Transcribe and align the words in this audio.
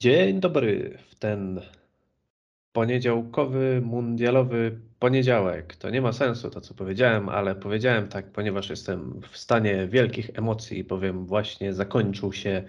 Dzień 0.00 0.40
dobry 0.40 0.98
w 1.08 1.14
ten 1.14 1.60
poniedziałkowy, 2.72 3.80
mundialowy 3.84 4.78
poniedziałek. 4.98 5.76
To 5.76 5.90
nie 5.90 6.00
ma 6.00 6.12
sensu 6.12 6.50
to, 6.50 6.60
co 6.60 6.74
powiedziałem, 6.74 7.28
ale 7.28 7.54
powiedziałem 7.54 8.08
tak, 8.08 8.32
ponieważ 8.32 8.70
jestem 8.70 9.20
w 9.30 9.38
stanie 9.38 9.86
wielkich 9.88 10.30
emocji, 10.34 10.84
bowiem 10.84 11.26
właśnie 11.26 11.72
zakończył 11.72 12.32
się 12.32 12.62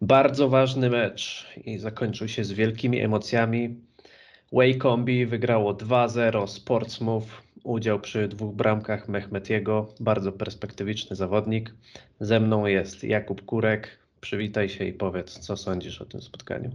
bardzo 0.00 0.48
ważny 0.48 0.90
mecz 0.90 1.46
i 1.64 1.78
zakończył 1.78 2.28
się 2.28 2.44
z 2.44 2.52
wielkimi 2.52 3.00
emocjami. 3.00 3.80
Waycombi 4.52 5.26
wygrało 5.26 5.74
2-0 5.74 6.46
z 6.46 6.60
Portsmouth. 6.60 7.42
Udział 7.64 8.00
przy 8.00 8.28
dwóch 8.28 8.54
bramkach 8.54 9.08
Mehmetiego, 9.08 9.94
bardzo 10.00 10.32
perspektywiczny 10.32 11.16
zawodnik. 11.16 11.74
Ze 12.20 12.40
mną 12.40 12.66
jest 12.66 13.04
Jakub 13.04 13.44
Kurek, 13.44 14.00
Przywitaj 14.20 14.68
się 14.68 14.84
i 14.84 14.92
powiedz, 14.92 15.38
co 15.38 15.56
sądzisz 15.56 16.02
o 16.02 16.04
tym 16.04 16.22
spotkaniu. 16.22 16.70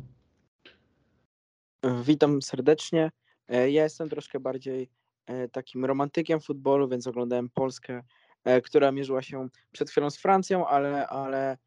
Witam 2.03 2.41
serdecznie. 2.41 3.11
E, 3.47 3.71
ja 3.71 3.83
jestem 3.83 4.09
troszkę 4.09 4.39
bardziej 4.39 4.89
e, 5.25 5.49
takim 5.49 5.85
romantykiem 5.85 6.41
futbolu, 6.41 6.89
więc 6.89 7.07
oglądałem 7.07 7.49
Polskę, 7.49 8.03
e, 8.43 8.61
która 8.61 8.91
mierzyła 8.91 9.21
się 9.21 9.49
przed 9.71 9.89
chwilą 9.89 10.09
z 10.09 10.17
Francją, 10.17 10.67
ale, 10.67 11.07
ale 11.07 11.57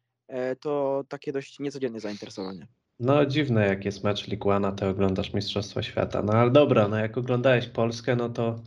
to 0.61 1.03
takie 1.09 1.31
dość 1.31 1.59
niecodzienne 1.59 1.99
zainteresowanie. 1.99 2.67
No 2.99 3.25
dziwne, 3.25 3.67
jak 3.67 3.85
jest 3.85 4.03
mecz 4.03 4.27
Liguana, 4.27 4.71
to 4.71 4.89
oglądasz 4.89 5.33
Mistrzostwa 5.33 5.83
Świata. 5.83 6.21
No 6.21 6.33
ale 6.33 6.51
dobra, 6.51 6.87
no 6.87 6.97
jak 6.97 7.17
oglądałeś 7.17 7.67
Polskę, 7.67 8.15
no 8.15 8.29
to 8.29 8.59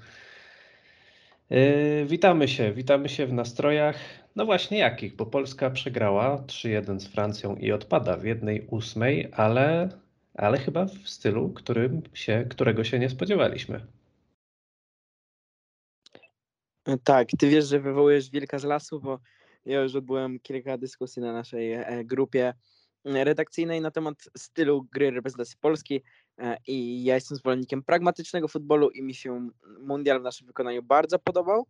yy, 1.52 2.06
witamy 2.06 2.48
się, 2.48 2.73
witamy 2.73 3.09
się 3.09 3.27
w 3.27 3.33
nastrojach. 3.33 3.97
No 4.37 4.47
właśnie 4.47 4.79
jakich, 4.79 5.16
bo 5.16 5.27
Polska 5.27 5.70
przegrała 5.70 6.37
3-1 6.37 7.01
z 7.01 7.06
Francją 7.09 7.56
i 7.56 7.73
odpada 7.73 8.16
w 8.16 8.24
jednej 8.24 8.66
ósmej, 8.70 9.29
ale, 9.33 9.88
ale 10.34 10.59
chyba 10.59 10.84
w 10.84 11.09
stylu, 11.09 11.51
którym 11.51 12.02
się, 12.15 12.46
którego 12.51 12.85
się 12.85 12.99
nie 12.99 13.10
spodziewaliśmy. 13.10 13.87
Tak, 17.04 17.29
ty 17.38 17.49
wiesz, 17.49 17.65
że 17.65 17.80
wywołujesz 17.80 18.30
wilka 18.30 18.59
z 18.59 18.65
lasu, 18.65 19.01
bo 19.01 19.21
ja 19.66 19.80
już 19.80 19.95
odbyłem 19.95 20.41
kilka 20.41 20.79
dyskusji 20.79 21.23
na 21.23 21.32
naszej 21.32 21.73
e, 21.73 22.04
grupie 22.04 22.54
redakcyjnej 23.04 23.80
na 23.80 23.91
temat 23.91 24.15
stylu 24.37 24.87
gry 24.93 25.10
reprezentacji 25.10 25.57
Polski 25.60 26.02
i 26.66 27.05
ja 27.05 27.15
jestem 27.15 27.37
zwolennikiem 27.37 27.83
pragmatycznego 27.83 28.49
futbolu 28.49 28.91
i 28.91 29.02
mi 29.02 29.15
się 29.15 29.51
mundial 29.80 30.21
w 30.21 30.23
naszym 30.23 30.47
wykonaniu 30.47 30.83
bardzo 30.83 31.19
podobał. 31.19 31.66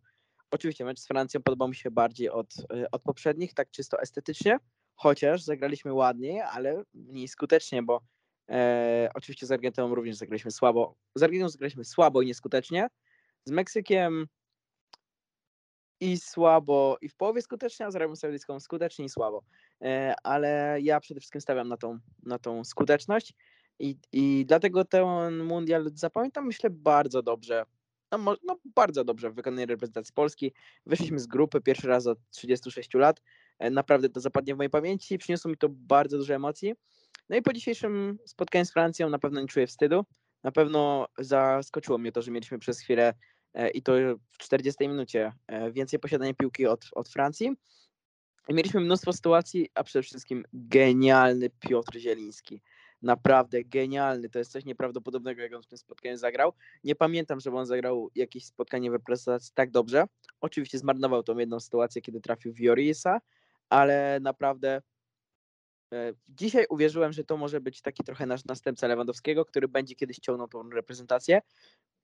Oczywiście 0.51 0.85
mecz 0.85 0.99
z 0.99 1.07
Francją 1.07 1.41
podobał 1.41 1.67
mi 1.67 1.75
się 1.75 1.91
bardziej 1.91 2.29
od, 2.29 2.53
e, 2.73 2.91
od 2.91 3.01
poprzednich, 3.01 3.53
tak 3.53 3.71
czysto 3.71 4.01
estetycznie, 4.01 4.57
chociaż 4.95 5.41
zagraliśmy 5.41 5.93
ładniej, 5.93 6.41
ale 6.41 6.83
mniej 6.93 7.27
skutecznie, 7.27 7.83
bo 7.83 8.01
e, 8.49 9.09
oczywiście 9.13 9.45
z 9.45 9.51
Argentyną 9.51 9.95
również 9.95 10.15
zagraliśmy 10.15 10.51
słabo. 10.51 10.95
Z 11.15 11.23
Argentyną 11.23 11.49
zagraliśmy 11.49 11.85
słabo 11.85 12.21
i 12.21 12.25
nieskutecznie. 12.25 12.87
Z 13.45 13.51
Meksykiem 13.51 14.27
i 15.99 16.17
słabo, 16.17 16.97
i 17.01 17.09
w 17.09 17.15
połowie 17.15 17.41
skutecznie, 17.41 17.85
a 17.85 17.91
z 17.91 17.95
Arabią 17.95 18.15
Saudyjską 18.15 18.59
skutecznie 18.59 19.05
i 19.05 19.09
słabo. 19.09 19.43
E, 19.81 20.15
ale 20.23 20.77
ja 20.81 20.99
przede 20.99 21.19
wszystkim 21.19 21.41
stawiam 21.41 21.67
na 21.67 21.77
tą, 21.77 21.99
na 22.23 22.39
tą 22.39 22.63
skuteczność 22.63 23.33
i, 23.83 23.97
i 24.11 24.45
dlatego 24.45 24.85
ten 24.85 25.43
mundial 25.43 25.91
zapamiętam, 25.93 26.45
myślę, 26.45 26.69
bardzo 26.69 27.21
dobrze 27.21 27.65
no, 28.17 28.35
no, 28.43 28.59
bardzo 28.75 29.03
dobrze 29.03 29.29
w 29.29 29.35
wykonanej 29.35 29.65
reprezentacji 29.65 30.13
Polski. 30.13 30.53
Wyszliśmy 30.85 31.19
z 31.19 31.27
grupy 31.27 31.61
pierwszy 31.61 31.87
raz 31.87 32.07
od 32.07 32.19
36 32.29 32.93
lat. 32.93 33.21
E, 33.59 33.69
naprawdę 33.69 34.09
to 34.09 34.19
zapadnie 34.19 34.53
w 34.53 34.57
mojej 34.57 34.69
pamięci. 34.69 35.17
Przyniosło 35.17 35.51
mi 35.51 35.57
to 35.57 35.69
bardzo 35.69 36.17
dużo 36.17 36.33
emocji. 36.33 36.73
No 37.29 37.37
i 37.37 37.41
po 37.41 37.53
dzisiejszym 37.53 38.17
spotkaniu 38.25 38.65
z 38.65 38.71
Francją 38.71 39.09
na 39.09 39.19
pewno 39.19 39.41
nie 39.41 39.47
czuję 39.47 39.67
wstydu. 39.67 40.05
Na 40.43 40.51
pewno 40.51 41.07
zaskoczyło 41.17 41.97
mnie 41.97 42.11
to, 42.11 42.21
że 42.21 42.31
mieliśmy 42.31 42.59
przez 42.59 42.79
chwilę 42.79 43.13
e, 43.53 43.69
i 43.69 43.81
to 43.81 43.93
w 44.29 44.37
40 44.37 44.87
minucie 44.87 45.33
e, 45.47 45.71
więcej 45.71 45.99
posiadania 45.99 46.33
piłki 46.33 46.67
od, 46.67 46.85
od 46.91 47.09
Francji. 47.09 47.51
Mieliśmy 48.49 48.81
mnóstwo 48.81 49.13
sytuacji, 49.13 49.69
a 49.75 49.83
przede 49.83 50.03
wszystkim 50.03 50.45
genialny 50.53 51.49
Piotr 51.49 51.97
Zieliński 51.97 52.61
naprawdę 53.03 53.63
genialny. 53.63 54.29
To 54.29 54.39
jest 54.39 54.51
coś 54.51 54.65
nieprawdopodobnego, 54.65 55.41
jak 55.41 55.53
on 55.53 55.63
w 55.63 55.67
tym 55.67 55.77
spotkaniu 55.77 56.17
zagrał. 56.17 56.53
Nie 56.83 56.95
pamiętam, 56.95 57.39
żeby 57.39 57.57
on 57.57 57.65
zagrał 57.65 58.09
jakieś 58.15 58.45
spotkanie 58.45 58.91
w 58.91 58.93
reprezentacji 58.93 59.51
tak 59.53 59.71
dobrze. 59.71 60.05
Oczywiście 60.41 60.77
zmarnował 60.77 61.23
tą 61.23 61.37
jedną 61.37 61.59
sytuację, 61.59 62.01
kiedy 62.01 62.21
trafił 62.21 62.53
w 62.53 62.59
Jorisa, 62.59 63.21
ale 63.69 64.19
naprawdę 64.21 64.81
e, 65.93 66.13
Dzisiaj 66.29 66.65
uwierzyłem, 66.69 67.13
że 67.13 67.23
to 67.23 67.37
może 67.37 67.61
być 67.61 67.81
taki 67.81 68.03
trochę 68.03 68.25
nasz 68.25 68.45
następca 68.45 68.87
Lewandowskiego, 68.87 69.45
który 69.45 69.67
będzie 69.67 69.95
kiedyś 69.95 70.17
ciągnął 70.17 70.47
tą 70.47 70.69
reprezentację, 70.69 71.41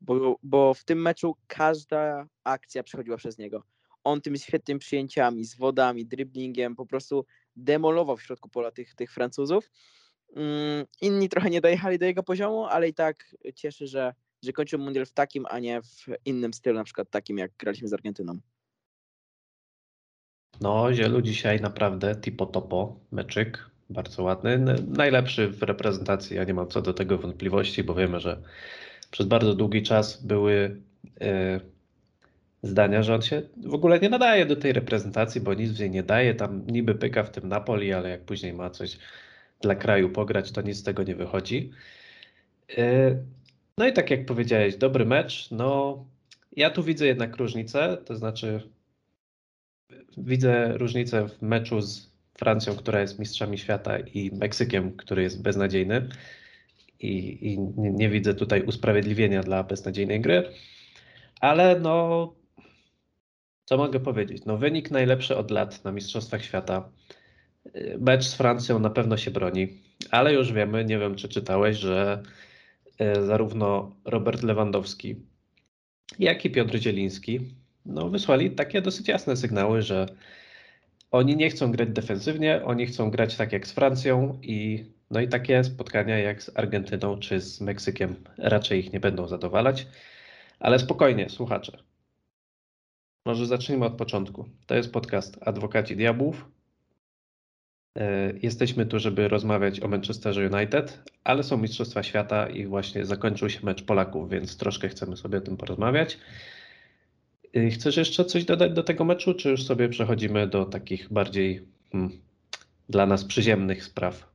bo, 0.02 0.40
bo 0.44 0.74
w 0.74 0.84
tym 0.84 1.02
meczu 1.02 1.36
każda 1.48 2.28
akcja 2.44 2.84
przechodziła 2.84 3.18
przez 3.18 3.38
niego. 3.38 3.64
On 4.04 4.22
tymi 4.22 4.40
świetnymi 4.40 4.80
przyjęciami, 4.80 5.46
z 5.46 5.56
wodami, 5.56 6.06
driblingiem 6.06 6.76
po 6.76 6.86
prostu 6.86 7.26
demolował 7.56 8.18
w 8.18 8.24
środku 8.24 8.50
pola 8.50 8.72
tych, 8.72 8.96
tych 8.96 9.12
Francuzów. 9.12 9.70
Mm, 10.35 10.85
inni 11.01 11.29
trochę 11.29 11.50
nie 11.50 11.62
dojechali 11.62 12.00
do 12.00 12.06
jego 12.06 12.23
poziomu, 12.23 12.66
ale 12.66 12.88
i 12.88 12.94
tak 12.94 13.35
cieszy, 13.56 13.88
że, 13.88 14.13
że 14.44 14.53
kończył 14.53 14.79
mundial 14.79 15.06
w 15.06 15.12
takim, 15.12 15.45
a 15.50 15.59
nie 15.59 15.81
w 15.81 16.06
innym 16.25 16.53
stylu, 16.53 16.75
na 16.75 16.84
przykład 16.84 17.09
takim, 17.09 17.38
jak 17.38 17.51
graliśmy 17.57 17.88
z 17.88 17.94
Argentyną. 17.94 18.39
No, 20.62 20.94
Zielu 20.94 21.22
dzisiaj 21.22 21.62
naprawdę 21.62 22.16
tipo 22.16 22.45
topo, 22.45 23.00
meczyk, 23.12 23.69
bardzo 23.89 24.23
ładny. 24.23 24.75
Najlepszy 24.88 25.47
w 25.47 25.63
reprezentacji, 25.63 26.35
ja 26.35 26.44
nie 26.44 26.53
mam 26.53 26.68
co 26.68 26.81
do 26.81 26.94
tego 26.94 27.18
wątpliwości, 27.18 27.84
bo 27.84 27.95
wiemy, 27.95 28.19
że 28.19 28.41
przez 29.12 29.28
bardzo 29.28 29.53
długi 29.53 29.84
czas 29.84 30.23
były 30.23 30.81
yy, 31.22 31.62
zdania, 32.63 33.03
że 33.03 33.16
on 33.16 33.22
się 33.22 33.41
w 33.66 33.73
ogóle 33.73 34.00
nie 34.00 34.09
nadaje 34.09 34.45
do 34.45 34.56
tej 34.56 34.73
reprezentacji, 34.73 35.41
bo 35.41 35.53
nic 35.53 35.72
w 35.72 35.79
niej 35.79 35.89
nie 35.89 36.03
daje. 36.03 36.35
Tam 36.35 36.68
niby 36.68 36.95
pyka 36.95 37.23
w 37.23 37.31
tym 37.31 37.50
Napoli, 37.50 37.94
ale 37.94 38.09
jak 38.09 38.22
później 38.22 38.53
ma 38.53 38.69
coś 38.69 38.97
dla 39.62 39.75
kraju 39.75 40.09
pograć, 40.09 40.52
to 40.52 40.62
nic 40.62 40.78
z 40.78 40.84
tego 40.84 41.03
nie 41.03 41.16
wychodzi. 41.16 41.72
E, 42.78 43.16
no 43.78 43.88
i 43.88 43.94
tak 43.94 44.12
jak 44.12 44.25
powiedziałeś, 44.25 44.75
dobry 44.75 45.06
mecz. 45.06 45.52
No, 45.52 46.06
ja 46.56 46.70
tu 46.70 46.84
widzę 46.84 47.08
jednak 47.08 47.38
różnicę, 47.38 47.98
to 48.06 48.16
znaczy 48.16 48.69
widzę 50.18 50.78
różnicę 50.78 51.28
w 51.28 51.42
meczu 51.42 51.81
z 51.81 52.09
Francją, 52.38 52.75
która 52.75 53.02
jest 53.02 53.19
mistrzami 53.19 53.58
świata 53.58 54.00
i 54.00 54.31
Meksykiem, 54.31 54.98
który 54.98 55.24
jest 55.24 55.42
beznadziejny. 55.42 56.09
I, 57.00 57.48
i 57.48 57.59
nie, 57.59 57.92
nie 57.92 58.09
widzę 58.09 58.34
tutaj 58.34 58.62
usprawiedliwienia 58.64 59.44
dla 59.44 59.64
beznadziejnej 59.64 60.22
gry. 60.22 60.44
Ale 61.42 61.80
no, 61.80 62.34
co 63.66 63.78
mogę 63.78 64.00
powiedzieć? 64.00 64.46
No, 64.46 64.58
wynik 64.58 64.92
najlepszy 64.92 65.38
od 65.38 65.52
lat 65.52 65.84
na 65.84 65.92
Mistrzostwach 65.92 66.44
Świata. 66.44 66.90
Mecz 68.00 68.25
z 68.25 68.35
Francją 68.35 68.80
na 68.80 68.90
pewno 68.90 69.18
się 69.18 69.31
broni, 69.31 69.68
ale 70.12 70.34
już 70.34 70.53
wiemy, 70.53 70.85
nie 70.85 71.00
wiem 71.00 71.16
czy 71.16 71.30
czytałeś, 71.30 71.78
że 71.78 72.24
e, 72.97 73.25
zarówno 73.25 73.96
Robert 74.06 74.44
Lewandowski, 74.44 75.16
jak 76.19 76.46
i 76.46 76.50
Piotr 76.50 76.78
Zieliński 76.78 77.40
no, 77.85 78.09
wysłali 78.09 78.52
takie 78.52 78.81
dosyć 78.81 79.07
jasne 79.07 79.38
sygnały, 79.38 79.81
że 79.81 80.06
oni 81.12 81.35
nie 81.35 81.50
chcą 81.50 81.72
grać 81.72 81.90
defensywnie, 81.90 82.62
oni 82.66 82.85
chcą 82.85 83.12
grać 83.12 83.35
tak 83.35 83.53
jak 83.53 83.68
z 83.68 83.72
Francją 83.72 84.40
i 84.41 84.86
no 85.12 85.19
i 85.22 85.28
takie 85.28 85.63
spotkania 85.63 86.18
jak 86.18 86.44
z 86.44 86.57
Argentyną 86.57 87.19
czy 87.19 87.41
z 87.41 87.62
Meksykiem 87.62 88.16
raczej 88.38 88.80
ich 88.80 88.94
nie 88.94 89.00
będą 89.00 89.28
zadowalać. 89.28 89.88
Ale 90.59 90.80
spokojnie, 90.80 91.30
słuchacze. 91.30 91.84
Może 93.25 93.46
zacznijmy 93.46 93.86
od 93.86 93.97
początku. 93.97 94.46
To 94.66 94.75
jest 94.75 94.94
podcast 94.94 95.38
Adwokaci 95.41 95.96
Diabłów. 95.96 96.46
E, 98.00 98.34
jesteśmy 98.42 98.86
tu, 98.86 99.00
żeby 99.00 99.28
rozmawiać 99.28 99.80
o 99.80 99.88
Manchesterze 99.88 100.50
United, 100.54 101.12
ale 101.24 101.44
są 101.44 101.57
Mistrzostwa 101.57 102.04
Świata 102.04 102.50
i 102.50 102.66
właśnie 102.66 103.06
zakończył 103.06 103.50
się 103.50 103.60
mecz 103.63 103.84
Polaków, 103.84 104.30
więc 104.30 104.57
troszkę 104.57 104.90
chcemy 104.90 105.18
sobie 105.18 105.38
o 105.38 105.42
tym 105.42 105.57
porozmawiać. 105.57 106.18
E, 107.56 107.69
chcesz 107.69 107.98
jeszcze 107.98 108.25
coś 108.25 108.46
dodać 108.46 108.74
do 108.74 108.84
tego 108.84 109.06
meczu, 109.06 109.34
czy 109.34 109.50
już 109.50 109.63
sobie 109.63 109.90
przechodzimy 109.90 110.48
do 110.48 110.66
takich 110.66 111.13
bardziej 111.13 111.68
hmm, 111.92 112.22
dla 112.90 113.06
nas 113.06 113.25
przyziemnych 113.25 113.84
spraw? 113.84 114.30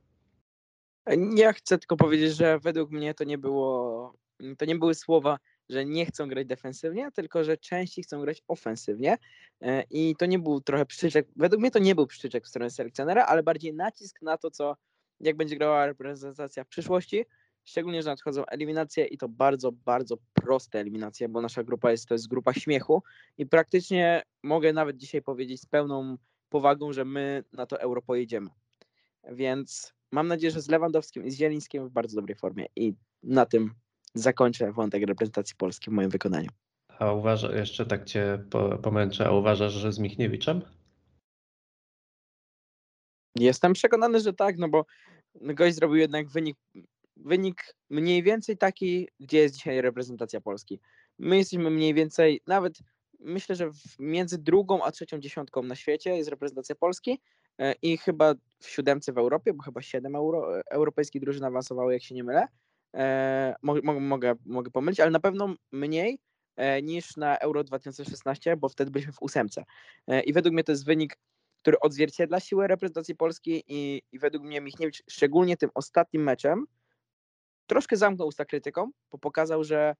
Ja 1.35 1.53
chcę 1.53 1.77
tylko 1.77 1.97
powiedzieć, 1.97 2.35
że 2.35 2.59
według 2.59 2.91
mnie 2.91 3.13
to 3.13 3.23
nie 3.23 3.37
było, 3.37 4.13
to 4.57 4.65
nie 4.65 4.75
były 4.75 4.95
słowa 4.95 5.37
że 5.69 5.85
nie 5.85 6.05
chcą 6.05 6.27
grać 6.27 6.47
defensywnie, 6.47 7.11
tylko 7.11 7.43
że 7.43 7.57
częściej 7.57 8.03
chcą 8.03 8.21
grać 8.21 8.43
ofensywnie. 8.47 9.17
E, 9.61 9.83
I 9.89 10.15
to 10.19 10.25
nie 10.25 10.39
był 10.39 10.61
trochę 10.61 10.85
przyczyczek, 10.85 11.27
według 11.35 11.61
mnie 11.61 11.71
to 11.71 11.79
nie 11.79 11.95
był 11.95 12.07
przyczyczek 12.07 12.45
w 12.45 12.47
stronę 12.47 12.69
selekcjonera, 12.69 13.25
ale 13.25 13.43
bardziej 13.43 13.73
nacisk 13.73 14.21
na 14.21 14.37
to, 14.37 14.51
co 14.51 14.75
jak 15.19 15.37
będzie 15.37 15.57
grała 15.57 15.85
reprezentacja 15.85 16.63
w 16.63 16.67
przyszłości, 16.67 17.25
szczególnie, 17.63 18.03
że 18.03 18.09
nadchodzą 18.09 18.45
eliminacje 18.45 19.05
i 19.05 19.17
to 19.17 19.29
bardzo, 19.29 19.71
bardzo 19.71 20.17
proste 20.33 20.79
eliminacje, 20.79 21.29
bo 21.29 21.41
nasza 21.41 21.63
grupa 21.63 21.91
jest, 21.91 22.07
to 22.07 22.13
jest 22.13 22.27
grupa 22.27 22.53
śmiechu 22.53 23.03
i 23.37 23.45
praktycznie 23.45 24.21
mogę 24.43 24.73
nawet 24.73 24.97
dzisiaj 24.97 25.21
powiedzieć 25.21 25.61
z 25.61 25.65
pełną 25.65 26.17
powagą, 26.49 26.93
że 26.93 27.05
my 27.05 27.43
na 27.53 27.65
to 27.65 27.81
euro 27.81 28.01
pojedziemy. 28.01 28.49
Więc 29.31 29.93
mam 30.11 30.27
nadzieję, 30.27 30.51
że 30.51 30.61
z 30.61 30.69
Lewandowskim 30.69 31.25
i 31.25 31.31
z 31.31 31.37
Zielińskim 31.37 31.87
w 31.87 31.91
bardzo 31.91 32.15
dobrej 32.15 32.35
formie 32.35 32.65
i 32.75 32.93
na 33.23 33.45
tym 33.45 33.73
zakończę 34.15 34.71
wątek 34.71 35.03
reprezentacji 35.03 35.55
Polski 35.55 35.89
w 35.89 35.93
moim 35.93 36.09
wykonaniu. 36.09 36.49
A 36.99 37.11
uważa, 37.11 37.55
jeszcze 37.55 37.85
tak 37.85 38.05
cię 38.05 38.43
po, 38.49 38.77
pomęczę, 38.77 39.27
a 39.27 39.31
uważasz, 39.31 39.73
że 39.73 39.93
z 39.93 39.99
Michniewiczem? 39.99 40.61
Jestem 43.35 43.73
przekonany, 43.73 44.19
że 44.19 44.33
tak, 44.33 44.57
no 44.57 44.69
bo 44.69 44.85
gość 45.41 45.75
zrobił 45.75 45.97
jednak 45.97 46.29
wynik, 46.29 46.57
wynik 47.17 47.75
mniej 47.89 48.23
więcej 48.23 48.57
taki, 48.57 49.09
gdzie 49.19 49.37
jest 49.37 49.55
dzisiaj 49.55 49.81
reprezentacja 49.81 50.41
Polski. 50.41 50.79
My 51.19 51.37
jesteśmy 51.37 51.69
mniej 51.69 51.93
więcej, 51.93 52.41
nawet 52.47 52.73
myślę, 53.19 53.55
że 53.55 53.69
między 53.99 54.37
drugą 54.37 54.83
a 54.83 54.91
trzecią 54.91 55.19
dziesiątką 55.19 55.63
na 55.63 55.75
świecie 55.75 56.17
jest 56.17 56.29
reprezentacja 56.29 56.75
Polski 56.75 57.21
e, 57.59 57.73
i 57.81 57.97
chyba 57.97 58.33
w 58.59 58.69
siódemce 58.69 59.13
w 59.13 59.17
Europie, 59.17 59.53
bo 59.53 59.63
chyba 59.63 59.81
siedem 59.81 60.15
euro, 60.15 60.61
europejskich 60.71 61.21
drużyn 61.21 61.43
awansowało, 61.43 61.91
jak 61.91 62.03
się 62.03 62.15
nie 62.15 62.23
mylę. 62.23 62.47
E, 62.95 63.55
mogę, 63.61 63.81
mogę, 63.99 64.35
mogę 64.45 64.71
pomylić, 64.71 64.99
ale 64.99 65.11
na 65.11 65.19
pewno 65.19 65.55
mniej 65.71 66.19
e, 66.55 66.81
niż 66.81 67.17
na 67.17 67.37
Euro 67.37 67.63
2016, 67.63 68.57
bo 68.57 68.69
wtedy 68.69 68.91
byliśmy 68.91 69.13
w 69.13 69.21
ósemce. 69.21 69.63
I 70.25 70.33
według 70.33 70.53
mnie 70.53 70.63
to 70.63 70.71
jest 70.71 70.85
wynik 70.85 71.17
który 71.65 71.79
odzwierciedla 71.79 72.39
siłę 72.39 72.67
reprezentacji 72.67 73.15
Polski 73.15 73.63
i, 73.67 74.01
i 74.11 74.19
według 74.19 74.43
mnie 74.43 74.61
Michniewicz 74.61 75.03
szczególnie 75.09 75.57
tym 75.57 75.69
ostatnim 75.73 76.23
meczem 76.23 76.65
troszkę 77.67 77.97
zamknął 77.97 78.27
usta 78.27 78.45
krytyką, 78.45 78.91
bo 79.11 79.17
pokazał, 79.17 79.63
że, 79.63 79.95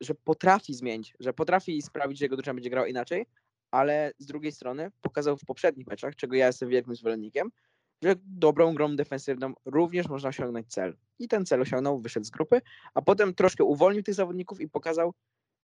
że 0.00 0.14
potrafi 0.14 0.74
zmienić, 0.74 1.14
że 1.20 1.32
potrafi 1.32 1.82
sprawić, 1.82 2.18
że 2.18 2.24
jego 2.24 2.36
drużyna 2.36 2.54
będzie 2.54 2.70
grała 2.70 2.88
inaczej, 2.88 3.26
ale 3.70 4.12
z 4.18 4.26
drugiej 4.26 4.52
strony 4.52 4.90
pokazał 5.00 5.36
w 5.36 5.44
poprzednich 5.44 5.86
meczach, 5.86 6.16
czego 6.16 6.36
ja 6.36 6.46
jestem 6.46 6.68
wielkim 6.68 6.96
zwolennikiem, 6.96 7.50
że 8.02 8.14
dobrą 8.24 8.74
grą 8.74 8.96
defensywną 8.96 9.54
również 9.64 10.08
można 10.08 10.28
osiągnąć 10.28 10.66
cel. 10.66 10.96
I 11.18 11.28
ten 11.28 11.46
cel 11.46 11.62
osiągnął, 11.62 12.00
wyszedł 12.00 12.26
z 12.26 12.30
grupy, 12.30 12.60
a 12.94 13.02
potem 13.02 13.34
troszkę 13.34 13.64
uwolnił 13.64 14.02
tych 14.02 14.14
zawodników 14.14 14.60
i 14.60 14.68
pokazał, 14.68 15.14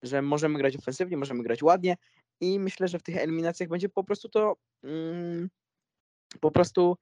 że 0.02 0.22
możemy 0.22 0.58
grać 0.58 0.76
ofensywnie, 0.76 1.16
możemy 1.16 1.42
grać 1.42 1.62
ładnie 1.62 1.96
i 2.40 2.58
myślę, 2.58 2.88
że 2.88 2.98
w 2.98 3.02
tych 3.02 3.16
eliminacjach 3.16 3.68
będzie 3.68 3.88
po 3.88 4.04
prostu 4.04 4.28
to 4.28 4.56
mm, 4.84 5.48
po 6.40 6.50
prostu 6.50 6.96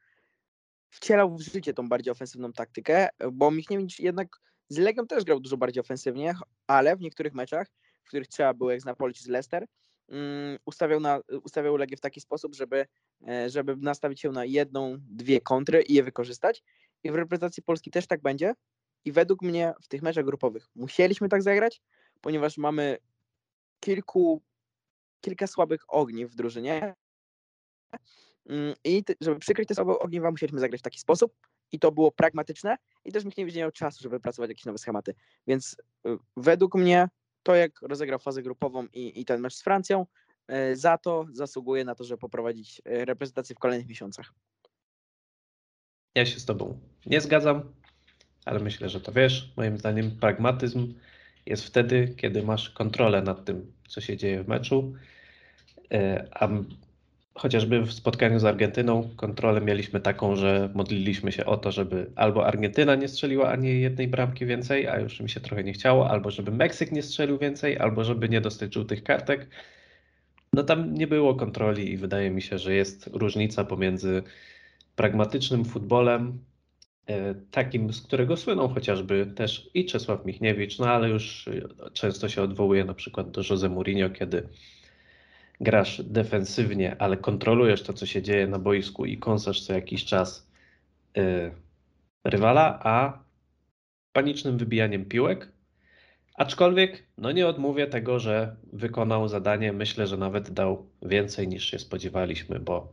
wcielał 0.90 1.36
w 1.36 1.40
życie 1.40 1.74
tą 1.74 1.88
bardziej 1.88 2.12
ofensywną 2.12 2.52
taktykę, 2.52 3.08
bo 3.32 3.50
Michniewicz 3.50 3.98
jednak 3.98 4.40
z 4.68 4.78
Legią 4.78 5.06
też 5.06 5.24
grał 5.24 5.40
dużo 5.40 5.56
bardziej 5.56 5.80
ofensywnie, 5.80 6.34
ale 6.66 6.96
w 6.96 7.00
niektórych 7.00 7.34
meczach, 7.34 7.68
w 8.04 8.08
których 8.08 8.28
trzeba 8.28 8.54
było 8.54 8.70
jak 8.70 8.80
z 8.80 8.84
Napoli 8.84 9.14
czy 9.14 9.24
z 9.24 9.28
Leicester, 9.28 9.66
um, 10.08 10.18
ustawiał, 10.64 11.00
na, 11.00 11.20
ustawiał 11.42 11.76
Legię 11.76 11.96
w 11.96 12.00
taki 12.00 12.20
sposób, 12.20 12.54
żeby, 12.54 12.86
e, 13.28 13.50
żeby 13.50 13.76
nastawić 13.76 14.20
się 14.20 14.30
na 14.30 14.44
jedną, 14.44 14.96
dwie 15.00 15.40
kontry 15.40 15.82
i 15.82 15.94
je 15.94 16.02
wykorzystać. 16.02 16.62
I 17.04 17.10
w 17.10 17.14
reprezentacji 17.14 17.62
Polski 17.62 17.90
też 17.90 18.06
tak 18.06 18.22
będzie. 18.22 18.54
I 19.04 19.12
według 19.12 19.42
mnie 19.42 19.72
w 19.82 19.88
tych 19.88 20.02
meczach 20.02 20.24
grupowych 20.24 20.68
musieliśmy 20.74 21.28
tak 21.28 21.42
zagrać, 21.42 21.82
ponieważ 22.20 22.58
mamy 22.58 22.98
kilku, 23.80 24.42
kilka 25.20 25.46
słabych 25.46 25.80
ogniw 25.88 26.32
w 26.32 26.34
drużynie. 26.34 26.94
Mm, 28.48 28.74
I 28.84 29.04
żeby 29.20 29.38
przykryć 29.38 29.68
te 29.68 29.74
słabe 29.74 29.98
ogniwa, 29.98 30.30
musieliśmy 30.30 30.60
zagrać 30.60 30.80
w 30.80 30.84
taki 30.84 30.98
sposób. 30.98 31.32
I 31.72 31.78
to 31.78 31.92
było 31.92 32.12
pragmatyczne. 32.12 32.76
I 33.04 33.12
też 33.12 33.24
nikt 33.24 33.38
nie 33.38 33.44
miał 33.46 33.70
czasu, 33.70 34.02
żeby 34.02 34.16
wypracować 34.16 34.48
jakieś 34.50 34.64
nowe 34.64 34.78
schematy. 34.78 35.14
Więc 35.46 35.76
y, 36.06 36.18
według 36.36 36.74
mnie 36.74 37.08
to, 37.42 37.54
jak 37.54 37.82
rozegrał 37.82 38.18
fazę 38.18 38.42
grupową 38.42 38.86
i, 38.92 39.20
i 39.20 39.24
ten 39.24 39.40
mecz 39.40 39.54
z 39.54 39.62
Francją, 39.62 40.06
y, 40.72 40.76
za 40.76 40.98
to 40.98 41.26
zasługuje 41.32 41.84
na 41.84 41.94
to, 41.94 42.04
żeby 42.04 42.18
poprowadzić 42.18 42.82
y, 42.86 43.04
reprezentację 43.04 43.56
w 43.56 43.58
kolejnych 43.58 43.88
miesiącach. 43.88 44.32
Ja 46.16 46.26
się 46.26 46.40
z 46.40 46.44
Tobą 46.44 46.78
nie 47.06 47.20
zgadzam, 47.20 47.62
ale 48.44 48.60
myślę, 48.60 48.88
że 48.88 49.00
to 49.00 49.12
wiesz. 49.12 49.52
Moim 49.56 49.78
zdaniem 49.78 50.10
pragmatyzm 50.10 50.94
jest 51.46 51.64
wtedy, 51.64 52.14
kiedy 52.16 52.42
masz 52.42 52.70
kontrolę 52.70 53.22
nad 53.22 53.44
tym, 53.44 53.72
co 53.88 54.00
się 54.00 54.16
dzieje 54.16 54.42
w 54.42 54.48
meczu. 54.48 54.94
E, 55.92 56.28
a 56.30 56.48
chociażby 57.34 57.80
w 57.80 57.92
spotkaniu 57.92 58.38
z 58.38 58.44
Argentyną 58.44 59.10
kontrolę 59.16 59.60
mieliśmy 59.60 60.00
taką, 60.00 60.36
że 60.36 60.70
modliliśmy 60.74 61.32
się 61.32 61.46
o 61.46 61.56
to, 61.56 61.72
żeby 61.72 62.10
albo 62.14 62.46
Argentyna 62.46 62.94
nie 62.94 63.08
strzeliła 63.08 63.48
ani 63.48 63.80
jednej 63.80 64.08
bramki 64.08 64.46
więcej, 64.46 64.88
a 64.88 65.00
już 65.00 65.20
mi 65.20 65.30
się 65.30 65.40
trochę 65.40 65.64
nie 65.64 65.72
chciało, 65.72 66.10
albo 66.10 66.30
żeby 66.30 66.50
Meksyk 66.50 66.92
nie 66.92 67.02
strzelił 67.02 67.38
więcej, 67.38 67.78
albo 67.78 68.04
żeby 68.04 68.28
nie 68.28 68.40
dostać 68.40 68.74
żółtych 68.74 69.02
kartek. 69.02 69.46
No 70.52 70.62
tam 70.62 70.94
nie 70.94 71.06
było 71.06 71.34
kontroli 71.34 71.92
i 71.92 71.96
wydaje 71.96 72.30
mi 72.30 72.42
się, 72.42 72.58
że 72.58 72.74
jest 72.74 73.10
różnica 73.12 73.64
pomiędzy 73.64 74.22
pragmatycznym 74.96 75.64
futbolem, 75.64 76.38
E, 77.06 77.34
takim, 77.50 77.92
z 77.92 78.02
którego 78.02 78.36
słyną 78.36 78.68
chociażby 78.68 79.26
też 79.26 79.70
i 79.74 79.86
Czesław 79.86 80.24
Michniewicz, 80.24 80.78
no 80.78 80.86
ale 80.86 81.08
już 81.08 81.48
e, 81.48 81.90
często 81.92 82.28
się 82.28 82.42
odwołuje 82.42 82.84
na 82.84 82.94
przykład 82.94 83.30
do 83.30 83.42
Jose 83.50 83.68
Mourinho, 83.68 84.10
kiedy 84.10 84.48
grasz 85.60 86.02
defensywnie, 86.02 86.96
ale 86.98 87.16
kontrolujesz 87.16 87.82
to, 87.82 87.92
co 87.92 88.06
się 88.06 88.22
dzieje 88.22 88.46
na 88.46 88.58
boisku 88.58 89.04
i 89.04 89.18
kąsasz 89.18 89.60
co 89.60 89.72
jakiś 89.72 90.04
czas 90.04 90.50
yy, 91.16 91.52
rywala, 92.24 92.80
a 92.82 93.18
panicznym 94.12 94.58
wybijaniem 94.58 95.04
piłek. 95.04 95.52
Aczkolwiek, 96.34 97.06
no 97.18 97.32
nie 97.32 97.46
odmówię 97.46 97.86
tego, 97.86 98.18
że 98.18 98.56
wykonał 98.72 99.28
zadanie, 99.28 99.72
myślę, 99.72 100.06
że 100.06 100.16
nawet 100.16 100.50
dał 100.50 100.86
więcej 101.02 101.48
niż 101.48 101.70
się 101.70 101.78
spodziewaliśmy, 101.78 102.60
bo 102.60 102.92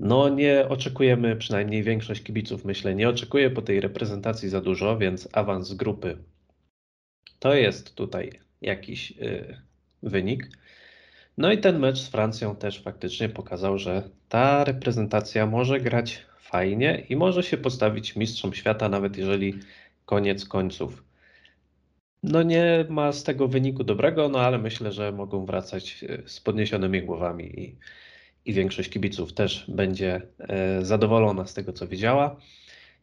no 0.00 0.28
nie 0.28 0.68
oczekujemy, 0.68 1.36
przynajmniej 1.36 1.82
większość 1.82 2.22
kibiców 2.22 2.64
myślę, 2.64 2.94
nie 2.94 3.08
oczekuje 3.08 3.50
po 3.50 3.62
tej 3.62 3.80
reprezentacji 3.80 4.48
za 4.48 4.60
dużo, 4.60 4.98
więc 4.98 5.28
awans 5.32 5.74
grupy 5.74 6.18
to 7.38 7.54
jest 7.54 7.94
tutaj 7.94 8.40
jakiś 8.60 9.10
y, 9.10 9.56
wynik. 10.02 10.48
No 11.38 11.52
i 11.52 11.58
ten 11.58 11.78
mecz 11.78 11.98
z 11.98 12.08
Francją 12.08 12.56
też 12.56 12.82
faktycznie 12.82 13.28
pokazał, 13.28 13.78
że 13.78 14.10
ta 14.28 14.64
reprezentacja 14.64 15.46
może 15.46 15.80
grać 15.80 16.26
fajnie 16.40 17.06
i 17.08 17.16
może 17.16 17.42
się 17.42 17.56
postawić 17.56 18.16
mistrzom 18.16 18.54
świata, 18.54 18.88
nawet 18.88 19.16
jeżeli 19.16 19.54
koniec 20.04 20.44
końców. 20.44 21.04
No 22.22 22.42
nie 22.42 22.84
ma 22.88 23.12
z 23.12 23.24
tego 23.24 23.48
wyniku 23.48 23.84
dobrego, 23.84 24.28
no 24.28 24.40
ale 24.40 24.58
myślę, 24.58 24.92
że 24.92 25.12
mogą 25.12 25.46
wracać 25.46 26.04
y, 26.04 26.22
z 26.26 26.40
podniesionymi 26.40 27.02
głowami 27.02 27.60
i 27.60 27.76
i 28.48 28.52
większość 28.52 28.90
kibiców 28.90 29.32
też 29.32 29.64
będzie 29.68 30.22
e, 30.38 30.84
zadowolona 30.84 31.46
z 31.46 31.54
tego, 31.54 31.72
co 31.72 31.86
widziała. 31.86 32.36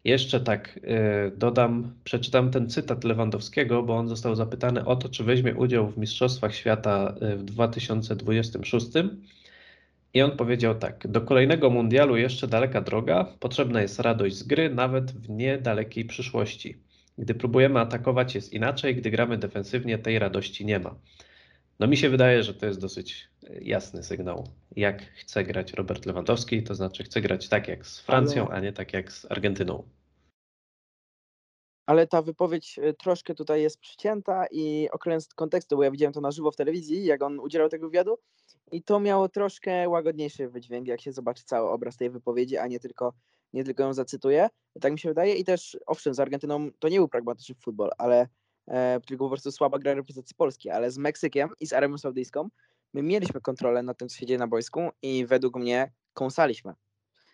Jeszcze 0.04 0.40
tak 0.40 0.80
e, 0.84 1.32
dodam, 1.32 1.94
przeczytam 2.04 2.52
ten 2.52 2.70
cytat 2.70 3.04
Lewandowskiego, 3.04 3.84
bo 3.84 3.98
on 3.98 4.10
został 4.10 4.36
zapytany 4.36 4.86
o 4.86 4.96
to, 4.96 5.10
czy 5.10 5.24
weźmie 5.24 5.56
udział 5.56 5.92
w 5.92 5.98
Mistrzostwach 5.98 6.56
Świata 6.56 7.16
e, 7.22 7.36
w 7.36 7.44
2026. 7.44 8.88
I 10.14 10.22
on 10.22 10.38
powiedział 10.38 10.76
tak: 10.76 11.08
Do 11.08 11.22
kolejnego 11.22 11.70
mundialu 11.70 12.18
jeszcze 12.18 12.48
daleka 12.48 12.82
droga, 12.82 13.26
potrzebna 13.40 13.82
jest 13.82 14.00
radość 14.00 14.36
z 14.36 14.44
gry, 14.44 14.70
nawet 14.70 15.12
w 15.12 15.30
niedalekiej 15.30 16.06
przyszłości. 16.06 16.78
Gdy 17.18 17.34
próbujemy 17.34 17.80
atakować, 17.80 18.36
jest 18.36 18.54
inaczej, 18.54 18.96
gdy 18.96 19.12
gramy 19.12 19.38
defensywnie, 19.38 19.98
tej 19.98 20.20
radości 20.20 20.66
nie 20.66 20.80
ma. 20.80 20.96
No 21.80 21.88
mi 21.88 21.98
się 21.98 22.10
wydaje, 22.10 22.44
że 22.44 22.54
to 22.54 22.66
jest 22.66 22.80
dosyć 22.80 23.30
e, 23.44 23.64
jasny 23.64 24.04
sygnał, 24.04 24.48
jak 24.76 25.02
chce 25.02 25.44
grać 25.44 25.74
Robert 25.74 26.06
Lewandowski, 26.06 26.64
to 26.64 26.76
znaczy 26.76 27.04
chce 27.04 27.22
grać 27.22 27.50
tak 27.50 27.68
jak 27.68 27.86
z 27.86 28.00
Francją, 28.00 28.48
ale... 28.48 28.56
a 28.56 28.60
nie 28.60 28.74
tak 28.74 28.94
jak 28.94 29.12
z 29.12 29.32
Argentyną. 29.32 29.84
Ale 31.86 32.08
ta 32.08 32.22
wypowiedź 32.22 32.80
e, 32.80 32.94
troszkę 32.94 33.36
tutaj 33.36 33.62
jest 33.62 33.80
przycięta 33.80 34.46
i 34.52 34.90
okręt 34.92 35.34
kontekstu, 35.34 35.78
bo 35.78 35.84
ja 35.84 35.92
widziałem 35.92 36.14
to 36.14 36.22
na 36.22 36.32
żywo 36.32 36.52
w 36.52 36.56
telewizji, 36.56 37.06
jak 37.06 37.24
on 37.24 37.40
udzielał 37.40 37.70
tego 37.70 37.88
wywiadu 37.88 38.18
i 38.72 38.84
to 38.84 39.00
miało 39.00 39.30
troszkę 39.30 39.90
łagodniejszy 39.90 40.50
wydźwięk, 40.50 40.88
jak 40.88 41.02
się 41.02 41.12
zobaczy 41.12 41.44
cały 41.44 41.70
obraz 41.70 41.98
tej 41.98 42.10
wypowiedzi, 42.10 42.58
a 42.58 42.68
nie 42.68 42.80
tylko, 42.80 43.14
nie 43.54 43.64
tylko 43.64 43.84
ją 43.84 43.94
zacytuję. 43.94 44.50
Tak 44.82 44.92
mi 44.92 45.00
się 45.00 45.10
wydaje 45.10 45.36
i 45.36 45.44
też, 45.44 45.78
owszem, 45.86 46.14
z 46.14 46.20
Argentyną 46.20 46.70
to 46.80 46.90
nie 46.90 46.98
był 46.98 47.08
pragmatyczny 47.08 47.56
futbol, 47.56 47.90
ale 47.98 48.28
tylko 49.06 49.26
po 49.26 49.30
prostu 49.30 49.52
słaba 49.52 49.80
gra 49.80 49.94
reprezentacji 49.94 50.36
Polski, 50.36 50.70
ale 50.70 50.92
z 50.92 50.98
Meksykiem 50.98 51.50
i 51.60 51.68
z 51.68 51.74
Arabią 51.74 51.98
Saudyjską 51.98 52.50
my 52.94 53.04
mieliśmy 53.04 53.42
kontrolę 53.42 53.84
nad 53.84 53.98
tym, 53.98 54.10
co 54.10 54.18
się 54.18 54.26
dzieje 54.26 54.38
na 54.38 54.48
boisku 54.48 54.90
i 55.02 55.26
według 55.26 55.56
mnie 55.56 55.92
kąsaliśmy. 56.14 56.74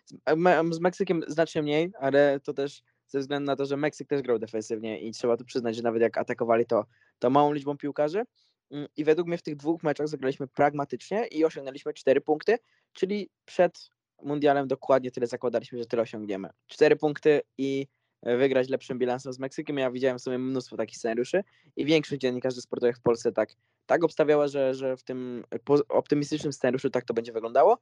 Z, 0.08 0.76
z 0.76 0.80
Meksykiem 0.80 1.22
znacznie 1.28 1.62
mniej, 1.62 1.92
ale 2.00 2.40
to 2.40 2.54
też 2.54 2.82
ze 3.06 3.20
względu 3.20 3.46
na 3.46 3.56
to, 3.56 3.66
że 3.66 3.76
Meksyk 3.76 4.08
też 4.08 4.22
grał 4.22 4.38
defensywnie 4.38 5.00
i 5.00 5.12
trzeba 5.12 5.36
tu 5.36 5.44
przyznać, 5.44 5.76
że 5.76 5.82
nawet 5.82 6.02
jak 6.02 6.18
atakowali 6.18 6.66
to, 6.66 6.86
to 7.18 7.30
małą 7.30 7.52
liczbą 7.52 7.76
piłkarzy 7.76 8.22
mm, 8.70 8.86
i 8.96 9.04
według 9.04 9.28
mnie 9.28 9.38
w 9.38 9.42
tych 9.42 9.56
dwóch 9.56 9.82
meczach 9.82 10.08
zagraliśmy 10.08 10.48
pragmatycznie 10.48 11.26
i 11.26 11.44
osiągnęliśmy 11.44 11.94
cztery 11.94 12.20
punkty, 12.20 12.58
czyli 12.92 13.30
przed 13.44 13.90
mundialem 14.22 14.68
dokładnie 14.68 15.10
tyle 15.10 15.26
zakładaliśmy, 15.26 15.78
że 15.78 15.86
tyle 15.86 16.02
osiągniemy. 16.02 16.50
Cztery 16.66 16.96
punkty 16.96 17.40
i 17.58 17.86
wygrać 18.22 18.68
lepszym 18.68 18.98
bilansem 18.98 19.32
z 19.32 19.38
Meksykiem. 19.38 19.78
Ja 19.78 19.90
widziałem 19.90 20.18
w 20.18 20.22
sumie 20.22 20.38
mnóstwo 20.38 20.76
takich 20.76 20.96
scenariuszy 20.96 21.44
i 21.76 21.84
większość 21.84 22.20
dziennikarzy 22.20 22.60
sportowych 22.60 22.96
w 22.96 23.00
Polsce 23.00 23.32
tak, 23.32 23.50
tak 23.86 24.04
obstawiała, 24.04 24.48
że, 24.48 24.74
że 24.74 24.96
w 24.96 25.02
tym 25.02 25.44
optymistycznym 25.88 26.52
scenariuszu 26.52 26.90
tak 26.90 27.04
to 27.04 27.14
będzie 27.14 27.32
wyglądało. 27.32 27.78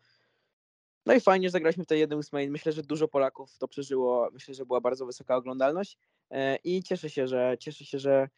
No 1.07 1.15
i 1.15 1.21
fajnie, 1.21 1.49
że 1.49 1.53
zagraliśmy 1.53 1.85
w 1.85 1.87
tej 1.87 2.09
1-8. 2.09 2.51
Myślę, 2.51 2.73
że 2.73 2.83
dużo 2.83 3.09
Polaków 3.09 3.59
to 3.59 3.69
przeżyło. 3.69 4.29
Myślę, 4.33 4.55
że 4.55 4.67
była 4.67 4.81
bardzo 4.81 5.07
wysoka 5.07 5.37
oglądalność 5.37 5.99
e, 6.31 6.57
i 6.57 6.83
cieszę 6.83 7.11
się, 7.11 7.29
że 7.29 7.57
cieszę 7.61 7.85
się, 7.85 7.99
że 7.99 8.29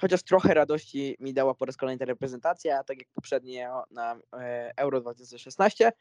chociaż 0.00 0.22
trochę 0.22 0.54
radości 0.54 1.16
mi 1.20 1.34
dała 1.34 1.54
po 1.54 1.64
raz 1.64 1.76
kolejny 1.76 1.98
ta 1.98 2.04
reprezentacja, 2.04 2.84
tak 2.84 2.98
jak 2.98 3.08
poprzednie 3.14 3.70
na 3.90 4.20
e, 4.32 4.72
Euro 4.76 5.00
2016 5.00 5.92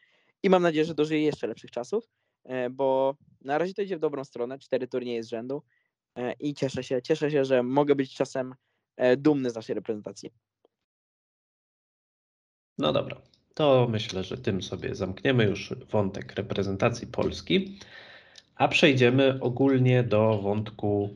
i 0.43 0.49
mam 0.49 0.63
nadzieję, 0.63 0.85
że 0.85 0.95
dożyje 0.95 1.21
jeszcze 1.21 1.47
lepszych 1.47 1.71
czasów, 1.71 2.09
bo 2.71 3.15
na 3.41 3.57
razie 3.57 3.73
to 3.73 3.81
idzie 3.81 3.97
w 3.97 3.99
dobrą 3.99 4.23
stronę, 4.23 4.59
cztery 4.59 4.87
turnieje 4.87 5.23
z 5.23 5.27
rzędu 5.27 5.61
i 6.39 6.53
cieszę 6.53 6.83
się, 6.83 7.01
cieszę 7.01 7.31
się, 7.31 7.45
że 7.45 7.63
mogę 7.63 7.95
być 7.95 8.15
czasem 8.15 8.55
dumny 9.17 9.49
z 9.49 9.55
naszej 9.55 9.75
reprezentacji. 9.75 10.31
No 12.77 12.93
dobra, 12.93 13.21
to 13.53 13.87
myślę, 13.89 14.23
że 14.23 14.37
tym 14.37 14.61
sobie 14.61 14.95
zamkniemy 14.95 15.43
już 15.43 15.73
wątek 15.91 16.35
reprezentacji 16.35 17.07
Polski, 17.07 17.79
a 18.55 18.67
przejdziemy 18.67 19.39
ogólnie 19.41 20.03
do 20.03 20.37
wątku 20.37 21.09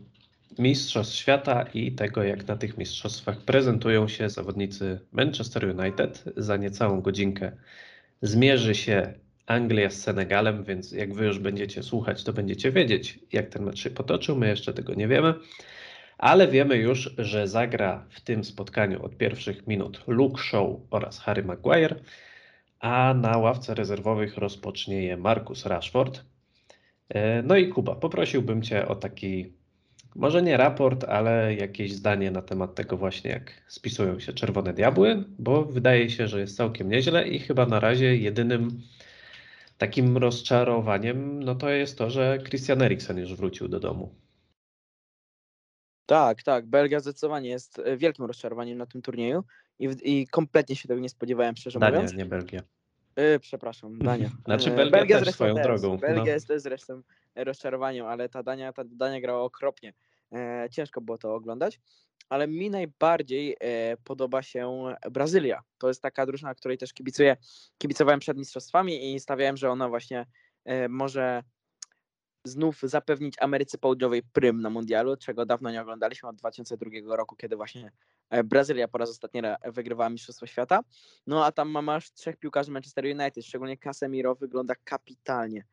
Mistrzostw 0.60 1.16
Świata 1.16 1.64
i 1.74 1.92
tego, 1.92 2.24
jak 2.24 2.48
na 2.48 2.58
tych 2.58 2.78
mistrzostwach 2.78 3.42
prezentują 3.42 4.08
się 4.08 4.30
zawodnicy 4.30 5.00
Manchester 5.12 5.80
United. 5.80 6.24
Za 6.38 6.58
niecałą 6.58 7.02
godzinkę 7.02 7.52
zmierzy 8.22 8.76
się 8.76 9.14
Anglia 9.50 9.90
z 9.90 10.02
Senegalem, 10.02 10.64
więc 10.64 10.92
jak 10.92 11.14
wy 11.14 11.26
już 11.26 11.40
będziecie 11.40 11.84
słuchać, 11.84 12.24
to 12.24 12.34
będziecie 12.34 12.72
wiedzieć, 12.72 13.20
jak 13.32 13.50
ten 13.50 13.64
mecz 13.64 13.80
się 13.80 13.90
potoczył. 13.90 14.36
My 14.38 14.48
jeszcze 14.48 14.74
tego 14.74 14.94
nie 14.94 15.08
wiemy, 15.08 15.34
ale 16.18 16.48
wiemy 16.48 16.78
już, 16.78 17.16
że 17.18 17.48
zagra 17.48 18.06
w 18.10 18.22
tym 18.22 18.44
spotkaniu 18.44 19.06
od 19.06 19.18
pierwszych 19.18 19.68
minut 19.68 20.04
Luke 20.08 20.44
Shaw 20.44 20.68
oraz 20.92 21.20
Harry 21.20 21.44
Maguire 21.44 21.96
a 22.80 23.14
na 23.14 23.38
ławce 23.38 23.76
rezerwowych 23.76 24.38
rozpocznie 24.38 25.04
je 25.04 25.18
Marcus 25.18 25.66
Rashford. 25.66 26.22
E, 27.10 27.44
no 27.44 27.56
i 27.56 27.68
Kuba, 27.68 27.96
poprosiłbym 27.96 28.62
Cię 28.62 28.88
o 28.88 28.96
taki, 28.96 29.54
może 30.16 30.42
nie 30.42 30.58
raport, 30.58 31.04
ale 31.04 31.56
jakieś 31.56 31.94
zdanie 31.94 32.32
na 32.32 32.42
temat 32.42 32.76
tego 32.76 32.98
właśnie, 32.98 33.32
jak 33.32 33.52
spisują 33.68 34.20
się 34.20 34.34
Czerwone 34.34 34.74
Diabły, 34.74 35.24
bo 35.40 35.66
wydaje 35.66 36.10
się, 36.10 36.28
że 36.28 36.40
jest 36.40 36.58
całkiem 36.58 36.90
nieźle 36.90 37.28
i 37.28 37.40
chyba 37.40 37.66
na 37.66 37.80
razie 37.80 38.18
jedynym 38.18 38.82
takim 39.80 40.18
rozczarowaniem, 40.18 41.44
no 41.44 41.56
to 41.56 41.70
jest 41.70 41.98
to, 41.98 42.10
że 42.10 42.40
Christian 42.48 42.82
Eriksen 42.82 43.18
już 43.18 43.36
wrócił 43.36 43.68
do 43.68 43.80
domu. 43.80 44.16
Tak, 46.06 46.44
tak. 46.44 46.66
Belgia 46.66 47.00
zdecydowanie 47.00 47.50
jest 47.50 47.80
e, 47.80 47.98
wielkim 47.98 48.26
rozczarowaniem 48.26 48.78
na 48.78 48.86
tym 48.86 49.02
turnieju 49.02 49.44
i, 49.80 49.90
i 50.04 50.28
kompletnie 50.28 50.76
się 50.76 50.88
tego 50.88 51.02
nie 51.02 51.10
spodziewałem, 51.10 51.56
szczerze 51.56 51.80
Dania, 51.80 51.96
mówiąc. 51.96 52.14
nie 52.14 52.26
Belgia. 52.26 52.62
Yy, 53.16 53.40
przepraszam, 53.40 54.00
Dania. 54.00 54.30
Znaczy 54.46 54.72
Belgia, 54.72 54.92
Belgia 54.92 55.20
też 55.20 55.34
swoją 55.34 55.56
też. 55.56 55.64
drogą. 55.64 55.98
Belgia 55.98 56.24
no. 56.24 56.30
jest 56.30 56.48
też 56.48 56.62
zresztą 56.62 57.02
rozczarowaniem, 57.36 58.06
ale 58.06 58.30
ta 58.30 58.44
Dania, 58.44 58.74
ta 58.74 58.84
Dania 58.86 59.22
grała 59.22 59.44
okropnie. 59.44 59.94
E, 60.34 60.68
ciężko 60.72 61.02
było 61.02 61.18
to 61.18 61.36
oglądać, 61.36 61.80
ale 62.30 62.48
mi 62.48 62.70
najbardziej 62.70 63.58
e, 63.60 63.98
podoba 64.04 64.42
się 64.42 64.84
Brazylia. 65.12 65.62
To 65.78 65.88
jest 65.88 66.02
taka 66.02 66.26
drużyna, 66.26 66.56
której 66.56 66.78
też 66.78 66.94
kibicuję, 66.94 67.38
kibicowałem 67.78 68.20
przed 68.20 68.38
mistrzostwami 68.38 69.14
i 69.14 69.20
stawiałem, 69.20 69.58
że 69.58 69.72
ona 69.72 69.90
właśnie 69.90 70.26
e, 70.66 70.90
może 70.90 71.44
znów 72.44 72.80
zapewnić 72.84 73.36
Ameryce 73.40 73.78
Południowej 73.78 74.24
prym 74.34 74.62
na 74.62 74.70
mundialu, 74.70 75.18
czego 75.18 75.46
dawno 75.46 75.72
nie 75.72 75.82
oglądaliśmy 75.82 76.30
od 76.30 76.36
2002 76.36 77.16
roku, 77.16 77.36
kiedy 77.36 77.56
właśnie 77.56 77.92
Brazylia 78.44 78.88
po 78.88 78.98
raz 78.98 79.10
ostatni 79.10 79.42
wygrywała 79.66 80.10
Mistrzostwo 80.10 80.48
Świata. 80.48 80.80
No 81.28 81.46
a 81.46 81.52
tam 81.52 81.70
masz 81.70 82.12
trzech 82.12 82.38
piłkarzy 82.38 82.72
Manchester 82.72 83.06
United, 83.06 83.46
szczególnie 83.46 83.78
Casemiro 83.78 84.36
wygląda 84.36 84.76
kapitalnie. 84.84 85.66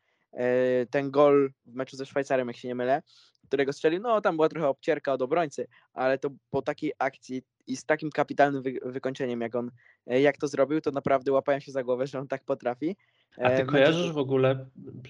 Ten 0.90 1.10
gol 1.10 1.52
w 1.66 1.74
meczu 1.74 1.96
ze 1.96 2.06
Szwajcarią, 2.06 2.46
jak 2.46 2.56
się 2.56 2.68
nie 2.68 2.74
mylę, 2.74 3.02
którego 3.46 3.72
strzelił, 3.72 4.00
no 4.00 4.20
tam 4.20 4.36
była 4.36 4.48
trochę 4.48 4.68
obcierka 4.68 5.12
od 5.12 5.22
obrońcy, 5.22 5.66
ale 5.94 6.18
to 6.18 6.30
po 6.50 6.62
takiej 6.62 6.92
akcji 6.98 7.42
i 7.66 7.76
z 7.76 7.84
takim 7.84 8.10
kapitalnym 8.10 8.62
wy 8.62 8.78
wykończeniem, 8.84 9.40
jak 9.40 9.54
on 9.54 9.70
e, 10.06 10.20
jak 10.20 10.38
to 10.38 10.48
zrobił, 10.48 10.80
to 10.80 10.90
naprawdę 10.90 11.32
łapałem 11.32 11.60
się 11.60 11.72
za 11.72 11.84
głowę, 11.84 12.06
że 12.06 12.18
on 12.18 12.28
tak 12.28 12.44
potrafi. 12.44 12.96
A 13.36 13.50
ty 13.50 13.64
kojarzysz 13.64 14.12
w 14.12 14.18
ogóle, 14.18 14.66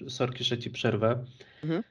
sorki, 0.07 0.43
że 0.43 0.57
ci 0.57 0.69
przerwę, 0.71 1.25
mhm. 1.63 1.83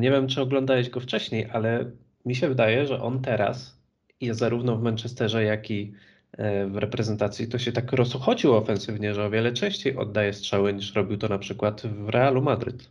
nie 0.00 0.10
wiem 0.10 0.28
czy 0.28 0.40
oglądałeś 0.40 0.90
go 0.90 1.00
wcześniej, 1.00 1.48
ale 1.52 1.90
mi 2.24 2.34
się 2.34 2.48
wydaje, 2.48 2.86
że 2.86 3.02
on 3.02 3.22
teraz 3.22 3.78
jest 4.20 4.40
zarówno 4.40 4.76
w 4.76 4.82
Manchesterze, 4.82 5.44
jak 5.44 5.70
i 5.70 5.92
e, 6.32 6.66
w 6.66 6.76
reprezentacji, 6.76 7.48
to 7.48 7.58
się 7.58 7.72
tak 7.72 7.92
rozchodził 7.92 8.54
ofensywnie, 8.54 9.14
że 9.14 9.24
o 9.24 9.30
wiele 9.30 9.52
częściej 9.52 9.96
oddaje 9.96 10.32
strzały 10.32 10.74
niż 10.74 10.94
robił 10.94 11.18
to 11.18 11.28
na 11.28 11.38
przykład 11.38 11.82
w 11.82 12.08
Realu 12.08 12.42
Madryt. 12.42 12.90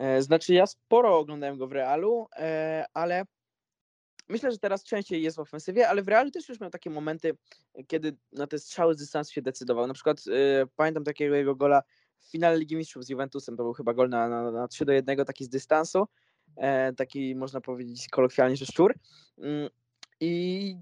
E, 0.00 0.22
znaczy 0.22 0.54
ja 0.54 0.66
sporo 0.66 1.18
oglądałem 1.18 1.58
go 1.58 1.66
w 1.66 1.72
Realu, 1.72 2.28
ale 2.94 3.24
Myślę, 4.30 4.52
że 4.52 4.58
teraz 4.58 4.84
częściej 4.84 5.22
jest 5.22 5.36
w 5.36 5.40
ofensywie, 5.40 5.88
ale 5.88 6.02
w 6.02 6.08
Realu 6.08 6.30
też 6.30 6.48
już 6.48 6.60
miał 6.60 6.70
takie 6.70 6.90
momenty, 6.90 7.36
kiedy 7.86 8.16
na 8.32 8.46
te 8.46 8.58
strzały 8.58 8.94
z 8.94 8.98
dystansu 8.98 9.32
się 9.32 9.42
decydował. 9.42 9.86
Na 9.86 9.94
przykład 9.94 10.26
yy, 10.26 10.34
pamiętam 10.76 11.04
takiego 11.04 11.34
jego 11.34 11.54
gola 11.54 11.82
w 12.18 12.30
finale 12.30 12.58
Ligi 12.58 12.76
Mistrzów 12.76 13.04
z 13.04 13.08
Juventusem, 13.08 13.56
to 13.56 13.62
był 13.62 13.72
chyba 13.72 13.94
gol 13.94 14.08
na, 14.08 14.28
na, 14.28 14.50
na 14.50 14.68
3 14.68 14.84
do 14.84 14.92
1, 14.92 15.24
taki 15.24 15.44
z 15.44 15.48
dystansu, 15.48 16.06
e, 16.56 16.92
taki 16.92 17.34
można 17.34 17.60
powiedzieć 17.60 18.08
kolokwialnie, 18.08 18.56
że 18.56 18.66
szczur. 18.66 18.94
Yy, 19.38 19.70
I 20.20 20.76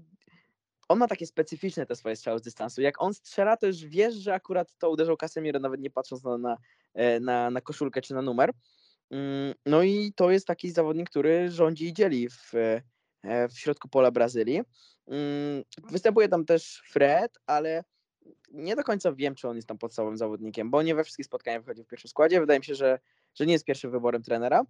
on 0.87 0.99
ma 0.99 1.07
takie 1.07 1.25
specyficzne 1.25 1.85
te 1.85 1.95
swoje 1.95 2.15
strzały 2.15 2.39
z 2.39 2.41
dystansu. 2.41 2.81
Jak 2.81 3.01
on 3.01 3.13
strzela, 3.13 3.57
to 3.57 3.67
już 3.67 3.85
wiesz, 3.85 4.15
że 4.15 4.33
akurat 4.33 4.77
to 4.77 4.89
uderzał 4.89 5.17
Casemiro, 5.17 5.59
nawet 5.59 5.81
nie 5.81 5.89
patrząc 5.89 6.23
na, 6.23 6.37
na, 6.37 6.57
e, 6.93 7.19
na, 7.19 7.51
na 7.51 7.61
koszulkę 7.61 8.01
czy 8.01 8.13
na 8.13 8.21
numer. 8.21 8.51
Mm, 9.11 9.53
no 9.65 9.83
i 9.83 10.13
to 10.15 10.31
jest 10.31 10.47
taki 10.47 10.71
zawodnik, 10.71 11.09
który 11.09 11.51
rządzi 11.51 11.87
i 11.87 11.93
dzieli 11.93 12.29
w, 12.29 12.53
E, 13.23 13.49
w 13.49 13.59
środku 13.59 13.89
pola 13.89 14.11
Brazylii. 14.11 14.61
Mm, 15.07 15.63
występuje 15.91 16.27
tam 16.27 16.45
też 16.45 16.81
Fred, 16.85 17.37
ale 17.47 17.83
nie 18.51 18.75
do 18.75 18.83
końca 18.83 19.13
wiem, 19.13 19.35
czy 19.35 19.47
on 19.47 19.55
jest 19.55 19.67
tam 19.67 19.77
podstawowym 19.77 20.17
zawodnikiem, 20.17 20.69
bo 20.69 20.81
nie 20.81 20.95
we 20.95 21.03
wszystkich 21.03 21.25
spotkaniach 21.25 21.63
wychodzi 21.63 21.83
w 21.83 21.87
pierwszym 21.87 22.09
składzie. 22.09 22.39
Wydaje 22.39 22.59
mi 22.59 22.65
się, 22.65 22.75
że, 22.75 22.99
że 23.35 23.45
nie 23.45 23.53
jest 23.53 23.65
pierwszym 23.65 23.91
wyborem 23.91 24.23
trenera. 24.23 24.65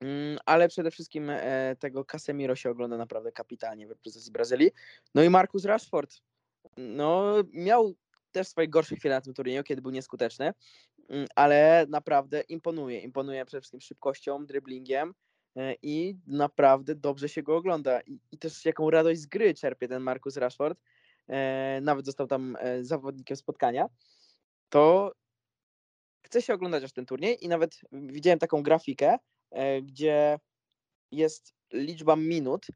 Mm, 0.00 0.38
ale 0.46 0.68
przede 0.68 0.90
wszystkim 0.90 1.30
e, 1.30 1.76
tego 1.78 2.04
Casemiro 2.04 2.56
się 2.56 2.70
ogląda 2.70 2.96
naprawdę 2.96 3.32
kapitalnie 3.32 3.86
w 3.86 3.90
reprezentacji 3.90 4.32
Brazylii. 4.32 4.70
No 5.14 5.22
i 5.22 5.30
Marcus 5.30 5.64
Rashford, 5.64 6.20
no 6.76 7.34
miał 7.52 7.94
też 8.32 8.48
swoje 8.48 8.68
gorsze 8.68 8.96
chwile 8.96 9.14
na 9.14 9.20
tym 9.20 9.34
turnieju, 9.34 9.62
kiedy 9.62 9.82
był 9.82 9.90
nieskuteczny, 9.90 10.52
ale 11.36 11.86
naprawdę 11.88 12.40
imponuje. 12.40 13.00
Imponuje 13.00 13.44
przede 13.44 13.60
wszystkim 13.60 13.80
szybkością, 13.80 14.46
dribblingiem, 14.46 15.14
E, 15.56 15.74
i 15.82 16.18
naprawdę 16.26 16.94
dobrze 16.94 17.28
się 17.28 17.42
go 17.42 17.56
ogląda. 17.56 18.00
I, 18.00 18.20
i 18.32 18.38
też 18.38 18.64
jaką 18.64 18.90
radość 18.90 19.20
z 19.20 19.26
gry 19.26 19.54
czerpie 19.54 19.88
ten 19.88 20.02
Marcus 20.02 20.36
Rashford, 20.36 20.80
e, 21.28 21.80
nawet 21.82 22.06
został 22.06 22.26
tam 22.26 22.56
e, 22.60 22.84
zawodnikiem 22.84 23.36
spotkania, 23.36 23.86
to 24.68 25.12
chce 26.22 26.42
się 26.42 26.54
oglądać 26.54 26.84
aż 26.84 26.92
ten 26.92 27.06
turniej 27.06 27.44
i 27.44 27.48
nawet 27.48 27.80
widziałem 27.92 28.38
taką 28.38 28.62
grafikę, 28.62 29.16
gdzie 29.82 30.38
jest 31.10 31.54
liczba 31.72 32.16
minut 32.16 32.66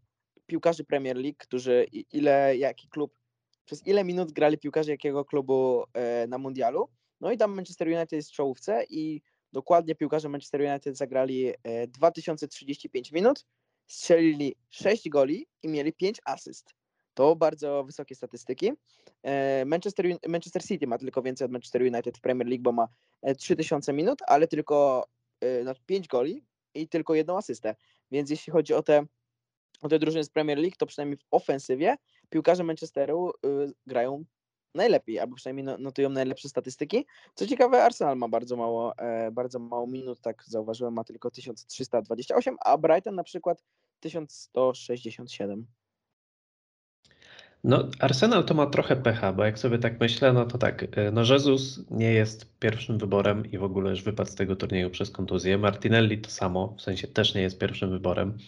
piłkarzy 0.47 0.85
Premier 0.85 1.17
League, 1.17 1.37
którzy 1.39 1.87
ile, 2.13 2.57
jaki 2.57 2.89
klub, 2.89 3.19
przez 3.65 3.87
ile 3.87 4.05
minut 4.05 4.33
grali 4.33 4.59
piłkarze 4.59 4.91
jakiego 4.91 5.25
klubu 5.25 5.85
na 6.29 6.39
mundialu. 6.39 6.89
No 7.25 7.33
i 7.33 7.39
tam 7.39 7.55
Manchester 7.55 7.89
United 7.89 8.13
jest 8.13 8.31
w 8.31 8.35
czołówce 8.35 8.85
i 8.91 9.21
Dokładnie 9.55 9.95
piłkarze 9.95 10.29
Manchester 10.29 10.61
United 10.61 10.97
zagrali 10.97 11.53
2035 11.89 13.09
e, 13.09 13.15
minut, 13.15 13.47
strzelili 13.87 14.57
6 14.71 15.09
goli 15.09 15.47
i 15.63 15.69
mieli 15.69 15.93
5 15.93 16.21
asyst. 16.25 16.75
To 17.15 17.37
bardzo 17.37 17.85
wysokie 17.85 18.15
statystyki. 18.15 18.73
E, 19.23 19.65
Manchester, 19.65 20.07
Manchester 20.29 20.65
City 20.65 20.87
ma 20.87 20.99
tylko 20.99 21.23
więcej 21.23 21.45
od 21.45 21.51
Manchester 21.51 21.83
United 21.83 22.19
w 22.19 22.21
Premier 22.21 22.49
League, 22.49 22.63
bo 22.63 22.73
ma 22.73 22.89
3000 23.39 23.93
e, 23.93 23.95
minut, 23.95 24.19
ale 24.27 24.49
tylko 24.49 25.07
5 25.87 26.07
no, 26.13 26.19
goli 26.19 26.45
i 26.75 26.89
tylko 26.89 27.15
jedną 27.15 27.37
asystę. 27.37 27.75
Więc 28.11 28.31
jeśli 28.31 28.53
chodzi 28.53 28.75
o 28.75 28.83
te, 28.83 29.07
o 29.83 29.89
te 29.89 29.99
drużyny 29.99 30.25
z 30.25 30.31
Premier 30.31 30.59
League, 30.59 30.77
to 30.79 30.87
przynajmniej 30.87 31.17
w 31.17 31.25
ofensywie 31.31 31.97
piłkarze 32.31 32.65
Manchesteru 32.65 33.33
grają 33.87 34.25
najlepiej, 34.75 35.19
albo 35.19 35.37
przynajmniej 35.37 35.65
no, 35.65 35.79
notują 35.79 36.11
najlepsze 36.11 36.49
statystyki. 36.49 37.07
Co 37.35 37.47
ciekawe, 37.47 37.85
Arsenal 37.85 38.17
ma 38.17 38.29
bardzo 38.29 38.57
mało, 38.57 38.99
e, 38.99 39.31
bardzo 39.31 39.59
mało 39.59 39.87
minut, 39.87 40.21
tak 40.21 40.45
zauważyłem, 40.47 40.95
ma 40.95 41.05
tylko 41.05 41.31
1328, 41.31 42.57
a 42.65 42.79
Brighton 42.79 43.15
na 43.15 43.25
przykład 43.25 43.63
1167. 44.01 45.67
No, 47.65 47.89
Arsenal 48.01 48.45
to 48.45 48.55
ma 48.55 48.67
trochę 48.67 48.97
pecha, 48.97 49.33
bo 49.33 49.45
jak 49.45 49.59
sobie 49.59 49.79
tak 49.79 50.01
myślę, 50.01 50.33
no 50.33 50.45
to 50.45 50.59
tak, 50.59 50.99
e, 50.99 51.11
no 51.11 51.23
Jezus 51.23 51.81
nie 51.91 52.13
jest 52.13 52.59
pierwszym 52.59 52.99
wyborem 52.99 53.53
i 53.53 53.59
w 53.59 53.65
ogóle 53.65 53.91
już 53.91 54.03
wypadł 54.03 54.31
z 54.31 54.35
tego 54.35 54.57
turnieju 54.57 54.91
przez 54.91 55.11
kontuzję. 55.11 55.59
Martinelli 55.59 56.19
to 56.19 56.31
samo, 56.31 56.75
w 56.79 56.83
sensie 56.83 57.09
też 57.09 57.35
nie 57.35 57.43
jest 57.43 57.59
pierwszym 57.59 57.91
wyborem. 57.91 58.39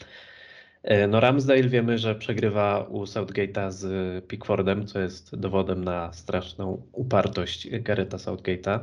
E, 0.83 1.06
no 1.06 1.21
Ramsdale 1.21 1.68
wiemy, 1.68 1.99
że 1.99 2.14
przegrywa 2.14 2.87
u 2.88 3.04
Southgate'a 3.04 3.71
z 3.71 4.25
Pickfordem, 4.25 4.87
co 4.87 5.00
jest 5.00 5.37
dowodem 5.37 5.85
na 5.85 6.12
straszną 6.12 6.83
upartość 6.92 7.71
Garetha 7.80 8.16
Southgate'a. 8.16 8.80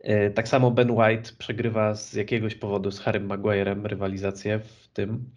E, 0.00 0.30
tak 0.30 0.48
samo 0.48 0.70
Ben 0.70 0.90
White 0.90 1.30
przegrywa 1.38 1.94
z 1.94 2.14
jakiegoś 2.14 2.54
powodu 2.54 2.90
z 2.90 3.00
Harrym 3.00 3.26
Maguirem 3.26 3.86
rywalizację 3.86 4.58
w 4.58 4.88
tym. 4.88 5.30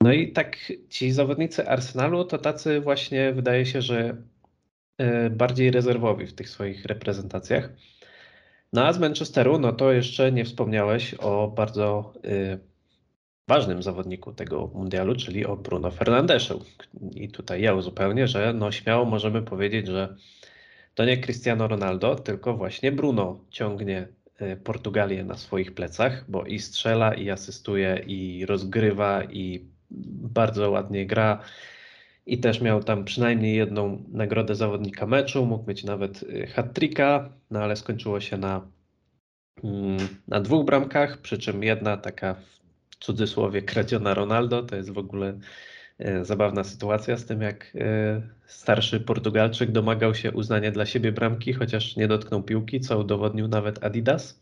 No 0.00 0.12
i 0.12 0.32
tak 0.32 0.72
ci 0.88 1.12
zawodnicy 1.12 1.68
Arsenalu 1.68 2.24
to 2.24 2.38
tacy 2.38 2.80
właśnie 2.80 3.32
wydaje 3.32 3.66
się, 3.66 3.82
że 3.82 4.16
e, 4.98 5.30
bardziej 5.30 5.70
rezerwowi 5.70 6.26
w 6.26 6.34
tych 6.34 6.48
swoich 6.48 6.84
reprezentacjach. 6.84 7.72
No 8.72 8.86
a 8.86 8.92
z 8.92 8.98
Manchesteru, 8.98 9.58
no 9.58 9.72
to 9.72 9.92
jeszcze 9.92 10.32
nie 10.32 10.44
wspomniałeś 10.44 11.14
o 11.14 11.48
bardzo 11.48 12.12
ważnym 13.50 13.82
zawodniku 13.82 14.32
tego 14.32 14.70
mundialu, 14.74 15.16
czyli 15.16 15.46
o 15.46 15.56
Bruno 15.56 15.90
Fernandesu. 15.90 16.64
I 17.14 17.28
tutaj 17.28 17.62
ja 17.62 17.74
uzupełnię, 17.74 18.28
że 18.28 18.52
no 18.52 18.72
śmiało 18.72 19.04
możemy 19.04 19.42
powiedzieć, 19.42 19.86
że 19.86 20.16
to 20.94 21.04
nie 21.04 21.16
Cristiano 21.18 21.68
Ronaldo, 21.68 22.14
tylko 22.16 22.56
właśnie 22.56 22.92
Bruno 22.92 23.40
ciągnie 23.50 24.08
y, 24.42 24.56
Portugalię 24.56 25.24
na 25.24 25.36
swoich 25.36 25.74
plecach, 25.74 26.24
bo 26.28 26.44
i 26.44 26.58
strzela, 26.58 27.14
i 27.14 27.30
asystuje, 27.30 28.04
i 28.06 28.46
rozgrywa, 28.46 29.24
i 29.24 29.64
bardzo 30.34 30.70
ładnie 30.70 31.06
gra. 31.06 31.40
I 32.26 32.38
też 32.38 32.60
miał 32.60 32.82
tam 32.82 33.04
przynajmniej 33.04 33.56
jedną 33.56 34.04
nagrodę 34.12 34.54
zawodnika 34.54 35.06
meczu, 35.06 35.46
mógł 35.46 35.68
mieć 35.68 35.84
nawet 35.84 36.22
y, 36.22 36.46
hat-tricka, 36.46 37.28
no 37.50 37.60
ale 37.60 37.76
skończyło 37.76 38.20
się 38.20 38.36
na, 38.36 38.66
mm, 39.64 39.98
na 40.28 40.40
dwóch 40.40 40.64
bramkach, 40.66 41.18
przy 41.18 41.38
czym 41.38 41.62
jedna 41.62 41.96
taka 41.96 42.36
cudzysłowie 43.00 43.62
kradziona 43.62 44.14
Ronaldo, 44.14 44.62
to 44.62 44.76
jest 44.76 44.90
w 44.90 44.98
ogóle 44.98 45.38
y, 46.00 46.24
zabawna 46.24 46.64
sytuacja 46.64 47.16
z 47.16 47.24
tym, 47.24 47.42
jak 47.42 47.72
y, 47.74 47.80
starszy 48.46 49.00
Portugalczyk 49.00 49.72
domagał 49.72 50.14
się 50.14 50.32
uznania 50.32 50.70
dla 50.70 50.86
siebie 50.86 51.12
bramki, 51.12 51.52
chociaż 51.52 51.96
nie 51.96 52.08
dotknął 52.08 52.42
piłki, 52.42 52.80
co 52.80 52.98
udowodnił 52.98 53.48
nawet 53.48 53.84
Adidas. 53.84 54.40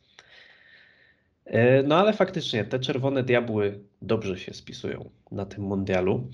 No 1.84 1.96
ale 1.96 2.12
faktycznie 2.12 2.64
te 2.64 2.78
czerwone 2.78 3.22
diabły 3.22 3.78
dobrze 4.02 4.38
się 4.38 4.54
spisują 4.54 5.10
na 5.32 5.46
tym 5.46 5.64
mundialu. 5.64 6.30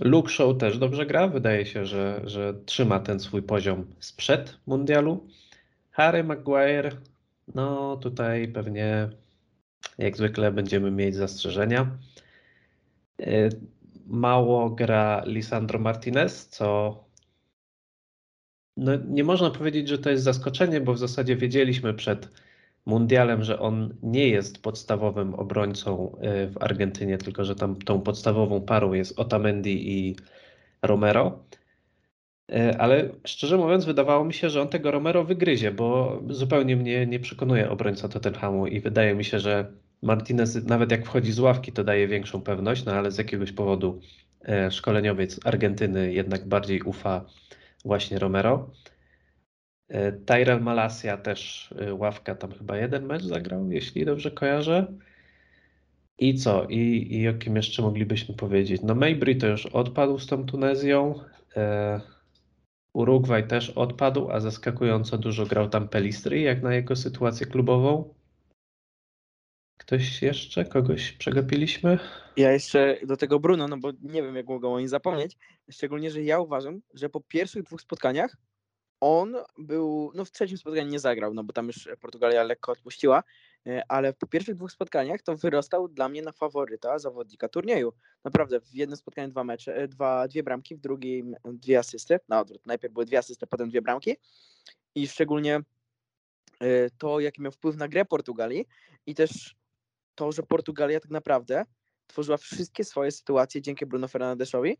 Luke 0.00 0.28
Show 0.28 0.58
też 0.58 0.78
dobrze 0.78 1.06
gra. 1.06 1.28
Wydaje 1.28 1.66
się, 1.66 1.86
że, 1.86 2.20
że 2.24 2.54
trzyma 2.66 3.00
ten 3.00 3.20
swój 3.20 3.42
poziom 3.42 3.86
sprzed 3.98 4.56
mundialu. 4.66 5.26
Harry 5.90 6.24
Maguire, 6.24 6.96
no 7.54 7.96
tutaj 7.96 8.48
pewnie 8.48 9.08
jak 9.98 10.16
zwykle 10.16 10.52
będziemy 10.52 10.90
mieć 10.90 11.14
zastrzeżenia. 11.14 11.98
E, 13.20 13.48
mało 14.06 14.70
gra 14.70 15.22
Lisandro 15.26 15.78
Martinez, 15.78 16.48
co 16.48 16.98
no 18.76 18.92
nie 19.08 19.24
można 19.24 19.50
powiedzieć, 19.50 19.88
że 19.88 19.98
to 19.98 20.10
jest 20.10 20.24
zaskoczenie, 20.24 20.80
bo 20.80 20.94
w 20.94 20.98
zasadzie 20.98 21.36
wiedzieliśmy 21.36 21.94
przed 21.94 22.30
mundialem, 22.86 23.42
że 23.44 23.58
on 23.58 23.94
nie 24.02 24.28
jest 24.28 24.62
podstawowym 24.62 25.34
obrońcą 25.34 26.16
y, 26.44 26.50
w 26.50 26.62
Argentynie, 26.62 27.18
tylko 27.18 27.44
że 27.44 27.54
tam 27.54 27.76
tą 27.76 28.00
podstawową 28.00 28.60
parą 28.60 28.92
jest 28.92 29.18
Otamendi 29.18 29.98
i 29.98 30.16
Romero. 30.82 31.44
Y, 32.52 32.78
ale 32.78 33.10
szczerze 33.24 33.56
mówiąc, 33.56 33.84
wydawało 33.84 34.24
mi 34.24 34.34
się, 34.34 34.50
że 34.50 34.62
on 34.62 34.68
tego 34.68 34.90
Romero 34.90 35.24
wygryzie, 35.24 35.72
bo 35.72 36.20
zupełnie 36.30 36.76
mnie 36.76 37.06
nie 37.06 37.20
przekonuje 37.20 37.70
obrońca 37.70 38.08
Tottenhamu 38.08 38.66
i 38.66 38.80
wydaje 38.80 39.14
mi 39.14 39.24
się, 39.24 39.40
że 39.40 39.72
Martinez 40.02 40.64
nawet 40.64 40.90
jak 40.90 41.06
wchodzi 41.06 41.32
z 41.32 41.38
ławki, 41.38 41.72
to 41.72 41.84
daje 41.84 42.08
większą 42.08 42.42
pewność, 42.42 42.84
no 42.84 42.92
ale 42.92 43.10
z 43.10 43.18
jakiegoś 43.18 43.52
powodu 43.52 44.00
y, 44.66 44.70
szkoleniowiec 44.70 45.46
Argentyny 45.46 46.12
jednak 46.12 46.48
bardziej 46.48 46.82
ufa 46.82 47.24
właśnie 47.84 48.18
Romero. 48.18 48.70
E, 49.88 50.12
Tyrell 50.12 50.60
Malasia 50.60 51.16
też 51.16 51.70
e, 51.78 51.94
ławka 51.94 52.34
tam 52.34 52.52
chyba 52.52 52.76
jeden 52.76 53.06
mecz 53.06 53.22
zagrał, 53.22 53.70
jeśli 53.70 54.04
dobrze 54.04 54.30
kojarzę. 54.30 54.86
I 56.18 56.34
co? 56.34 56.66
I, 56.68 57.06
I 57.16 57.28
o 57.28 57.34
kim 57.34 57.56
jeszcze 57.56 57.82
moglibyśmy 57.82 58.34
powiedzieć? 58.34 58.82
No 58.82 58.94
Maybury 58.94 59.36
to 59.36 59.46
już 59.46 59.66
odpadł 59.66 60.18
z 60.18 60.26
tą 60.26 60.46
Tunezją. 60.46 61.14
E, 61.56 62.00
Urugwaj 62.92 63.48
też 63.48 63.70
odpadł, 63.70 64.30
a 64.30 64.40
zaskakująco 64.40 65.18
dużo 65.18 65.46
grał 65.46 65.68
tam 65.68 65.88
Pelistry, 65.88 66.40
jak 66.40 66.62
na 66.62 66.74
jego 66.74 66.96
sytuację 66.96 67.46
klubową. 67.46 68.14
Ktoś 69.78 70.22
jeszcze? 70.22 70.64
Kogoś 70.64 71.12
przegapiliśmy? 71.12 71.98
Ja 72.36 72.52
jeszcze 72.52 72.98
do 73.06 73.16
tego 73.16 73.40
Bruno, 73.40 73.68
no 73.68 73.76
bo 73.76 73.92
nie 74.02 74.22
wiem, 74.22 74.36
jak 74.36 74.46
mogą 74.46 74.74
oni 74.74 74.88
zapomnieć. 74.88 75.36
Szczególnie, 75.70 76.10
że 76.10 76.22
ja 76.22 76.40
uważam, 76.40 76.80
że 76.94 77.08
po 77.08 77.20
pierwszych 77.20 77.62
dwóch 77.62 77.80
spotkaniach 77.80 78.36
on 79.00 79.36
był, 79.58 80.12
no 80.14 80.24
w 80.24 80.30
trzecim 80.30 80.58
spotkaniu 80.58 80.90
nie 80.90 81.00
zagrał, 81.00 81.34
no 81.34 81.44
bo 81.44 81.52
tam 81.52 81.66
już 81.66 81.88
Portugalia 82.00 82.42
lekko 82.42 82.72
odpuściła, 82.72 83.22
e, 83.66 83.82
ale 83.88 84.12
po 84.12 84.26
pierwszych 84.26 84.54
dwóch 84.54 84.72
spotkaniach 84.72 85.22
to 85.22 85.36
wyrostał 85.36 85.88
dla 85.88 86.08
mnie 86.08 86.22
na 86.22 86.32
faworyta 86.32 86.98
zawodnika 86.98 87.48
turnieju. 87.48 87.92
Naprawdę, 88.24 88.60
w 88.60 88.74
jednym 88.74 88.96
spotkaniu 88.96 89.28
dwa 89.28 89.44
mecze, 89.44 89.76
e, 89.76 89.88
dwa, 89.88 90.28
dwie 90.28 90.42
bramki, 90.42 90.76
w 90.76 90.80
drugim 90.80 91.36
dwie 91.44 91.78
asysty, 91.78 92.18
na 92.28 92.40
odwrót, 92.40 92.66
najpierw 92.66 92.94
były 92.94 93.06
dwie 93.06 93.18
asysty, 93.18 93.46
potem 93.46 93.68
dwie 93.68 93.82
bramki 93.82 94.16
i 94.94 95.08
szczególnie 95.08 95.60
e, 96.60 96.90
to, 96.98 97.20
jaki 97.20 97.42
miał 97.42 97.52
wpływ 97.52 97.76
na 97.76 97.88
grę 97.88 98.04
Portugalii 98.04 98.66
i 99.06 99.14
też 99.14 99.57
to, 100.18 100.32
że 100.32 100.42
Portugalia 100.42 101.00
tak 101.00 101.10
naprawdę 101.10 101.64
tworzyła 102.06 102.36
wszystkie 102.36 102.84
swoje 102.84 103.10
sytuacje 103.10 103.62
dzięki 103.62 103.86
Bruno 103.86 104.08
Fernandesowi, 104.08 104.78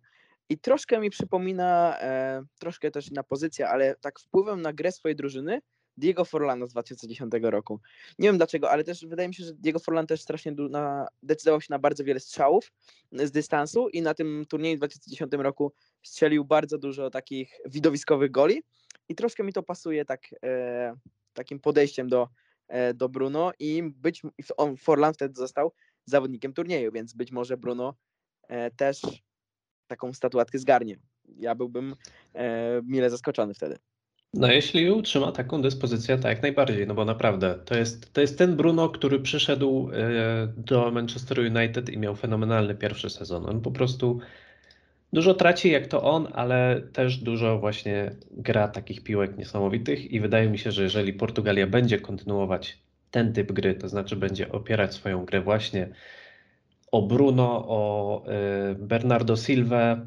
i 0.48 0.58
troszkę 0.58 1.00
mi 1.00 1.10
przypomina, 1.10 2.00
e, 2.00 2.42
troszkę 2.58 2.90
też 2.90 3.08
inna 3.08 3.22
pozycja, 3.22 3.68
ale 3.68 3.94
tak 4.00 4.20
wpływem 4.20 4.62
na 4.62 4.72
grę 4.72 4.92
swojej 4.92 5.16
drużyny 5.16 5.60
Diego 5.96 6.24
Forlana 6.24 6.66
z 6.66 6.70
2010 6.70 7.32
roku. 7.50 7.80
Nie 8.18 8.28
wiem 8.28 8.36
dlaczego, 8.36 8.70
ale 8.70 8.84
też 8.84 9.06
wydaje 9.06 9.28
mi 9.28 9.34
się, 9.34 9.44
że 9.44 9.52
Diego 9.54 9.78
Forlan 9.78 10.06
też 10.06 10.20
strasznie 10.20 10.52
na, 10.52 11.08
decydował 11.22 11.60
się 11.60 11.66
na 11.70 11.78
bardzo 11.78 12.04
wiele 12.04 12.20
strzałów 12.20 12.72
z 13.12 13.30
dystansu 13.30 13.88
i 13.88 14.02
na 14.02 14.14
tym 14.14 14.46
turnieju 14.48 14.76
w 14.76 14.78
2010 14.78 15.32
roku 15.32 15.72
strzelił 16.02 16.44
bardzo 16.44 16.78
dużo 16.78 17.10
takich 17.10 17.52
widowiskowych 17.66 18.30
goli 18.30 18.62
i 19.08 19.14
troszkę 19.14 19.44
mi 19.44 19.52
to 19.52 19.62
pasuje 19.62 20.04
tak, 20.04 20.20
e, 20.44 20.94
takim 21.32 21.60
podejściem 21.60 22.08
do, 22.08 22.22
e, 22.22 22.28
do 22.94 23.08
Bruno 23.08 23.52
i 23.58 23.82
być 23.82 24.22
on, 24.56 24.76
Forlan 24.76 25.14
wtedy 25.14 25.34
został 25.34 25.72
zawodnikiem 26.04 26.52
turnieju, 26.52 26.92
więc 26.92 27.14
być 27.14 27.32
może 27.32 27.56
Bruno 27.56 27.94
e, 28.48 28.70
też 28.70 29.02
taką 29.86 30.12
statuetkę 30.12 30.58
zgarnie. 30.58 30.98
Ja 31.36 31.54
byłbym 31.54 31.94
e, 32.34 32.82
mile 32.84 33.10
zaskoczony 33.10 33.54
wtedy. 33.54 33.78
No 34.34 34.52
jeśli 34.52 34.90
utrzyma 34.90 35.32
taką 35.32 35.62
dyspozycję, 35.62 36.16
tak 36.18 36.24
jak 36.24 36.42
najbardziej, 36.42 36.86
no 36.86 36.94
bo 36.94 37.04
naprawdę 37.04 37.58
to 37.64 37.76
jest, 37.76 38.12
to 38.12 38.20
jest 38.20 38.38
ten 38.38 38.56
Bruno, 38.56 38.88
który 38.88 39.20
przyszedł 39.20 39.90
e, 39.92 40.48
do 40.56 40.90
Manchester 40.90 41.38
United 41.38 41.90
i 41.90 41.98
miał 41.98 42.16
fenomenalny 42.16 42.74
pierwszy 42.74 43.10
sezon. 43.10 43.46
On 43.46 43.60
po 43.60 43.70
prostu 43.70 44.20
dużo 45.12 45.34
traci 45.34 45.70
jak 45.70 45.86
to 45.86 46.02
on, 46.02 46.28
ale 46.34 46.82
też 46.92 47.16
dużo 47.16 47.58
właśnie 47.58 48.10
gra 48.30 48.68
takich 48.68 49.02
piłek 49.02 49.38
niesamowitych 49.38 50.10
i 50.10 50.20
wydaje 50.20 50.48
mi 50.48 50.58
się, 50.58 50.72
że 50.72 50.82
jeżeli 50.82 51.12
Portugalia 51.12 51.66
będzie 51.66 52.00
kontynuować 52.00 52.78
ten 53.10 53.32
typ 53.32 53.52
gry, 53.52 53.74
to 53.74 53.88
znaczy 53.88 54.16
będzie 54.16 54.52
opierać 54.52 54.94
swoją 54.94 55.24
grę 55.24 55.40
właśnie 55.40 55.88
o 56.92 57.02
Bruno, 57.02 57.64
o 57.68 58.24
y, 58.72 58.74
Bernardo 58.74 59.36
Silva, 59.36 60.06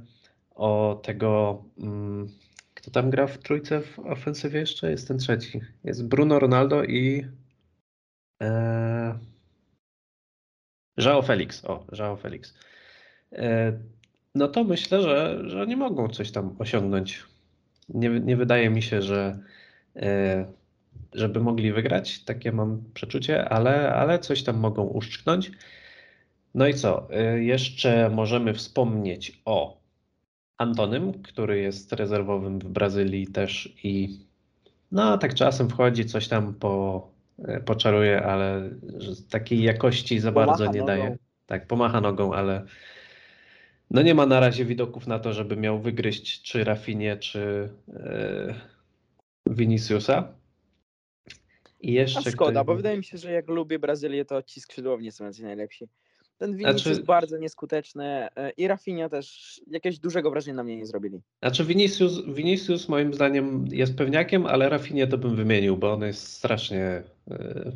o 0.56 1.02
tego, 1.04 1.64
mm, 1.80 2.28
kto 2.74 2.92
tam 2.92 3.10
gra 3.10 3.28
w 3.28 3.38
trójce 3.38 3.82
w 3.82 4.00
ofensywie 4.00 4.60
jeszcze? 4.60 4.92
Jest 4.92 5.08
ten 5.08 5.18
trzeci. 5.18 5.62
Jest 5.84 6.08
Bruno, 6.08 6.40
Ronaldo 6.40 6.84
i 6.84 7.28
e, 8.42 9.20
João 10.98 11.26
Felix. 11.26 11.66
O, 11.66 11.86
João 11.92 12.18
Felix. 12.18 12.54
E, 13.32 13.74
no 14.36 14.48
to 14.48 14.64
myślę, 14.64 15.02
że, 15.02 15.50
że 15.50 15.68
nie 15.68 15.78
mogą 15.78 16.10
coś 16.10 16.32
tam 16.32 16.56
osiągnąć. 16.60 17.24
Nie, 17.90 18.10
nie 18.10 18.38
wydaje 18.38 18.70
mi 18.70 18.82
się, 18.82 19.02
że 19.02 19.40
e, 19.96 20.46
żeby 21.14 21.40
mogli 21.40 21.74
wygrać, 21.74 22.24
takie 22.24 22.52
mam 22.52 22.84
przeczucie, 22.94 23.50
ale, 23.50 23.94
ale 23.94 24.20
coś 24.20 24.44
tam 24.44 24.58
mogą 24.58 24.84
uszczknąć. 24.84 25.52
No 26.56 26.68
i 26.68 26.74
co? 26.74 27.08
Y, 27.36 27.44
jeszcze 27.44 28.10
możemy 28.10 28.54
wspomnieć 28.54 29.42
o 29.46 29.82
Antonym, 30.58 31.14
który 31.24 31.60
jest 31.60 31.94
rezerwowym 31.94 32.60
w 32.60 32.70
Brazylii 32.70 33.28
też 33.28 33.76
i 33.84 34.20
no 34.92 35.18
tak 35.18 35.34
czasem 35.34 35.70
wchodzi, 35.70 36.06
coś 36.06 36.28
tam 36.28 36.54
po, 36.54 37.08
y, 37.40 37.62
poczaruje, 37.66 38.24
ale 38.24 38.70
takiej 39.30 39.64
jakości 39.64 40.20
za 40.20 40.32
pomacha 40.32 40.48
bardzo 40.48 40.66
nie 40.66 40.80
nogą. 40.80 40.86
daje. 40.86 41.18
Tak, 41.46 41.68
pomacha 41.68 42.02
nogą, 42.02 42.34
ale 42.34 42.66
no 43.92 44.02
nie 44.02 44.16
ma 44.16 44.26
na 44.26 44.40
razie 44.40 44.66
widoków 44.66 45.08
na 45.08 45.20
to, 45.20 45.34
żeby 45.34 45.58
miał 45.58 45.80
wygryźć 45.80 46.42
czy 46.42 46.64
Rafinie, 46.64 47.18
czy 47.18 47.70
yy, 47.88 48.54
Viniciusa. 49.48 50.34
I 51.82 51.94
jeszcze 51.94 52.20
A 52.20 52.32
szkoda, 52.32 52.52
ktoś... 52.52 52.66
bo 52.68 52.76
wydaje 52.76 52.98
mi 52.98 53.04
się, 53.04 53.18
że 53.18 53.32
jak 53.32 53.48
lubię 53.48 53.80
Brazylię, 53.80 54.26
to 54.26 54.44
ci 54.44 54.62
skrzydłowni 54.62 55.12
są 55.12 55.30
najlepsi. 55.42 55.88
Ten 56.38 56.52
Vinicius 56.52 56.74
Znaczy- 56.74 56.90
jest 56.90 57.04
bardzo 57.04 57.38
nieskuteczny 57.38 58.06
e, 58.06 58.52
i 58.58 58.68
Rafinha 58.68 59.10
też 59.10 59.62
jakiegoś 59.68 60.00
dużego 60.00 60.32
wrażenia 60.32 60.56
na 60.56 60.64
mnie 60.64 60.78
nie 60.78 60.86
zrobili. 60.86 61.22
Znaczy 61.42 61.66
Vinicius, 61.66 62.26
Vinicius 62.26 62.90
moim 62.90 63.14
zdaniem 63.14 63.66
jest 63.72 63.98
pewniakiem, 63.98 64.46
ale 64.46 64.70
Rafinha 64.70 65.08
to 65.08 65.18
bym 65.18 65.36
wymienił, 65.36 65.78
bo 65.78 65.94
on 65.94 66.02
jest 66.02 66.28
strasznie 66.28 67.04
e, 67.32 67.72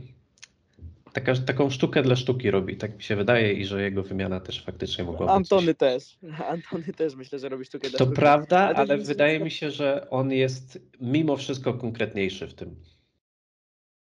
taka, 1.15 1.35
taką 1.35 1.69
sztukę 1.69 2.03
dla 2.03 2.15
sztuki 2.15 2.51
robi, 2.51 2.77
tak 2.77 2.95
mi 2.97 3.03
się 3.03 3.15
wydaje 3.15 3.53
i 3.53 3.65
że 3.65 3.81
jego 3.81 4.03
wymiana 4.03 4.39
też 4.39 4.63
faktycznie 4.63 5.03
mogła 5.03 5.25
być. 5.25 5.35
Antony 5.35 5.75
też. 5.75 6.17
Antony 6.49 6.93
też 6.93 7.15
myślę, 7.15 7.39
że 7.39 7.49
robi 7.49 7.65
sztukę 7.65 7.89
dla 7.89 7.97
To 7.99 8.05
sztuki. 8.05 8.15
prawda, 8.19 8.59
Ale 8.59 8.73
to 8.75 8.79
ale 8.81 8.97
wydaje 8.97 9.39
to- 9.39 9.45
mi 9.45 9.51
się, 9.51 9.71
że 9.71 10.09
on 10.09 10.31
jest 10.31 10.79
mimo 11.01 11.37
wszystko 11.37 11.73
konkretniejszy 11.73 12.47
w 12.47 12.53
tym. 12.53 12.75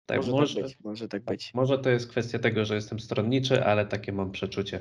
Tak, 0.07 0.19
może, 0.19 0.33
może, 0.33 0.55
tak 0.55 0.65
być, 0.65 0.77
może 0.81 1.09
tak 1.09 1.23
być. 1.25 1.55
może 1.55 1.79
to 1.79 1.91
jest 1.91 2.09
kwestia 2.11 2.39
tego, 2.39 2.65
że 2.65 2.75
jestem 2.75 3.01
stronniczy, 3.01 3.65
ale 3.65 3.87
takie 3.87 4.13
mam 4.13 4.31
przeczucie. 4.33 4.81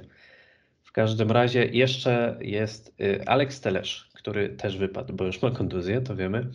W 0.84 0.91
każdym 0.91 1.32
razie 1.32 1.65
jeszcze 1.65 2.38
jest 2.41 2.93
y, 3.01 3.25
Alex 3.27 3.62
Telesz, 3.62 4.10
który 4.13 4.49
też 4.49 4.77
wypadł, 4.77 5.13
bo 5.13 5.25
już 5.25 5.41
ma 5.41 5.51
kontuzję, 5.51 6.01
to 6.01 6.15
wiemy, 6.15 6.49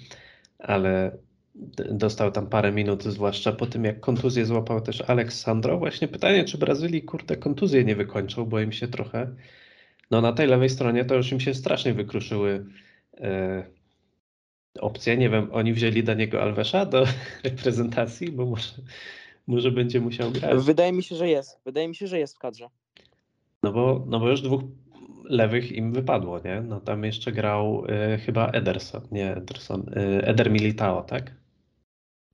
ale 0.59 1.16
dostał 1.90 2.33
tam 2.33 2.47
parę 2.47 2.73
minut, 2.73 3.03
zwłaszcza 3.03 3.53
po 3.53 3.67
tym, 3.67 3.85
jak 3.85 4.01
kontuzję 4.01 4.47
złapał 4.47 4.81
też 4.81 5.01
Alex 5.01 5.40
Sandro. 5.40 5.79
Właśnie 5.79 6.09
pytanie, 6.09 6.45
czy 6.45 6.59
Brazylii, 6.59 7.03
kurde, 7.03 7.37
kontuzję 7.37 7.85
nie 7.85 7.97
wykończą, 7.97 8.45
bo 8.45 8.61
im 8.61 8.73
się 8.73 8.88
trochę, 8.88 9.35
no 10.11 10.21
na 10.21 10.33
tej 10.33 10.47
lewej 10.47 10.71
stronie 10.71 11.05
to 11.05 11.14
już 11.14 11.33
im 11.33 11.40
się 11.40 11.55
strasznie 11.55 11.95
wykruszyły 11.95 12.64
e, 13.21 13.64
opcje. 14.81 15.17
Nie 15.17 15.31
wiem, 15.31 15.49
oni 15.53 15.73
wzięli 15.73 16.03
Daniego 16.03 16.43
Alvesa 16.43 16.87
do 16.87 17.05
reprezentacji, 17.45 18.33
bo 18.33 18.47
może, 18.47 18.73
może 19.47 19.71
będzie 19.71 20.01
musiał 20.01 20.31
grać. 20.31 20.64
Wydaje 20.64 20.93
mi 20.93 21.03
się, 21.03 21.17
że 21.17 21.29
jest. 21.29 21.61
Wydaje 21.64 21.88
mi 21.88 21.95
się, 21.95 22.07
że 22.07 22.19
jest 22.19 22.37
w 22.37 22.38
kadrze. 22.38 22.69
No 23.62 23.73
bo, 23.73 24.05
no 24.09 24.21
bo 24.21 24.29
już 24.31 24.43
dwóch 24.43 24.62
lewych 25.25 25.73
im 25.73 25.93
wypadło, 25.93 26.40
nie? 26.45 26.61
No 26.61 26.81
tam 26.81 27.05
jeszcze 27.05 27.33
grał 27.33 27.85
y, 28.14 28.19
chyba 28.19 28.49
Ederson, 28.49 29.03
nie 29.12 29.37
Ederson, 29.37 29.81
y, 29.88 30.27
Eder 30.27 30.51
Militao, 30.51 31.03
tak? 31.03 31.44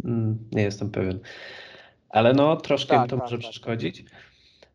Mm, 0.04 0.38
nie 0.52 0.62
jestem 0.62 0.90
pewien. 0.90 1.18
Ale 2.08 2.32
no 2.32 2.56
troszkę 2.56 2.94
im 2.94 3.00
Tak, 3.00 3.10
to 3.10 3.16
tak, 3.16 3.24
może 3.24 3.36
tak. 3.36 3.50
przeszkodzić. 3.50 4.04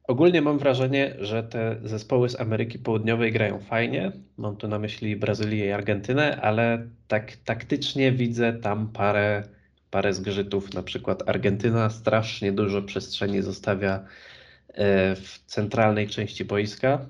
Ogólnie 0.07 0.41
mam 0.41 0.59
wrażenie, 0.59 1.15
że 1.19 1.43
te 1.43 1.75
zespoły 1.83 2.29
z 2.29 2.39
Ameryki 2.39 2.79
Południowej 2.79 3.31
grają 3.31 3.59
fajnie. 3.59 4.11
Mam 4.37 4.57
tu 4.57 4.67
na 4.67 4.79
myśli 4.79 5.15
Brazylię 5.15 5.65
i 5.65 5.71
Argentynę, 5.71 6.41
ale 6.41 6.87
tak 7.07 7.35
taktycznie 7.35 8.11
widzę 8.11 8.53
tam 8.53 8.87
parę, 8.87 9.43
parę 9.91 10.13
zgrzytów. 10.13 10.73
Na 10.73 10.83
przykład 10.83 11.29
Argentyna 11.29 11.89
strasznie 11.89 12.51
dużo 12.51 12.81
przestrzeni 12.81 13.41
zostawia 13.41 14.05
e, 14.73 15.15
w 15.15 15.39
centralnej 15.45 16.07
części 16.07 16.45
boiska. 16.45 17.05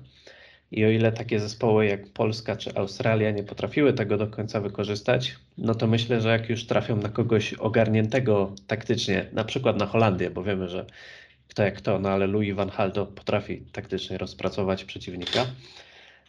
I 0.76 0.84
o 0.84 0.88
ile 0.88 1.12
takie 1.12 1.40
zespoły 1.40 1.86
jak 1.86 2.06
Polska 2.06 2.56
czy 2.56 2.74
Australia 2.74 3.30
nie 3.30 3.42
potrafiły 3.42 3.92
tego 3.92 4.16
do 4.16 4.26
końca 4.26 4.60
wykorzystać, 4.60 5.36
no 5.58 5.74
to 5.74 5.86
myślę, 5.86 6.20
że 6.20 6.28
jak 6.28 6.48
już 6.50 6.66
trafią 6.66 6.96
na 6.96 7.08
kogoś 7.08 7.54
ogarniętego 7.54 8.52
taktycznie, 8.66 9.26
na 9.32 9.44
przykład 9.44 9.76
na 9.76 9.86
Holandię, 9.86 10.30
bo 10.30 10.42
wiemy, 10.42 10.68
że 10.68 10.86
kto 11.48 11.62
jak 11.62 11.74
kto, 11.74 11.98
no 11.98 12.08
ale 12.08 12.26
Louis 12.26 12.54
van 12.54 12.70
Gaal 12.76 12.92
to 12.92 13.06
potrafi 13.06 13.62
taktycznie 13.72 14.18
rozpracować 14.18 14.84
przeciwnika, 14.84 15.46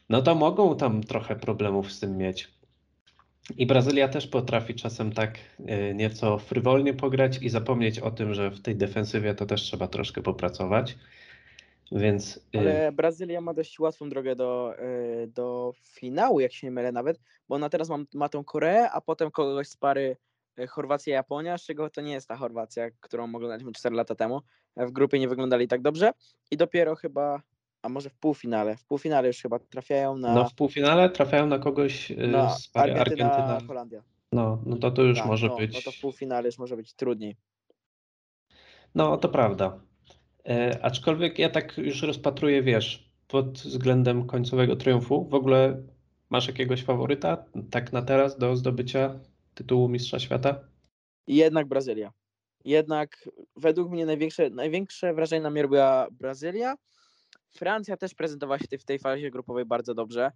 no 0.10 0.22
to 0.22 0.36
mogą 0.36 0.78
tam 0.78 1.04
trochę 1.04 1.36
problemów 1.36 1.92
z 1.92 2.00
tym 2.00 2.18
mieć. 2.18 2.48
I 3.58 3.66
Brazylia 3.66 4.08
też 4.08 4.28
potrafi 4.28 4.76
czasem 4.76 5.12
tak 5.12 5.38
e, 5.66 5.94
nieco 5.94 6.38
frywolnie 6.38 6.94
pograć 6.94 7.38
i 7.42 7.50
zapomnieć 7.50 8.00
o 8.00 8.12
tym, 8.12 8.34
że 8.34 8.52
w 8.52 8.62
tej 8.62 8.76
defensywie 8.76 9.36
to 9.36 9.46
też 9.46 9.62
trzeba 9.62 9.88
troszkę 9.88 10.22
popracować. 10.22 10.98
Więc 11.92 12.40
e, 12.56 12.60
Ale 12.60 12.92
Brazylia 12.92 13.42
ma 13.42 13.54
dość 13.54 13.80
łatwą 13.80 14.10
drogę 14.10 14.36
do, 14.36 14.74
y, 14.80 15.28
do 15.28 15.74
finału, 15.84 16.40
jak 16.40 16.54
się 16.54 16.68
nie 16.68 16.72
mylę 16.72 16.92
nawet, 16.92 17.20
bo 17.50 17.56
ona 17.56 17.70
teraz 17.70 17.90
ma, 17.90 17.98
ma 18.14 18.30
tą 18.30 18.44
Koreę, 18.44 18.92
a 18.92 19.02
potem 19.02 19.32
kogoś 19.32 19.68
z 19.68 19.78
pary 19.78 20.18
y, 20.60 20.68
Chorwacja-Japonia, 20.68 21.58
z 21.58 21.66
czego 21.66 21.90
to 21.90 22.02
nie 22.02 22.14
jest 22.14 22.28
ta 22.28 22.36
Chorwacja, 22.36 22.88
którą 23.00 23.36
oglądaliśmy 23.36 23.72
4 23.72 23.96
lata 23.96 24.16
temu. 24.16 24.42
W 24.78 24.92
grupie 24.92 25.20
nie 25.20 25.28
wyglądali 25.28 25.68
tak 25.68 25.82
dobrze 25.82 26.12
i 26.52 26.58
dopiero 26.58 26.96
chyba, 26.96 27.42
a 27.82 27.90
może 27.90 28.10
w 28.10 28.16
półfinale, 28.16 28.78
w 28.78 28.86
półfinale 28.86 29.28
już 29.28 29.42
chyba 29.42 29.60
trafiają 29.60 30.18
na, 30.18 30.34
no 30.34 30.50
w 30.50 30.54
półfinale 30.54 31.10
trafiają 31.10 31.48
na 31.48 31.60
kogoś 31.60 32.10
na 32.10 32.50
z 32.50 32.68
pary 32.68 33.00
Argentyna, 33.00 33.34
Argentyna. 33.34 33.68
Holandia. 33.68 34.04
No, 34.32 34.62
no 34.66 34.78
to 34.78 34.92
to 34.92 35.02
już 35.02 35.18
Tak, 35.18 35.28
może 35.28 35.48
no, 35.48 35.58
być. 35.58 35.74
No 35.74 35.82
to 35.82 35.92
w 35.92 36.02
półfinale 36.02 36.46
już 36.46 36.58
może 36.58 36.78
być 36.78 36.94
trudniej. 36.94 37.36
No, 38.96 39.18
to 39.18 39.30
prawda. 39.30 39.80
E, 40.48 40.80
aczkolwiek 40.82 41.40
ja 41.40 41.50
tak 41.50 41.78
już 41.78 42.02
rozpatruję, 42.02 42.64
wiesz, 42.64 43.12
pod 43.28 43.58
względem 43.58 44.28
końcowego 44.28 44.76
triumfu. 44.76 45.26
W 45.26 45.34
ogóle 45.34 45.84
masz 46.30 46.48
jakiegoś 46.48 46.84
faworyta 46.84 47.46
tak 47.72 47.94
na 47.94 48.02
teraz 48.02 48.38
do 48.38 48.56
zdobycia 48.56 49.20
tytułu 49.54 49.90
Mistrza 49.90 50.20
Świata? 50.20 50.60
Jednak 51.28 51.68
Brazylia. 51.68 52.12
Jednak 52.66 53.30
według 53.56 53.92
mnie 53.92 54.06
największe, 54.06 54.50
największe 54.50 55.14
wrażenie 55.14 55.42
na 55.42 55.50
mnie 55.50 55.62
robiła 55.62 56.08
Brazylia. 56.12 56.76
Francja 57.50 57.98
też 57.98 58.14
prezentowała 58.14 58.60
się 58.60 58.78
w 58.78 58.86
tej 58.86 59.00
fazie 59.00 59.32
grupowej 59.32 59.66
bardzo 59.66 59.94
dobrze. 59.94 60.32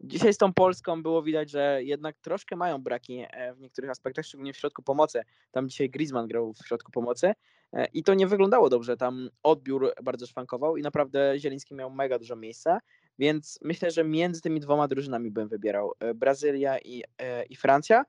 Dzisiaj 0.00 0.34
z 0.34 0.38
tą 0.38 0.52
Polską 0.52 1.02
było 1.02 1.22
widać, 1.22 1.50
że 1.50 1.80
jednak 1.82 2.16
troszkę 2.18 2.56
mają 2.56 2.82
braki 2.82 3.24
e, 3.30 3.54
w 3.54 3.60
niektórych 3.60 3.90
aspektach, 3.90 4.24
szczególnie 4.24 4.52
w 4.52 4.56
środku 4.56 4.82
pomocy. 4.82 5.22
Tam 5.50 5.68
dzisiaj 5.68 5.90
Griezmann 5.90 6.28
grał 6.28 6.52
w 6.52 6.66
środku 6.66 6.92
pomocy 6.92 7.32
e, 7.72 7.86
i 7.86 8.02
to 8.02 8.14
nie 8.14 8.26
wyglądało 8.26 8.70
dobrze. 8.70 8.96
Tam 8.96 9.28
odbiór 9.42 9.94
bardzo 10.02 10.26
szwankował 10.26 10.76
i 10.76 10.82
naprawdę 10.82 11.34
Zieliński 11.38 11.74
miał 11.74 11.90
mega 11.90 12.18
dużo 12.18 12.36
miejsca, 12.36 12.78
więc 13.18 13.58
myślę, 13.62 13.90
że 13.90 14.04
między 14.04 14.40
tymi 14.40 14.60
dwoma 14.60 14.88
drużynami 14.88 15.30
bym 15.30 15.48
wybierał 15.48 15.92
e, 16.00 16.14
Brazylia 16.14 16.78
i, 16.78 17.04
i 17.50 17.56
Francja. 17.56 18.04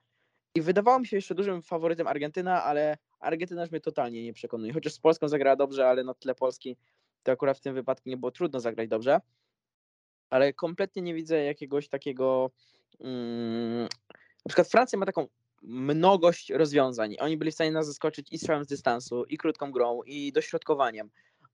I 0.55 0.61
wydawało 0.61 0.99
mi 0.99 1.07
się 1.07 1.17
jeszcze 1.17 1.35
dużym 1.35 1.61
faworytem 1.61 2.07
Argentyna, 2.07 2.63
ale 2.63 2.97
Argentyna 3.19 3.61
już 3.61 3.71
mnie 3.71 3.81
totalnie 3.81 4.23
nie 4.23 4.33
przekonuje. 4.33 4.73
Chociaż 4.73 4.93
z 4.93 4.99
Polską 4.99 5.27
zagrała 5.27 5.55
dobrze, 5.55 5.87
ale 5.87 6.03
na 6.03 6.13
tle 6.13 6.35
Polski 6.35 6.77
to 7.23 7.31
akurat 7.31 7.57
w 7.57 7.61
tym 7.61 7.75
wypadku 7.75 8.09
nie 8.09 8.17
było 8.17 8.31
trudno 8.31 8.59
zagrać 8.59 8.89
dobrze. 8.89 9.19
Ale 10.29 10.53
kompletnie 10.53 11.01
nie 11.01 11.13
widzę 11.13 11.43
jakiegoś 11.43 11.89
takiego. 11.89 12.51
Mm, 12.99 13.81
na 14.45 14.49
przykład 14.49 14.67
Francja 14.67 14.99
ma 14.99 15.05
taką 15.05 15.27
mnogość 15.61 16.49
rozwiązań. 16.49 17.15
Oni 17.19 17.37
byli 17.37 17.51
w 17.51 17.53
stanie 17.53 17.71
nas 17.71 17.87
zaskoczyć 17.87 18.27
i 18.31 18.37
strzałem 18.37 18.63
z 18.63 18.67
dystansu, 18.67 19.25
i 19.25 19.37
krótką 19.37 19.71
grą, 19.71 20.03
i 20.05 20.31
dośrodkowaniem. 20.31 21.09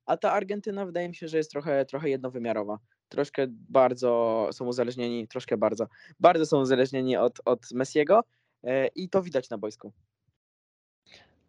A 0.06 0.18
ta 0.18 0.32
Argentyna 0.32 0.86
wydaje 0.86 1.10
mi 1.10 1.16
się, 1.16 1.28
że 1.28 1.38
jest 1.38 1.52
trochę, 1.52 1.86
trochę 1.86 2.10
jednowymiarowa. 2.10 2.80
Troszkę 3.10 3.48
bardzo 3.50 4.50
są 4.52 4.66
uzależnieni, 4.66 5.28
troszkę 5.28 5.58
bardzo, 5.58 5.88
bardzo 6.20 6.46
są 6.46 6.62
uzależnieni 6.62 7.18
od, 7.18 7.40
od 7.46 7.72
Messiego 7.72 8.24
e, 8.64 8.88
i 8.88 9.10
to 9.10 9.22
widać 9.22 9.50
na 9.50 9.58
boisku. 9.58 9.94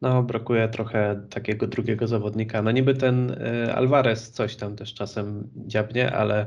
No, 0.03 0.23
brakuje 0.23 0.69
trochę 0.69 1.27
takiego 1.31 1.67
drugiego 1.67 2.07
zawodnika. 2.07 2.63
No 2.63 2.71
niby 2.71 2.95
ten 2.95 3.31
y, 3.31 3.75
Alvarez 3.75 4.31
coś 4.31 4.57
tam 4.57 4.77
też 4.77 4.95
czasem 4.95 5.51
dziabnie, 5.57 6.13
ale 6.13 6.47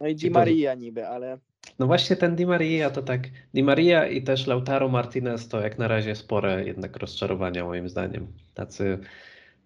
No 0.00 0.06
i 0.06 0.14
Di 0.14 0.30
Maria 0.30 0.74
niby, 0.74 1.06
ale 1.06 1.38
no 1.78 1.86
właśnie 1.86 2.16
ten 2.16 2.36
Di 2.36 2.46
Maria 2.46 2.90
to 2.90 3.02
tak, 3.02 3.28
Di 3.54 3.62
Maria 3.62 4.06
i 4.06 4.22
też 4.22 4.46
Lautaro 4.46 4.88
Martinez 4.88 5.48
to 5.48 5.60
jak 5.60 5.78
na 5.78 5.88
razie 5.88 6.14
spore 6.14 6.64
jednak 6.64 6.96
rozczarowania 6.96 7.64
moim 7.64 7.88
zdaniem. 7.88 8.26
Tacy 8.54 8.98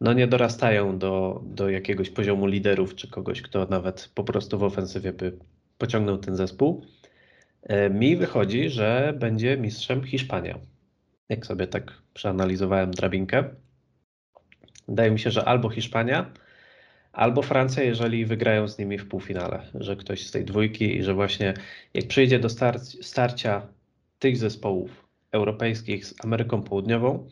no 0.00 0.12
nie 0.12 0.26
dorastają 0.26 0.98
do, 0.98 1.42
do 1.44 1.70
jakiegoś 1.70 2.10
poziomu 2.10 2.46
liderów, 2.46 2.94
czy 2.94 3.08
kogoś, 3.08 3.42
kto 3.42 3.66
nawet 3.66 4.10
po 4.14 4.24
prostu 4.24 4.58
w 4.58 4.62
ofensywie 4.62 5.12
by 5.12 5.38
pociągnął 5.78 6.18
ten 6.18 6.36
zespół. 6.36 6.84
E, 7.62 7.90
Mi 7.90 8.16
wychodzi, 8.16 8.70
że 8.70 9.14
będzie 9.18 9.56
mistrzem 9.56 10.04
Hiszpania. 10.04 10.58
Jak 11.28 11.46
sobie 11.46 11.66
tak 11.66 11.92
przeanalizowałem 12.14 12.90
drabinkę. 12.90 13.44
Wydaje 14.88 15.10
mi 15.10 15.18
się, 15.18 15.30
że 15.30 15.44
albo 15.44 15.68
Hiszpania, 15.68 16.32
albo 17.14 17.42
Francja, 17.42 17.82
jeżeli 17.82 18.26
wygrają 18.26 18.68
z 18.68 18.78
nimi 18.78 18.98
w 18.98 19.08
półfinale, 19.08 19.62
że 19.74 19.96
ktoś 19.96 20.26
z 20.26 20.30
tej 20.30 20.44
dwójki 20.44 20.96
i 20.96 21.02
że 21.02 21.14
właśnie 21.14 21.54
jak 21.94 22.08
przyjdzie 22.08 22.38
do 22.38 22.48
starc- 22.48 23.02
starcia 23.02 23.66
tych 24.18 24.36
zespołów 24.36 25.08
europejskich 25.32 26.06
z 26.06 26.24
Ameryką 26.24 26.62
Południową, 26.62 27.28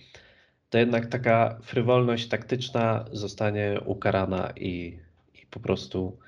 to 0.71 0.79
jednak 0.79 1.07
taka 1.07 1.59
frywolność 1.62 2.29
taktyczna 2.29 3.05
zostanie 3.12 3.81
ukarana 3.85 4.53
i, 4.57 4.99
i 5.35 5.47
po 5.51 5.61
prostu 5.61 6.18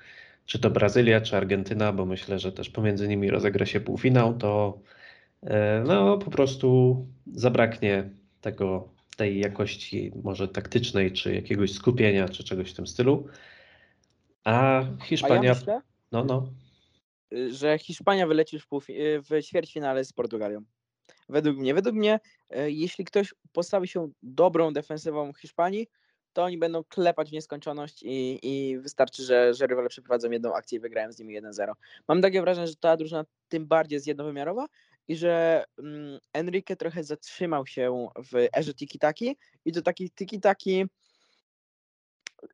czy 0.45 0.59
to 0.59 0.69
Brazylia, 0.69 1.21
czy 1.21 1.37
Argentyna, 1.37 1.93
bo 1.93 2.05
myślę, 2.05 2.39
że 2.39 2.51
też 2.51 2.69
pomiędzy 2.69 3.07
nimi 3.07 3.29
rozegra 3.29 3.65
się 3.65 3.79
półfinał, 3.79 4.33
to 4.33 4.79
e, 5.43 5.83
no 5.87 6.17
po 6.17 6.31
prostu 6.31 6.97
zabraknie 7.33 8.09
tego, 8.41 8.94
tej 9.15 9.39
jakości 9.39 10.11
może 10.23 10.47
taktycznej, 10.47 11.11
czy 11.11 11.35
jakiegoś 11.35 11.73
skupienia, 11.73 12.29
czy 12.29 12.43
czegoś 12.43 12.71
w 12.71 12.75
tym 12.75 12.87
stylu. 12.87 13.27
A 14.43 14.79
a 14.79 14.85
Hiszpania, 15.03 15.49
ja 15.49 15.53
myślę, 15.53 15.81
no 16.11 16.23
no, 16.23 16.49
że 17.49 17.77
Hiszpania 17.77 18.27
wyleci 18.27 18.59
w, 18.59 18.67
półfi- 18.67 19.21
w 19.29 19.43
ćwierćfinale 19.43 20.05
z 20.05 20.13
Portugalią. 20.13 20.61
Według 21.29 21.57
mnie. 21.57 21.73
Według 21.73 21.95
mnie, 21.95 22.19
y, 22.57 22.71
jeśli 22.71 23.05
ktoś 23.05 23.33
postawi 23.51 23.87
się 23.87 24.09
dobrą 24.23 24.73
defensywą 24.73 25.33
Hiszpanii, 25.33 25.87
to 26.33 26.43
oni 26.43 26.57
będą 26.57 26.83
klepać 26.83 27.29
w 27.29 27.33
nieskończoność 27.33 28.03
i, 28.03 28.39
i 28.43 28.79
wystarczy, 28.79 29.23
że, 29.23 29.53
że 29.53 29.67
rywale 29.67 29.89
przeprowadzą 29.89 30.31
jedną 30.31 30.53
akcję 30.53 30.77
i 30.77 30.81
wygrają 30.81 31.11
z 31.11 31.19
nimi 31.19 31.41
1-0. 31.41 31.71
Mam 32.07 32.21
takie 32.21 32.41
wrażenie, 32.41 32.67
że 32.67 32.75
ta 32.75 32.97
drużyna 32.97 33.25
tym 33.47 33.67
bardziej 33.67 33.95
jest 33.95 34.07
jednowymiarowa 34.07 34.67
i 35.07 35.15
że 35.15 35.63
mm, 35.79 36.19
Enrique 36.33 36.75
trochę 36.75 37.03
zatrzymał 37.03 37.67
się 37.67 38.07
w 38.31 38.47
erze 38.57 38.73
tiki-taki 38.73 39.37
i 39.65 39.71
do 39.71 39.81
takiej 39.81 40.09
tiki-taki 40.09 40.85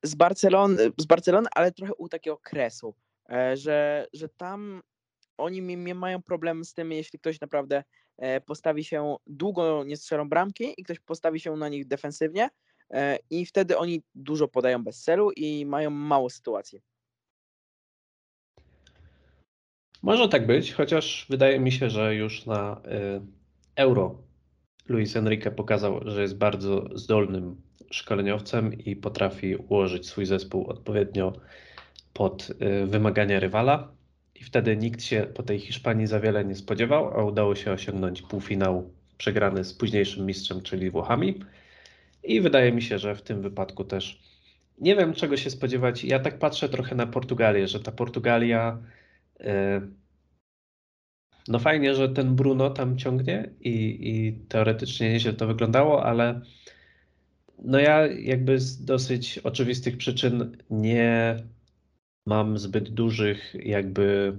z 0.03 0.15
Barcelony, 0.15 0.91
z 0.97 1.05
Barcelony, 1.05 1.47
ale 1.55 1.71
trochę 1.71 1.93
u 1.93 2.09
takiego 2.09 2.37
kresu, 2.37 2.95
e, 3.29 3.57
że, 3.57 4.07
że 4.13 4.29
tam 4.29 4.81
oni 5.37 5.61
mają 5.95 6.21
problemu 6.21 6.63
z 6.63 6.73
tym, 6.73 6.91
jeśli 6.91 7.19
ktoś 7.19 7.41
naprawdę 7.41 7.83
e, 8.17 8.41
postawi 8.41 8.83
się 8.83 9.15
długo, 9.27 9.83
nie 9.83 9.97
strzelą 9.97 10.29
bramki 10.29 10.73
i 10.77 10.83
ktoś 10.83 10.99
postawi 10.99 11.39
się 11.39 11.55
na 11.55 11.69
nich 11.69 11.87
defensywnie 11.87 12.49
e, 12.89 13.17
i 13.29 13.45
wtedy 13.45 13.77
oni 13.77 14.03
dużo 14.15 14.47
podają 14.47 14.83
bez 14.83 15.03
celu 15.03 15.31
i 15.31 15.65
mają 15.65 15.89
mało 15.89 16.29
sytuacji. 16.29 16.81
Może 20.01 20.29
tak 20.29 20.47
być, 20.47 20.73
chociaż 20.73 21.25
wydaje 21.29 21.59
mi 21.59 21.71
się, 21.71 21.89
że 21.89 22.15
już 22.15 22.45
na 22.45 22.81
Euro 23.75 24.21
Luis 24.89 25.15
Enrique 25.15 25.51
pokazał, 25.51 26.01
że 26.05 26.21
jest 26.21 26.37
bardzo 26.37 26.97
zdolnym 26.97 27.55
szkoleniowcem 27.91 28.73
i 28.73 28.95
potrafi 28.95 29.55
ułożyć 29.55 30.07
swój 30.07 30.25
zespół 30.25 30.67
odpowiednio 30.67 31.33
pod 32.13 32.49
y, 32.49 32.85
wymagania 32.87 33.39
rywala. 33.39 33.91
I 34.35 34.43
wtedy 34.43 34.77
nikt 34.77 35.03
się 35.03 35.27
po 35.33 35.43
tej 35.43 35.59
Hiszpanii 35.59 36.07
za 36.07 36.19
wiele 36.19 36.45
nie 36.45 36.55
spodziewał, 36.55 37.19
a 37.19 37.23
udało 37.23 37.55
się 37.55 37.71
osiągnąć 37.71 38.21
półfinał 38.21 38.89
przegrany 39.17 39.63
z 39.63 39.73
późniejszym 39.73 40.25
mistrzem, 40.25 40.61
czyli 40.61 40.91
Włochami. 40.91 41.39
I 42.23 42.41
wydaje 42.41 42.71
mi 42.71 42.81
się, 42.81 42.99
że 42.99 43.15
w 43.15 43.21
tym 43.21 43.41
wypadku 43.41 43.83
też 43.83 44.21
nie 44.79 44.95
wiem 44.95 45.13
czego 45.13 45.37
się 45.37 45.49
spodziewać. 45.49 46.03
Ja 46.03 46.19
tak 46.19 46.39
patrzę 46.39 46.69
trochę 46.69 46.95
na 46.95 47.07
Portugalię, 47.07 47.67
że 47.67 47.79
ta 47.79 47.91
Portugalia. 47.91 48.77
Y, 49.41 50.01
no 51.47 51.59
fajnie, 51.59 51.95
że 51.95 52.09
ten 52.09 52.35
Bruno 52.35 52.69
tam 52.69 52.97
ciągnie 52.97 53.49
i, 53.59 53.97
i 54.01 54.33
teoretycznie 54.47 55.09
nieźle 55.09 55.33
to 55.33 55.47
wyglądało, 55.47 56.05
ale 56.05 56.41
no 57.63 57.79
ja 57.79 58.07
jakby 58.07 58.59
z 58.59 58.85
dosyć 58.85 59.37
oczywistych 59.37 59.97
przyczyn 59.97 60.57
nie 60.69 61.37
mam 62.25 62.57
zbyt 62.57 62.89
dużych 62.89 63.55
jakby 63.65 64.37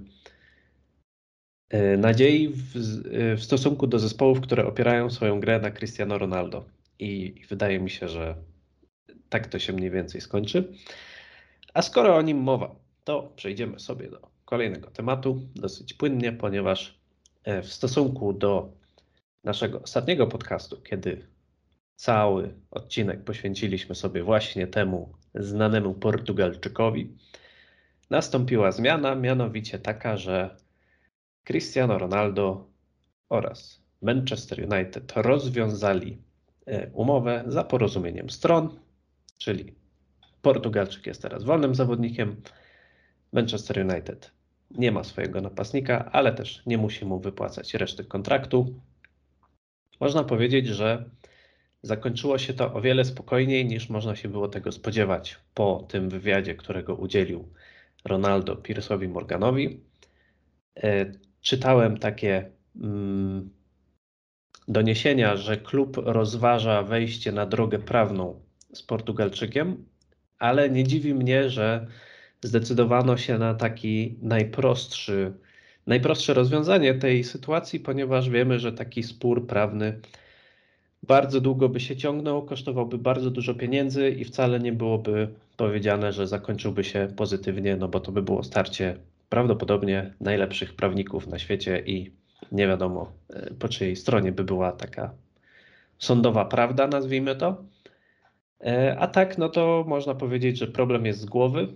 e, 1.69 1.97
nadziei 1.97 2.49
w, 2.49 2.75
e, 2.75 3.37
w 3.37 3.43
stosunku 3.43 3.87
do 3.87 3.99
zespołów, 3.99 4.41
które 4.41 4.65
opierają 4.65 5.09
swoją 5.09 5.39
grę 5.39 5.59
na 5.59 5.71
Cristiano 5.71 6.17
Ronaldo. 6.17 6.65
I, 6.99 7.41
I 7.41 7.45
wydaje 7.45 7.79
mi 7.79 7.89
się, 7.89 8.07
że 8.07 8.35
tak 9.29 9.47
to 9.47 9.59
się 9.59 9.73
mniej 9.73 9.91
więcej 9.91 10.21
skończy. 10.21 10.73
A 11.73 11.81
skoro 11.81 12.15
o 12.15 12.21
nim 12.21 12.37
mowa, 12.37 12.75
to 13.03 13.33
przejdziemy 13.35 13.79
sobie 13.79 14.09
do 14.09 14.32
kolejnego 14.53 14.91
tematu 14.91 15.41
dosyć 15.55 15.93
płynnie, 15.93 16.31
ponieważ 16.31 16.99
e, 17.43 17.61
w 17.61 17.73
stosunku 17.73 18.33
do 18.33 18.73
naszego 19.43 19.81
ostatniego 19.81 20.27
podcastu, 20.27 20.81
kiedy 20.81 21.27
Cały 21.95 22.53
odcinek 22.71 23.23
poświęciliśmy 23.23 23.95
sobie 23.95 24.23
właśnie 24.23 24.67
temu 24.67 25.13
znanemu 25.35 25.93
Portugalczykowi. 25.93 27.17
Nastąpiła 28.09 28.71
zmiana, 28.71 29.15
mianowicie 29.15 29.79
taka, 29.79 30.17
że 30.17 30.57
Cristiano 31.43 31.97
Ronaldo 31.97 32.67
oraz 33.29 33.81
Manchester 34.01 34.73
United 34.73 35.13
rozwiązali 35.15 36.21
e, 36.65 36.89
umowę 36.91 37.43
za 37.47 37.63
porozumieniem 37.63 38.29
stron, 38.29 38.79
czyli 39.37 39.75
Portugalczyk 40.41 41.07
jest 41.07 41.21
teraz 41.21 41.43
wolnym 41.43 41.75
zawodnikiem. 41.75 42.41
Manchester 43.31 43.87
United 43.89 44.31
nie 44.77 44.91
ma 44.91 45.03
swojego 45.03 45.41
napastnika, 45.41 46.09
ale 46.11 46.33
też 46.33 46.65
nie 46.65 46.77
musi 46.77 47.05
mu 47.05 47.19
wypłacać 47.19 47.73
reszty 47.73 48.03
kontraktu. 48.03 48.79
Można 49.99 50.23
powiedzieć, 50.23 50.67
że 50.67 51.09
Zakończyło 51.83 52.37
się 52.37 52.53
to 52.53 52.73
o 52.73 52.81
wiele 52.81 53.05
spokojniej 53.05 53.65
niż 53.65 53.89
można 53.89 54.15
się 54.15 54.29
było 54.29 54.47
tego 54.47 54.71
spodziewać 54.71 55.39
po 55.53 55.85
tym 55.89 56.09
wywiadzie, 56.09 56.55
którego 56.55 56.95
udzielił 56.95 57.49
Ronaldo 58.05 58.55
Pierce'owi 58.55 59.07
Morganowi. 59.07 59.79
E, 60.83 61.11
czytałem 61.41 61.97
takie 61.97 62.51
mm, 62.75 63.49
doniesienia, 64.67 65.35
że 65.35 65.57
klub 65.57 65.97
rozważa 65.97 66.83
wejście 66.83 67.31
na 67.31 67.45
drogę 67.45 67.79
prawną 67.79 68.41
z 68.73 68.83
Portugalczykiem, 68.83 69.85
ale 70.39 70.69
nie 70.69 70.83
dziwi 70.83 71.13
mnie, 71.13 71.49
że 71.49 71.87
zdecydowano 72.43 73.17
się 73.17 73.37
na 73.37 73.53
taki 73.53 74.15
najprostszy, 74.21 75.33
najprostsze 75.87 76.33
rozwiązanie 76.33 76.93
tej 76.93 77.23
sytuacji, 77.23 77.79
ponieważ 77.79 78.29
wiemy, 78.29 78.59
że 78.59 78.73
taki 78.73 79.03
spór 79.03 79.47
prawny 79.47 79.99
bardzo 81.03 81.41
długo 81.41 81.69
by 81.69 81.79
się 81.79 81.95
ciągnął, 81.95 82.45
kosztowałby 82.45 82.97
bardzo 82.97 83.31
dużo 83.31 83.53
pieniędzy 83.53 84.09
i 84.09 84.25
wcale 84.25 84.59
nie 84.59 84.71
byłoby 84.71 85.27
powiedziane, 85.57 86.13
że 86.13 86.27
zakończyłby 86.27 86.83
się 86.83 87.07
pozytywnie, 87.15 87.77
no 87.77 87.87
bo 87.87 87.99
to 87.99 88.11
by 88.11 88.21
było 88.21 88.43
starcie 88.43 88.97
prawdopodobnie 89.29 90.13
najlepszych 90.21 90.75
prawników 90.75 91.27
na 91.27 91.39
świecie 91.39 91.83
i 91.85 92.11
nie 92.51 92.67
wiadomo 92.67 93.11
e, 93.29 93.53
po 93.53 93.69
czyjej 93.69 93.95
stronie 93.95 94.31
by 94.31 94.43
była 94.43 94.71
taka 94.71 95.13
sądowa 95.97 96.45
prawda, 96.45 96.87
nazwijmy 96.87 97.35
to. 97.35 97.63
E, 98.65 98.95
a 98.99 99.07
tak, 99.07 99.37
no 99.37 99.49
to 99.49 99.85
można 99.87 100.15
powiedzieć, 100.15 100.57
że 100.57 100.67
problem 100.67 101.05
jest 101.05 101.19
z 101.19 101.25
głowy. 101.25 101.67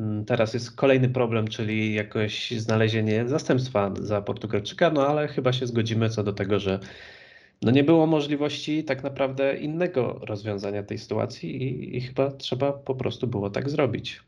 Mm, 0.00 0.24
teraz 0.24 0.54
jest 0.54 0.76
kolejny 0.76 1.08
problem, 1.08 1.48
czyli 1.48 1.94
jakoś 1.94 2.50
znalezienie 2.50 3.28
zastępstwa 3.28 3.94
za 4.00 4.22
Portugalczyka, 4.22 4.90
no 4.90 5.06
ale 5.06 5.28
chyba 5.28 5.52
się 5.52 5.66
zgodzimy 5.66 6.10
co 6.10 6.22
do 6.22 6.32
tego, 6.32 6.58
że 6.58 6.80
no 7.62 7.70
nie 7.70 7.84
było 7.84 8.06
możliwości 8.06 8.84
tak 8.84 9.02
naprawdę 9.02 9.56
innego 9.56 10.20
rozwiązania 10.22 10.82
tej 10.82 10.98
sytuacji 10.98 11.62
i, 11.62 11.96
i 11.96 12.00
chyba 12.00 12.30
trzeba 12.30 12.72
po 12.72 12.94
prostu 12.94 13.26
było 13.26 13.50
tak 13.50 13.70
zrobić. 13.70 14.20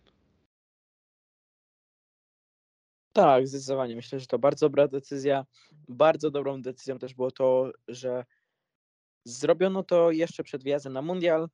Tak, 3.12 3.48
zdecydowanie. 3.48 3.96
Myślę, 3.96 4.20
że 4.20 4.26
to 4.26 4.38
bardzo 4.38 4.66
dobra 4.66 4.88
decyzja. 4.88 5.44
Bardzo 5.88 6.30
dobrą 6.30 6.62
decyzją 6.62 6.98
też 6.98 7.14
było 7.14 7.30
to, 7.30 7.72
że 7.88 8.24
zrobiono 9.24 9.82
to 9.82 10.10
jeszcze 10.10 10.44
przed 10.44 10.64
wjazdem 10.64 10.92
na 10.92 11.02
mundial, 11.02 11.48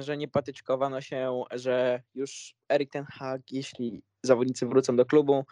że 0.00 0.16
nie 0.16 0.28
patyczkowano 0.28 1.00
się, 1.00 1.42
że 1.50 2.02
już 2.14 2.54
Erik 2.72 2.92
ten 2.92 3.04
Hag, 3.04 3.40
jeśli 3.52 4.02
zawodnicy 4.22 4.66
wrócą 4.66 4.96
do 4.96 5.06
klubu, 5.06 5.44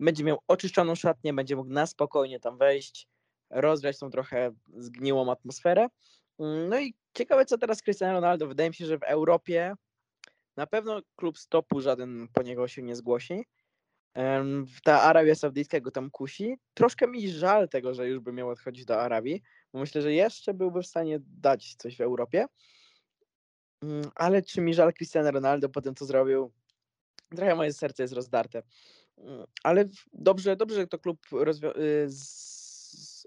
będzie 0.00 0.24
miał 0.24 0.38
oczyszczoną 0.48 0.94
szatnię, 0.94 1.32
będzie 1.32 1.56
mógł 1.56 1.70
na 1.70 1.86
spokojnie 1.86 2.40
tam 2.40 2.58
wejść, 2.58 3.08
rozwiać 3.50 3.98
tą 3.98 4.10
trochę 4.10 4.50
zgniłą 4.76 5.32
atmosferę. 5.32 5.88
No 6.68 6.80
i 6.80 6.94
ciekawe, 7.14 7.44
co 7.44 7.58
teraz 7.58 7.82
Cristiano 7.82 8.12
Ronaldo. 8.12 8.46
Wydaje 8.46 8.70
mi 8.70 8.74
się, 8.74 8.86
że 8.86 8.98
w 8.98 9.02
Europie 9.02 9.74
na 10.56 10.66
pewno 10.66 11.00
klub 11.16 11.38
stopu 11.38 11.80
żaden 11.80 12.28
po 12.32 12.42
niego 12.42 12.68
się 12.68 12.82
nie 12.82 12.96
zgłosi. 12.96 13.44
Ta 14.84 15.02
Arabia 15.02 15.34
Saudyjska 15.34 15.80
go 15.80 15.90
tam 15.90 16.10
kusi. 16.10 16.58
Troszkę 16.74 17.06
mi 17.06 17.28
żal 17.28 17.68
tego, 17.68 17.94
że 17.94 18.08
już 18.08 18.20
by 18.20 18.32
miał 18.32 18.48
odchodzić 18.48 18.84
do 18.84 19.00
Arabii, 19.00 19.42
bo 19.72 19.80
myślę, 19.80 20.02
że 20.02 20.12
jeszcze 20.12 20.54
byłby 20.54 20.82
w 20.82 20.86
stanie 20.86 21.18
dać 21.20 21.74
coś 21.74 21.96
w 21.96 22.00
Europie. 22.00 22.46
Mm, 23.82 24.10
ale 24.14 24.42
czy 24.42 24.60
mi 24.60 24.74
żal 24.74 24.92
Cristiano 24.92 25.30
Ronaldo 25.30 25.68
po 25.68 25.80
tym, 25.80 25.94
co 25.94 26.06
zrobił? 26.06 26.52
Trochę 27.36 27.54
moje 27.54 27.72
serce 27.72 28.02
jest 28.02 28.14
rozdarte. 28.14 28.62
Mm, 29.18 29.46
ale 29.62 29.88
dobrze, 30.12 30.56
dobrze, 30.56 30.76
że 30.76 30.86
to 30.86 30.98
klub 30.98 31.18
rozwi- 31.30 31.78
y, 31.78 32.08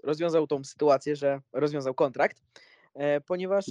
rozwiązał 0.02 0.46
tą 0.46 0.64
sytuację, 0.64 1.16
że 1.16 1.40
rozwiązał 1.52 1.94
kontrakt, 1.94 2.42
e, 2.94 3.20
ponieważ 3.20 3.66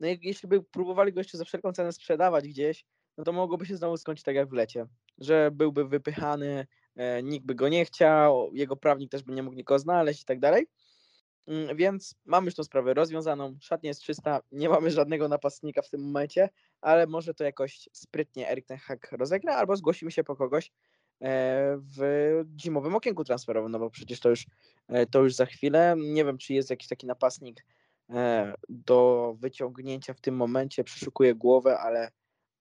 no, 0.00 0.08
jeśli 0.22 0.48
by 0.48 0.62
próbowali 0.62 1.12
go 1.12 1.20
jeszcze 1.20 1.38
za 1.38 1.44
wszelką 1.44 1.72
cenę 1.72 1.92
sprzedawać 1.92 2.48
gdzieś, 2.48 2.84
no 3.16 3.24
to 3.24 3.32
mogłoby 3.32 3.66
się 3.66 3.76
znowu 3.76 3.96
skończyć 3.96 4.24
tak 4.24 4.34
jak 4.34 4.48
w 4.48 4.52
lecie, 4.52 4.86
że 5.18 5.50
byłby 5.50 5.84
wypychany, 5.84 6.66
e, 6.96 7.22
nikt 7.22 7.46
by 7.46 7.54
go 7.54 7.68
nie 7.68 7.84
chciał, 7.84 8.50
jego 8.52 8.76
prawnik 8.76 9.10
też 9.10 9.22
by 9.22 9.32
nie 9.32 9.42
mógł 9.42 9.56
nikogo 9.56 9.78
znaleźć 9.78 10.22
i 10.22 10.24
tak 10.24 10.40
dalej. 10.40 10.66
Mm, 11.50 11.76
więc 11.76 12.14
mamy 12.24 12.44
już 12.44 12.54
tą 12.54 12.64
sprawę 12.64 12.94
rozwiązaną, 12.94 13.56
szatnia 13.60 13.88
jest 13.88 14.02
czysta, 14.02 14.40
nie 14.52 14.68
mamy 14.68 14.90
żadnego 14.90 15.28
napastnika 15.28 15.82
w 15.82 15.90
tym 15.90 16.00
momencie, 16.00 16.48
ale 16.80 17.06
może 17.06 17.34
to 17.34 17.44
jakoś 17.44 17.88
sprytnie 17.92 18.50
Erik 18.50 18.66
ten 18.66 18.78
Hag 18.78 19.12
rozegra, 19.12 19.54
albo 19.54 19.76
zgłosimy 19.76 20.10
się 20.10 20.24
po 20.24 20.36
kogoś, 20.36 20.72
E, 21.22 21.76
w 21.96 22.44
zimowym 22.60 22.94
okienku 22.94 23.24
transferowym, 23.24 23.72
no 23.72 23.78
bo 23.78 23.90
przecież 23.90 24.20
to 24.20 24.30
już, 24.30 24.46
e, 24.88 25.06
to 25.06 25.22
już 25.22 25.34
za 25.34 25.46
chwilę. 25.46 25.94
Nie 25.98 26.24
wiem, 26.24 26.38
czy 26.38 26.54
jest 26.54 26.70
jakiś 26.70 26.88
taki 26.88 27.06
napastnik 27.06 27.66
e, 28.10 28.54
do 28.68 29.34
wyciągnięcia 29.38 30.14
w 30.14 30.20
tym 30.20 30.36
momencie. 30.36 30.84
Przeszukuję 30.84 31.34
głowę, 31.34 31.78
ale, 31.78 32.10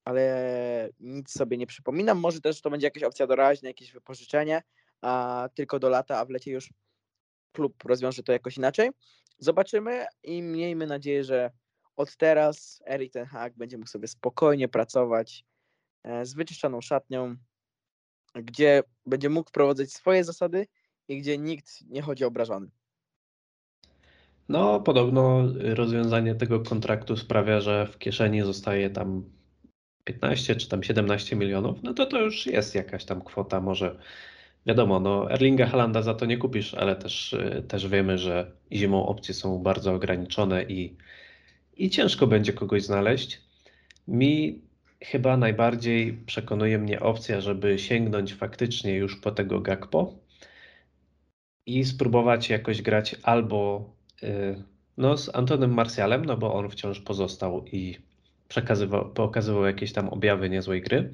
ale 0.06 0.90
nic 1.00 1.32
sobie 1.32 1.58
nie 1.58 1.68
przypominam. 1.68 2.20
Może 2.20 2.42
też 2.42 2.62
to 2.62 2.70
będzie 2.70 2.88
jakaś 2.88 3.04
opcja 3.04 3.28
doraźna, 3.28 3.68
jakieś 3.68 3.92
wypożyczenie, 3.92 4.64
a 5.02 5.50
tylko 5.56 5.80
do 5.80 5.90
lata, 5.90 6.20
a 6.20 6.26
w 6.26 6.30
lecie 6.30 6.52
już 6.52 6.70
klub 7.52 7.84
rozwiąże 7.84 8.24
to 8.24 8.32
jakoś 8.32 8.58
inaczej. 8.58 8.90
Zobaczymy 9.40 10.06
i 10.24 10.42
miejmy 10.42 10.88
nadzieję, 10.88 11.24
że 11.24 11.52
od 11.96 12.18
teraz 12.18 12.84
Erik 12.88 13.14
ten 13.14 13.26
Hag 13.26 13.54
będzie 13.58 13.78
mógł 13.78 13.90
sobie 13.90 14.08
spokojnie 14.08 14.68
pracować 14.68 15.46
e, 16.04 16.26
z 16.26 16.34
wyczyszczoną 16.34 16.82
szatnią, 16.82 17.36
gdzie 18.36 18.84
będzie 19.06 19.30
mógł 19.30 19.50
wprowadzać 19.50 19.94
swoje 19.94 20.24
zasady 20.24 20.68
i 21.08 21.18
gdzie 21.18 21.38
nikt 21.38 21.82
nie 21.90 22.02
chodzi 22.02 22.26
obrażony. 22.26 22.70
No, 24.50 24.82
podobno 24.82 25.44
rozwiązanie 25.60 26.36
tego 26.36 26.60
kontraktu 26.60 27.18
sprawia, 27.18 27.62
że 27.62 27.88
w 27.88 27.98
kieszeni 27.98 28.42
zostaje 28.42 28.90
tam 28.90 29.24
15 30.04 30.56
czy 30.56 30.70
tam 30.70 30.84
17 30.84 31.36
milionów. 31.36 31.84
No 31.84 31.94
to 31.94 32.06
to 32.06 32.22
już 32.22 32.46
jest 32.46 32.76
jakaś 32.76 33.06
tam 33.06 33.22
kwota, 33.22 33.62
może 33.62 34.00
wiadomo, 34.66 35.00
no 35.00 35.32
Erlinga 35.32 35.66
Halanda 35.66 36.02
za 36.02 36.14
to 36.14 36.26
nie 36.26 36.38
kupisz, 36.38 36.74
ale 36.74 36.96
też, 36.96 37.36
też 37.68 37.88
wiemy, 37.88 38.18
że 38.18 38.52
zimą 38.72 39.06
opcje 39.06 39.34
są 39.34 39.60
bardzo 39.60 39.94
ograniczone 39.94 40.64
i, 40.64 40.96
i 41.78 41.90
ciężko 41.90 42.28
będzie 42.28 42.54
kogoś 42.54 42.84
znaleźć. 42.84 43.42
Mi 44.08 44.62
chyba 45.02 45.38
najbardziej 45.38 46.14
przekonuje 46.14 46.78
mnie 46.78 47.00
opcja, 47.00 47.42
żeby 47.42 47.80
sięgnąć 47.80 48.34
faktycznie 48.34 48.96
już 48.96 49.16
po 49.16 49.32
tego 49.32 49.60
Gakpo 49.60 50.14
i 51.66 51.86
spróbować 51.86 52.50
jakoś 52.50 52.82
grać 52.82 53.16
albo 53.24 53.90
y, 54.24 54.64
no, 54.98 55.18
z 55.18 55.36
Antonem 55.36 55.74
Marsjalem, 55.74 56.26
no 56.26 56.38
bo 56.38 56.54
on 56.54 56.70
wciąż 56.70 57.00
pozostał 57.00 57.66
i 57.66 57.98
przekazywał, 58.48 59.10
pokazywał 59.14 59.66
jakieś 59.66 59.94
tam 59.94 60.10
objawy 60.10 60.50
niezłej 60.50 60.82
gry. 60.82 61.14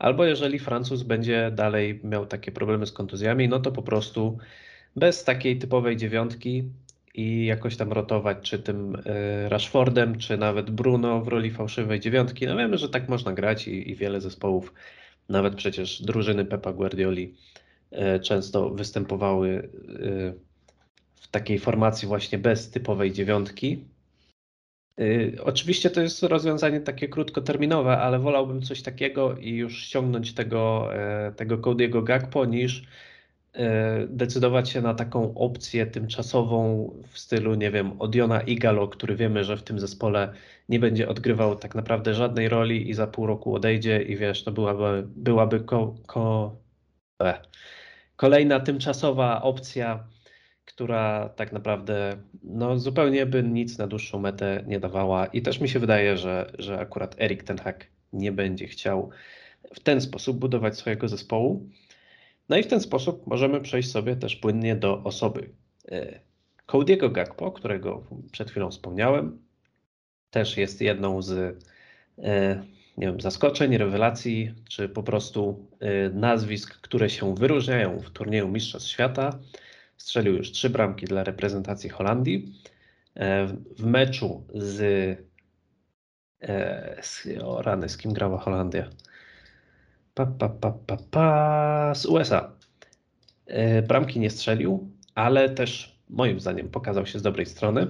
Albo 0.00 0.24
jeżeli 0.24 0.58
Francuz 0.58 1.02
będzie 1.02 1.50
dalej 1.54 2.00
miał 2.04 2.26
takie 2.26 2.52
problemy 2.52 2.86
z 2.86 2.92
kontuzjami, 2.92 3.48
no 3.48 3.60
to 3.60 3.72
po 3.72 3.82
prostu 3.82 4.38
bez 4.96 5.24
takiej 5.24 5.58
typowej 5.58 5.96
dziewiątki 5.96 6.64
i 7.14 7.46
jakoś 7.46 7.76
tam 7.76 7.92
rotować, 7.92 8.38
czy 8.42 8.58
tym 8.58 8.94
y, 8.94 9.48
Rashfordem, 9.48 10.18
czy 10.18 10.36
nawet 10.36 10.70
Bruno 10.70 11.20
w 11.20 11.28
roli 11.28 11.50
fałszywej 11.50 12.00
dziewiątki. 12.00 12.46
No 12.46 12.56
wiemy, 12.56 12.78
że 12.78 12.88
tak 12.88 13.08
można 13.08 13.32
grać 13.32 13.68
i, 13.68 13.90
i 13.90 13.96
wiele 13.96 14.20
zespołów, 14.20 14.74
nawet 15.28 15.54
przecież 15.54 16.02
drużyny 16.02 16.44
Pepa 16.44 16.72
Guardioli 16.72 17.34
y, 17.92 18.20
często 18.20 18.70
występowały 18.70 19.48
y, 19.48 20.34
w 21.14 21.28
takiej 21.28 21.58
formacji 21.58 22.08
właśnie 22.08 22.38
bez 22.38 22.70
typowej 22.70 23.12
dziewiątki. 23.12 23.84
Oczywiście 25.42 25.90
to 25.90 26.00
jest 26.00 26.22
rozwiązanie 26.22 26.80
takie 26.80 27.08
krótkoterminowe, 27.08 27.98
ale 27.98 28.18
wolałbym 28.18 28.62
coś 28.62 28.82
takiego 28.82 29.36
i 29.36 29.50
już 29.50 29.82
ściągnąć 29.82 30.34
tego, 30.34 30.88
tego 31.36 31.58
Cody'ego 31.58 32.04
Gakpo 32.04 32.44
niż 32.44 32.86
E, 33.52 34.06
decydować 34.06 34.70
się 34.70 34.80
na 34.80 34.94
taką 34.94 35.34
opcję 35.34 35.86
tymczasową 35.86 36.90
w 37.08 37.18
stylu, 37.18 37.54
nie 37.54 37.70
wiem, 37.70 38.02
Odiona 38.02 38.40
Igalo, 38.40 38.88
który 38.88 39.16
wiemy, 39.16 39.44
że 39.44 39.56
w 39.56 39.62
tym 39.62 39.80
zespole 39.80 40.32
nie 40.68 40.80
będzie 40.80 41.08
odgrywał 41.08 41.56
tak 41.56 41.74
naprawdę 41.74 42.14
żadnej 42.14 42.48
roli 42.48 42.90
i 42.90 42.94
za 42.94 43.06
pół 43.06 43.26
roku 43.26 43.54
odejdzie 43.54 44.02
i 44.02 44.16
wiesz, 44.16 44.44
to 44.44 44.52
byłaby, 44.52 45.04
byłaby 45.06 45.60
ko, 45.60 45.94
ko, 46.06 46.56
e, 47.22 47.40
kolejna 48.16 48.60
tymczasowa 48.60 49.42
opcja, 49.42 50.06
która 50.72 51.28
tak 51.28 51.52
naprawdę 51.52 52.16
no, 52.42 52.78
zupełnie 52.78 53.26
by 53.26 53.42
nic 53.42 53.78
na 53.78 53.86
dłuższą 53.86 54.18
metę 54.18 54.64
nie 54.66 54.80
dawała 54.80 55.26
i 55.26 55.42
też 55.42 55.60
mi 55.60 55.68
się 55.68 55.78
wydaje, 55.78 56.16
że, 56.16 56.50
że 56.58 56.78
akurat 56.78 57.20
Erik 57.20 57.42
Ten 57.42 57.58
Hag 57.58 57.86
nie 58.12 58.32
będzie 58.32 58.66
chciał 58.66 59.10
w 59.74 59.80
ten 59.80 60.00
sposób 60.00 60.38
budować 60.38 60.78
swojego 60.78 61.08
zespołu. 61.08 61.68
No 62.48 62.56
i 62.56 62.62
w 62.62 62.66
ten 62.66 62.80
sposób 62.80 63.26
możemy 63.26 63.60
przejść 63.60 63.90
sobie 63.90 64.16
też 64.16 64.36
płynnie 64.36 64.76
do 64.76 65.02
osoby 65.02 65.50
e, 65.92 66.20
Cody'ego 66.66 67.12
Gakpo, 67.12 67.52
którego 67.52 68.06
przed 68.32 68.50
chwilą 68.50 68.70
wspomniałem. 68.70 69.38
Też 70.30 70.56
jest 70.56 70.80
jedną 70.80 71.22
z 71.22 71.62
e, 72.18 72.62
nie 72.96 73.06
wiem, 73.06 73.20
zaskoczeń, 73.20 73.78
rewelacji, 73.78 74.54
czy 74.68 74.88
po 74.88 75.02
prostu 75.02 75.66
e, 75.80 76.08
nazwisk, 76.08 76.80
które 76.80 77.10
się 77.10 77.34
wyróżniają 77.34 77.98
w 77.98 78.10
turnieju 78.10 78.48
Mistrzostw 78.48 78.88
Świata. 78.88 79.38
Strzelił 80.00 80.34
już 80.34 80.52
trzy 80.52 80.70
bramki 80.70 81.06
dla 81.06 81.24
reprezentacji 81.24 81.90
Holandii. 81.90 82.52
W 83.78 83.84
meczu 83.84 84.44
z, 84.54 85.18
z 87.02 87.26
o 87.42 87.62
rany, 87.62 87.88
z 87.88 87.96
kim 87.96 88.12
grała 88.12 88.38
Holandia? 88.38 88.90
Pa, 90.14 90.26
pa, 90.26 90.48
pa, 90.48 90.72
pa, 90.86 90.96
pa, 91.10 91.92
z 91.94 92.06
USA. 92.06 92.52
E, 93.46 93.82
bramki 93.82 94.20
nie 94.20 94.30
strzelił, 94.30 94.90
ale 95.14 95.48
też 95.48 96.00
moim 96.08 96.40
zdaniem 96.40 96.68
pokazał 96.68 97.06
się 97.06 97.18
z 97.18 97.22
dobrej 97.22 97.46
strony. 97.46 97.86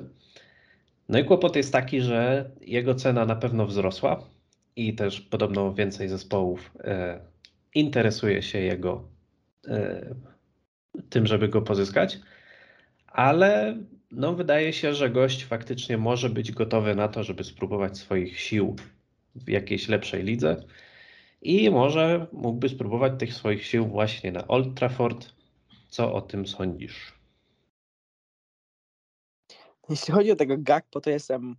No 1.09 1.19
i 1.19 1.25
kłopot 1.25 1.57
jest 1.57 1.73
taki, 1.73 2.01
że 2.01 2.51
jego 2.61 2.95
cena 2.95 3.25
na 3.25 3.37
pewno 3.37 3.67
wzrosła 3.67 4.25
i 4.77 4.95
też 4.95 5.21
podobno 5.21 5.75
więcej 5.75 6.09
zespołów 6.09 6.71
e, 6.85 7.21
interesuje 7.75 8.43
się 8.43 8.59
jego 8.59 9.09
e, 9.69 10.15
tym, 11.11 11.27
żeby 11.27 11.49
go 11.49 11.63
pozyskać, 11.63 12.19
ale 13.07 13.77
no, 14.11 14.35
wydaje 14.35 14.73
się, 14.73 14.95
że 14.95 15.11
gość 15.11 15.45
faktycznie 15.45 15.99
może 15.99 16.31
być 16.31 16.53
gotowy 16.53 16.95
na 16.95 17.09
to, 17.09 17.23
żeby 17.23 17.45
spróbować 17.45 17.99
swoich 17.99 18.41
sił 18.41 18.77
w 19.35 19.49
jakiejś 19.49 19.89
lepszej 19.89 20.23
lidze 20.23 20.65
i 21.43 21.71
może 21.71 22.27
mógłby 22.33 22.69
spróbować 22.69 23.13
tych 23.19 23.35
swoich 23.35 23.67
sił 23.67 23.87
właśnie 23.87 24.33
na 24.33 24.49
Old 24.49 24.79
Trafford. 24.79 25.33
Co 25.89 26.15
o 26.15 26.21
tym 26.21 26.47
sądzisz? 26.47 27.21
Jeśli 29.89 30.15
chodzi 30.15 30.31
o 30.31 30.37
tego 30.37 30.55
Gakpo, 30.59 31.01
to 31.01 31.11
jestem 31.11 31.57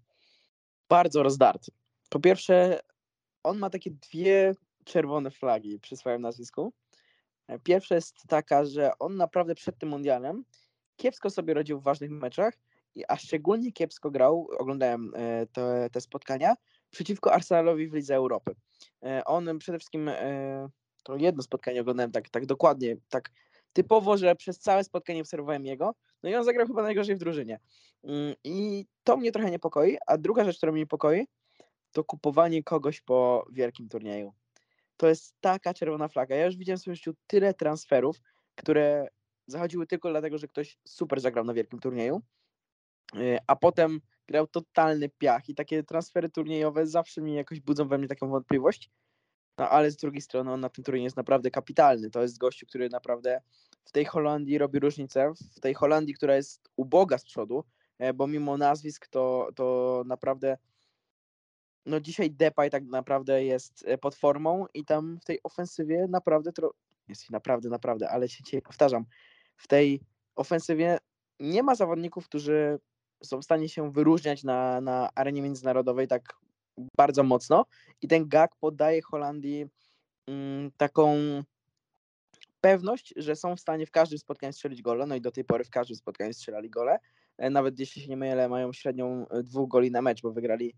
bardzo 0.90 1.24
rozdarty. 1.24 1.72
Po 2.10 2.20
pierwsze, 2.20 2.80
on 3.44 3.58
ma 3.58 3.70
takie 3.70 3.92
dwie 3.92 4.56
czerwone 4.86 5.32
flagi 5.32 5.80
przy 5.80 5.96
swoim 5.96 6.22
nazwisku. 6.22 6.74
Pierwsza 7.64 7.96
jest 7.96 8.16
taka, 8.28 8.66
że 8.66 8.92
on 9.00 9.16
naprawdę 9.16 9.56
przed 9.56 9.78
tym 9.78 9.90
mundialem 9.90 10.44
kiepsko 11.02 11.30
sobie 11.30 11.54
rodził 11.54 11.80
w 11.80 11.84
ważnych 11.84 12.12
meczach, 12.12 12.54
a 13.08 13.18
szczególnie 13.18 13.72
kiepsko 13.72 14.12
grał, 14.12 14.48
oglądałem 14.60 15.12
e, 15.16 15.48
te, 15.48 15.90
te 15.92 16.02
spotkania, 16.02 16.56
przeciwko 16.90 17.34
Arsenalowi 17.34 17.88
w 17.88 17.94
Lidze 17.94 18.16
Europy. 18.16 18.56
E, 19.04 19.26
on 19.26 19.60
przede 19.60 19.80
wszystkim 19.80 20.10
e, 20.10 20.70
to 21.04 21.16
jedno 21.16 21.44
spotkanie 21.44 21.82
oglądałem 21.82 22.12
tak, 22.12 22.30
tak 22.30 22.46
dokładnie, 22.46 22.96
tak 23.10 23.32
typowo, 23.74 24.18
że 24.18 24.36
przez 24.36 24.60
całe 24.60 24.84
spotkanie 24.84 25.22
obserwowałem 25.22 25.66
jego, 25.66 25.96
no 26.24 26.30
i 26.30 26.36
on 26.36 26.44
zagrał 26.44 26.68
chyba 26.68 26.84
najgorzej 26.84 27.16
w 27.16 27.20
drużynie. 27.20 27.60
Mm, 28.04 28.36
I 28.44 28.86
to 29.04 29.18
mnie 29.18 29.32
trochę 29.32 29.52
niepokoi, 29.52 29.98
a 30.08 30.18
druga 30.18 30.46
rzecz, 30.46 30.58
która 30.58 30.72
mnie 30.72 30.82
niepokoi, 30.82 31.28
to 31.92 32.04
kupowanie 32.04 32.64
kogoś 32.64 33.02
po 33.02 33.48
wielkim 33.52 33.90
turnieju. 33.90 34.34
To 35.02 35.08
jest 35.08 35.36
taka 35.40 35.74
czerwona 35.74 36.08
flaga. 36.08 36.36
Ja 36.36 36.46
już 36.46 36.58
widziałem 36.58 36.78
w 36.78 36.82
swoim 36.82 36.96
życiu 36.96 37.14
tyle 37.28 37.54
transferów, 37.54 38.22
które 38.56 39.08
zachodziły 39.48 39.88
tylko 39.88 40.10
dlatego, 40.10 40.38
że 40.38 40.48
ktoś 40.48 40.78
super 40.88 41.22
zagrał 41.22 41.46
na 41.46 41.54
wielkim 41.54 41.80
turnieju, 41.80 42.22
e, 43.16 43.38
a 43.48 43.56
potem 43.56 44.02
grał 44.28 44.48
totalny 44.48 45.10
piach 45.10 45.50
i 45.50 45.56
takie 45.56 45.84
transfery 45.84 46.30
turniejowe 46.30 46.88
zawsze 46.88 47.22
mi 47.22 47.36
jakoś 47.36 47.60
budzą 47.60 47.88
we 47.88 47.98
mnie 47.98 48.08
taką 48.08 48.30
wątpliwość. 48.30 48.90
No 49.58 49.70
ale 49.70 49.92
z 49.92 49.98
drugiej 49.98 50.22
strony 50.22 50.52
on 50.52 50.60
na 50.60 50.70
tym 50.70 50.84
turnieju 50.84 51.04
jest 51.04 51.18
naprawdę 51.18 51.52
kapitalny. 51.52 52.10
To 52.10 52.22
jest 52.22 52.38
gościu, 52.38 52.66
który 52.66 52.90
naprawdę 52.90 53.42
w 53.86 53.92
tej 53.92 54.06
Holandii 54.06 54.58
robi 54.58 54.80
różnicę. 54.80 55.32
W 55.56 55.60
tej 55.60 55.74
Holandii, 55.74 56.14
która 56.14 56.36
jest 56.36 56.70
uboga 56.76 57.18
z 57.18 57.26
przodu, 57.26 57.64
e, 58.00 58.14
bo 58.14 58.28
mimo 58.28 58.58
nazwisk 58.58 59.08
to, 59.08 59.50
to 59.56 60.04
naprawdę 60.06 60.58
no 61.86 62.00
dzisiaj 62.00 62.32
Depay 62.32 62.70
tak 62.70 62.84
naprawdę 62.86 63.44
jest 63.44 63.84
e, 63.88 63.98
pod 63.98 64.16
formą 64.16 64.66
i 64.74 64.86
tam 64.86 65.20
w 65.22 65.26
tej 65.26 65.40
ofensywie 65.44 66.08
naprawdę 66.10 66.52
tro... 66.52 66.74
jest 67.08 67.30
naprawdę, 67.30 67.70
naprawdę, 67.70 68.10
ale 68.10 68.30
się 68.30 68.44
dzisiaj 68.44 68.62
powtarzam, 68.62 69.06
w 69.58 69.68
tej 69.68 70.02
ofensywie 70.36 70.98
nie 71.40 71.64
ma 71.64 71.76
zawodników, 71.76 72.26
którzy 72.26 72.80
są 73.24 73.42
w 73.42 73.44
stanie 73.44 73.70
się 73.70 73.92
wyróżniać 73.92 74.44
na, 74.44 74.82
na 74.82 75.10
arenie 75.16 75.42
międzynarodowej 75.42 76.08
tak 76.08 76.34
bardzo 76.98 77.24
mocno 77.24 77.66
i 78.02 78.08
ten 78.08 78.28
gag 78.28 78.56
podaje 78.56 79.02
Holandii 79.02 79.66
mm, 80.28 80.72
taką 80.78 81.18
pewność, 82.62 83.14
że 83.18 83.36
są 83.36 83.56
w 83.56 83.60
stanie 83.60 83.86
w 83.86 83.92
każdym 83.92 84.20
spotkaniu 84.20 84.54
strzelić 84.54 84.82
gole, 84.82 85.06
no 85.06 85.16
i 85.16 85.22
do 85.22 85.32
tej 85.32 85.44
pory 85.44 85.64
w 85.64 85.70
każdym 85.70 85.98
spotkaniu 85.98 86.34
strzelali 86.34 86.70
gole, 86.70 87.00
e, 87.38 87.50
nawet 87.50 87.80
jeśli 87.80 88.02
się 88.02 88.08
nie 88.08 88.18
mylę, 88.18 88.50
mają 88.50 88.74
średnią 88.74 89.28
e, 89.28 89.44
dwóch 89.44 89.70
goli 89.70 89.92
na 89.92 90.02
mecz, 90.02 90.22
bo 90.22 90.32
wygrali 90.32 90.76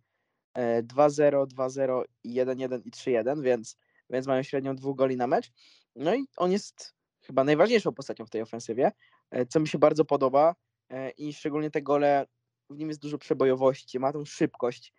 2-0, 0.56 1.46
2-0, 1.48 2.04
1-1 2.26 2.82
i 2.86 2.92
3-1, 2.92 3.42
więc, 3.42 3.78
więc 4.10 4.28
mają 4.28 4.44
średnią 4.44 4.76
dwóch 4.76 4.98
goli 4.98 5.18
na 5.18 5.28
mecz. 5.28 5.52
No 5.96 6.16
i 6.16 6.26
on 6.38 6.52
jest 6.52 6.94
chyba 7.22 7.44
najważniejszą 7.44 7.94
postacią 7.94 8.26
w 8.26 8.30
tej 8.30 8.42
ofensywie, 8.42 8.92
e, 9.32 9.46
co 9.46 9.60
mi 9.60 9.68
się 9.68 9.80
bardzo 9.80 10.06
podoba, 10.06 10.56
E, 10.94 11.10
i 11.10 11.34
szczególnie 11.34 11.72
te 11.72 11.82
gole, 11.82 12.26
w 12.70 12.78
nim 12.78 12.90
jest 12.90 13.02
dużo 13.02 13.18
przebojowości, 13.18 14.00
ma 14.00 14.14
tą 14.14 14.26
szybkość, 14.26 14.94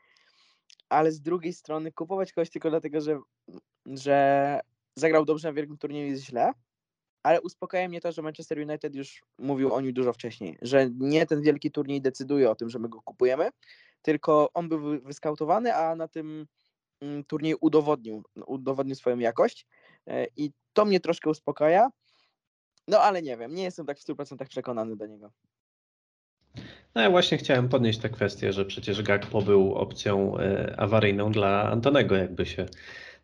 ale 0.89 1.13
z 1.13 1.21
drugiej 1.21 1.53
strony 1.53 1.93
kupować 1.93 2.33
kogoś 2.33 2.51
tylko 2.51 2.71
dlatego, 2.71 3.01
że, 3.01 3.21
że 3.87 4.61
zagrał 4.97 5.25
dobrze 5.25 5.49
na 5.49 5.55
wielkim 5.55 5.79
turnieju 5.79 6.07
jest 6.07 6.25
źle, 6.25 6.53
ale 7.23 7.41
uspokaja 7.41 7.89
mnie 7.89 8.01
to, 8.01 8.13
że 8.13 8.23
Manchester 8.23 8.59
United 8.59 8.95
już 8.95 9.23
mówił 9.39 9.75
o 9.75 9.81
nim 9.81 9.93
dużo 9.93 10.13
wcześniej, 10.13 10.59
że 10.63 10.91
nie 10.99 11.27
ten 11.27 11.43
wielki 11.43 11.71
turniej 11.71 12.01
decyduje 12.01 12.51
o 12.51 12.55
tym, 12.55 12.71
że 12.71 12.79
my 12.79 12.89
go 12.89 13.03
kupujemy, 13.03 13.51
tylko 14.05 14.51
on 14.55 14.69
był 14.69 14.81
wy- 14.81 15.01
wyskautowany, 15.01 15.75
a 15.75 15.97
na 15.97 16.09
tym 16.09 16.47
mm, 17.01 17.25
turnieju 17.25 17.57
udowodnił, 17.61 18.23
udowodnił 18.47 18.95
swoją 18.95 19.19
jakość 19.19 19.67
e, 20.07 20.27
i 20.37 20.51
to 20.73 20.85
mnie 20.85 21.01
troszkę 21.01 21.31
uspokaja. 21.31 21.91
No 22.89 23.01
ale 23.01 23.23
nie 23.23 23.37
wiem, 23.37 23.55
nie 23.55 23.63
jestem 23.63 23.87
tak 23.87 23.99
w 23.99 24.05
100% 24.05 24.49
przekonany 24.49 24.97
do 24.97 25.07
niego. 25.07 25.31
No 26.95 27.03
ja 27.03 27.11
właśnie 27.11 27.39
chciałem 27.39 27.69
podnieść 27.69 27.99
tę 27.99 28.09
kwestię, 28.09 28.53
że 28.53 28.65
przecież 28.65 29.03
Gakpo 29.03 29.43
był 29.43 29.75
opcją 29.75 30.39
e, 30.39 30.75
awaryjną 30.79 31.33
dla 31.33 31.71
Antonego, 31.71 32.17
jakby 32.17 32.47
się 32.47 32.67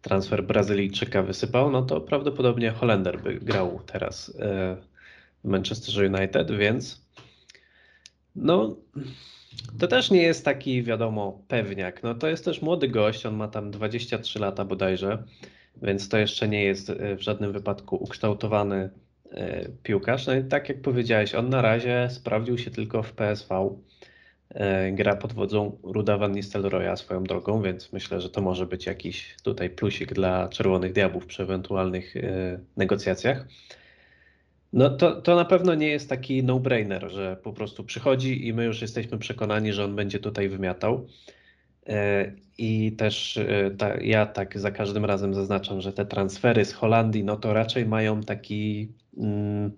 transfer 0.02 0.44
Brazylijczyka 0.44 1.22
wysypał, 1.22 1.70
no 1.70 1.82
to 1.82 2.00
prawdopodobnie 2.00 2.70
Holender 2.70 3.22
by 3.22 3.34
grał 3.34 3.80
teraz 3.86 4.36
e, 4.38 4.76
w 5.44 5.48
Manchester 5.48 6.14
United, 6.14 6.50
więc 6.50 7.09
no 8.36 8.76
to 9.78 9.86
też 9.86 10.10
nie 10.10 10.22
jest 10.22 10.44
taki, 10.44 10.82
wiadomo, 10.82 11.42
pewniak. 11.48 12.02
No 12.02 12.14
to 12.14 12.28
jest 12.28 12.44
też 12.44 12.62
młody 12.62 12.88
gość, 12.88 13.26
on 13.26 13.34
ma 13.34 13.48
tam 13.48 13.70
23 13.70 14.38
lata 14.38 14.64
bodajże, 14.64 15.22
więc 15.82 16.08
to 16.08 16.18
jeszcze 16.18 16.48
nie 16.48 16.64
jest 16.64 16.90
e, 16.90 17.16
w 17.16 17.20
żadnym 17.20 17.52
wypadku 17.52 17.96
ukształtowany 17.96 18.90
e, 19.30 19.68
piłkarz. 19.82 20.26
No 20.26 20.34
i 20.34 20.44
tak 20.44 20.68
jak 20.68 20.82
powiedziałeś, 20.82 21.34
on 21.34 21.48
na 21.48 21.62
razie 21.62 22.08
sprawdził 22.10 22.58
się 22.58 22.70
tylko 22.70 23.02
w 23.02 23.12
PSV. 23.12 23.76
E, 24.50 24.92
Gra 24.92 25.16
pod 25.16 25.32
wodzą 25.32 25.78
Ruda 25.82 26.18
Van 26.18 26.32
Nistelrooya 26.32 26.96
swoją 26.96 27.24
drogą, 27.24 27.62
więc 27.62 27.92
myślę, 27.92 28.20
że 28.20 28.30
to 28.30 28.40
może 28.40 28.66
być 28.66 28.86
jakiś 28.86 29.36
tutaj 29.42 29.70
plusik 29.70 30.12
dla 30.12 30.48
Czerwonych 30.48 30.92
Diabłów 30.92 31.26
przy 31.26 31.42
ewentualnych 31.42 32.14
negocjacjach. 32.76 33.46
No 34.72 34.90
to, 34.90 35.22
to 35.22 35.36
na 35.36 35.44
pewno 35.44 35.74
nie 35.74 35.88
jest 35.88 36.08
taki 36.08 36.44
no-brainer, 36.44 37.10
że 37.10 37.36
po 37.42 37.52
prostu 37.52 37.84
przychodzi 37.84 38.46
i 38.46 38.54
my 38.54 38.64
już 38.64 38.82
jesteśmy 38.82 39.18
przekonani, 39.18 39.72
że 39.72 39.84
on 39.84 39.96
będzie 39.96 40.18
tutaj 40.18 40.48
wymiatał. 40.48 41.06
E, 41.86 42.32
I 42.58 42.92
też 42.92 43.36
e, 43.36 43.70
ta, 43.78 43.96
ja 43.96 44.26
tak 44.26 44.58
za 44.58 44.70
każdym 44.70 45.04
razem 45.04 45.34
zaznaczam, 45.34 45.80
że 45.80 45.92
te 45.92 46.06
transfery 46.06 46.64
z 46.64 46.72
Holandii, 46.72 47.24
no 47.24 47.36
to 47.36 47.52
raczej 47.52 47.86
mają 47.86 48.22
taki 48.22 48.92
mm, 49.16 49.70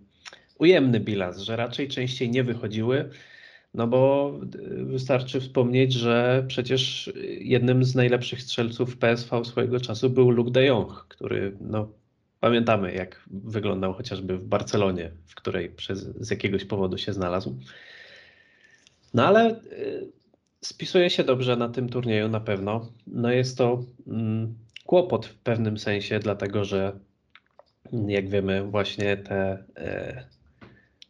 ujemny 0.59 1.01
bilans, 1.01 1.39
że 1.39 1.57
raczej 1.57 1.89
częściej 1.89 2.31
nie 2.31 2.45
wychodziły, 2.45 3.11
no 3.75 3.87
bo 3.87 4.33
y, 4.55 4.85
wystarczy 4.85 5.41
wspomnieć, 5.41 5.93
że 5.93 6.45
przecież 6.49 7.13
jednym 7.41 7.85
z 7.85 7.95
najlepszych 7.95 8.43
strzelców 8.43 8.97
PSV 8.97 9.45
swojego 9.45 9.81
czasu 9.81 10.11
był 10.11 10.31
Luke 10.31 10.51
de 10.51 10.65
Jong, 10.65 11.07
który 11.09 11.57
no, 11.61 11.89
pamiętamy 12.43 12.95
jak 12.95 13.23
wyglądał 13.31 13.93
chociażby 13.93 14.39
w 14.39 14.45
Barcelonie, 14.45 15.11
w 15.27 15.35
której 15.35 15.71
przez, 15.71 15.99
z 16.01 16.31
jakiegoś 16.31 16.65
powodu 16.65 16.99
się 16.99 17.13
znalazł. 17.13 17.59
No 19.15 19.27
ale 19.27 19.51
y, 19.51 20.13
spisuje 20.61 21.11
się 21.11 21.25
dobrze 21.25 21.57
na 21.57 21.69
tym 21.69 21.89
turnieju 21.89 22.29
na 22.29 22.41
pewno. 22.41 22.89
No 23.07 23.31
jest 23.31 23.59
to 23.59 23.85
mm, 24.07 24.55
kłopot 24.87 25.27
w 25.27 25.35
pewnym 25.35 25.79
sensie, 25.79 26.19
dlatego 26.19 26.65
że 26.65 26.99
mm, 27.93 28.11
jak 28.11 28.29
wiemy 28.29 28.63
właśnie 28.63 29.17
te 29.17 29.65
e, 29.77 30.25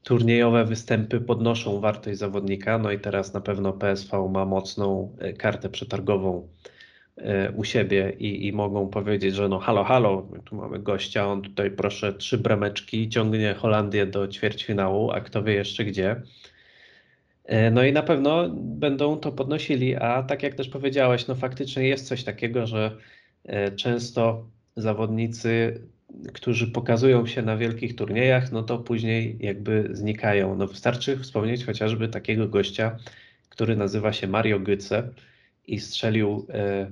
turniejowe 0.02 0.64
występy 0.64 1.20
podnoszą 1.20 1.80
wartość 1.80 2.18
zawodnika. 2.18 2.78
No 2.78 2.90
i 2.92 2.98
teraz 2.98 3.34
na 3.34 3.40
pewno 3.40 3.72
PSV 3.72 4.28
ma 4.28 4.44
mocną 4.44 5.16
e, 5.18 5.32
kartę 5.32 5.68
przetargową 5.68 6.48
u 7.56 7.64
siebie 7.64 8.12
i, 8.18 8.46
i 8.46 8.52
mogą 8.52 8.88
powiedzieć, 8.88 9.34
że 9.34 9.48
no 9.48 9.58
halo, 9.58 9.84
halo, 9.84 10.28
tu 10.44 10.56
mamy 10.56 10.78
gościa, 10.78 11.26
on 11.26 11.42
tutaj 11.42 11.70
proszę 11.70 12.12
trzy 12.12 12.38
brameczki, 12.38 13.08
ciągnie 13.08 13.54
Holandię 13.54 14.06
do 14.06 14.28
ćwierćfinału, 14.28 15.10
a 15.10 15.20
kto 15.20 15.42
wie 15.42 15.54
jeszcze 15.54 15.84
gdzie. 15.84 16.22
E, 17.44 17.70
No 17.70 17.84
i 17.84 17.92
na 17.92 18.02
pewno 18.02 18.48
będą 18.56 19.16
to 19.16 19.32
podnosili, 19.32 19.96
a 19.96 20.22
tak 20.22 20.42
jak 20.42 20.54
też 20.54 20.68
powiedziałeś, 20.68 21.26
no 21.26 21.34
faktycznie 21.34 21.88
jest 21.88 22.08
coś 22.08 22.24
takiego, 22.24 22.66
że 22.66 22.96
e, 23.44 23.72
często 23.72 24.46
zawodnicy, 24.76 25.80
którzy 26.32 26.72
pokazują 26.72 27.26
się 27.26 27.42
na 27.42 27.56
wielkich 27.56 27.96
turniejach, 27.96 28.52
no 28.52 28.62
to 28.62 28.78
później 28.78 29.36
jakby 29.40 29.88
znikają. 29.92 30.56
No 30.56 30.66
wystarczy 30.66 31.18
wspomnieć 31.18 31.64
chociażby 31.64 32.08
takiego 32.08 32.48
gościa, 32.48 32.98
który 33.48 33.76
nazywa 33.76 34.12
się 34.12 34.26
Mario 34.28 34.60
Götze 34.60 35.02
i 35.66 35.80
strzelił 35.80 36.46
e, 36.48 36.90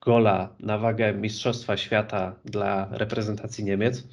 gola 0.00 0.54
na 0.60 0.78
wagę 0.78 1.14
Mistrzostwa 1.14 1.76
Świata 1.76 2.36
dla 2.44 2.88
reprezentacji 2.90 3.64
Niemiec. 3.64 4.08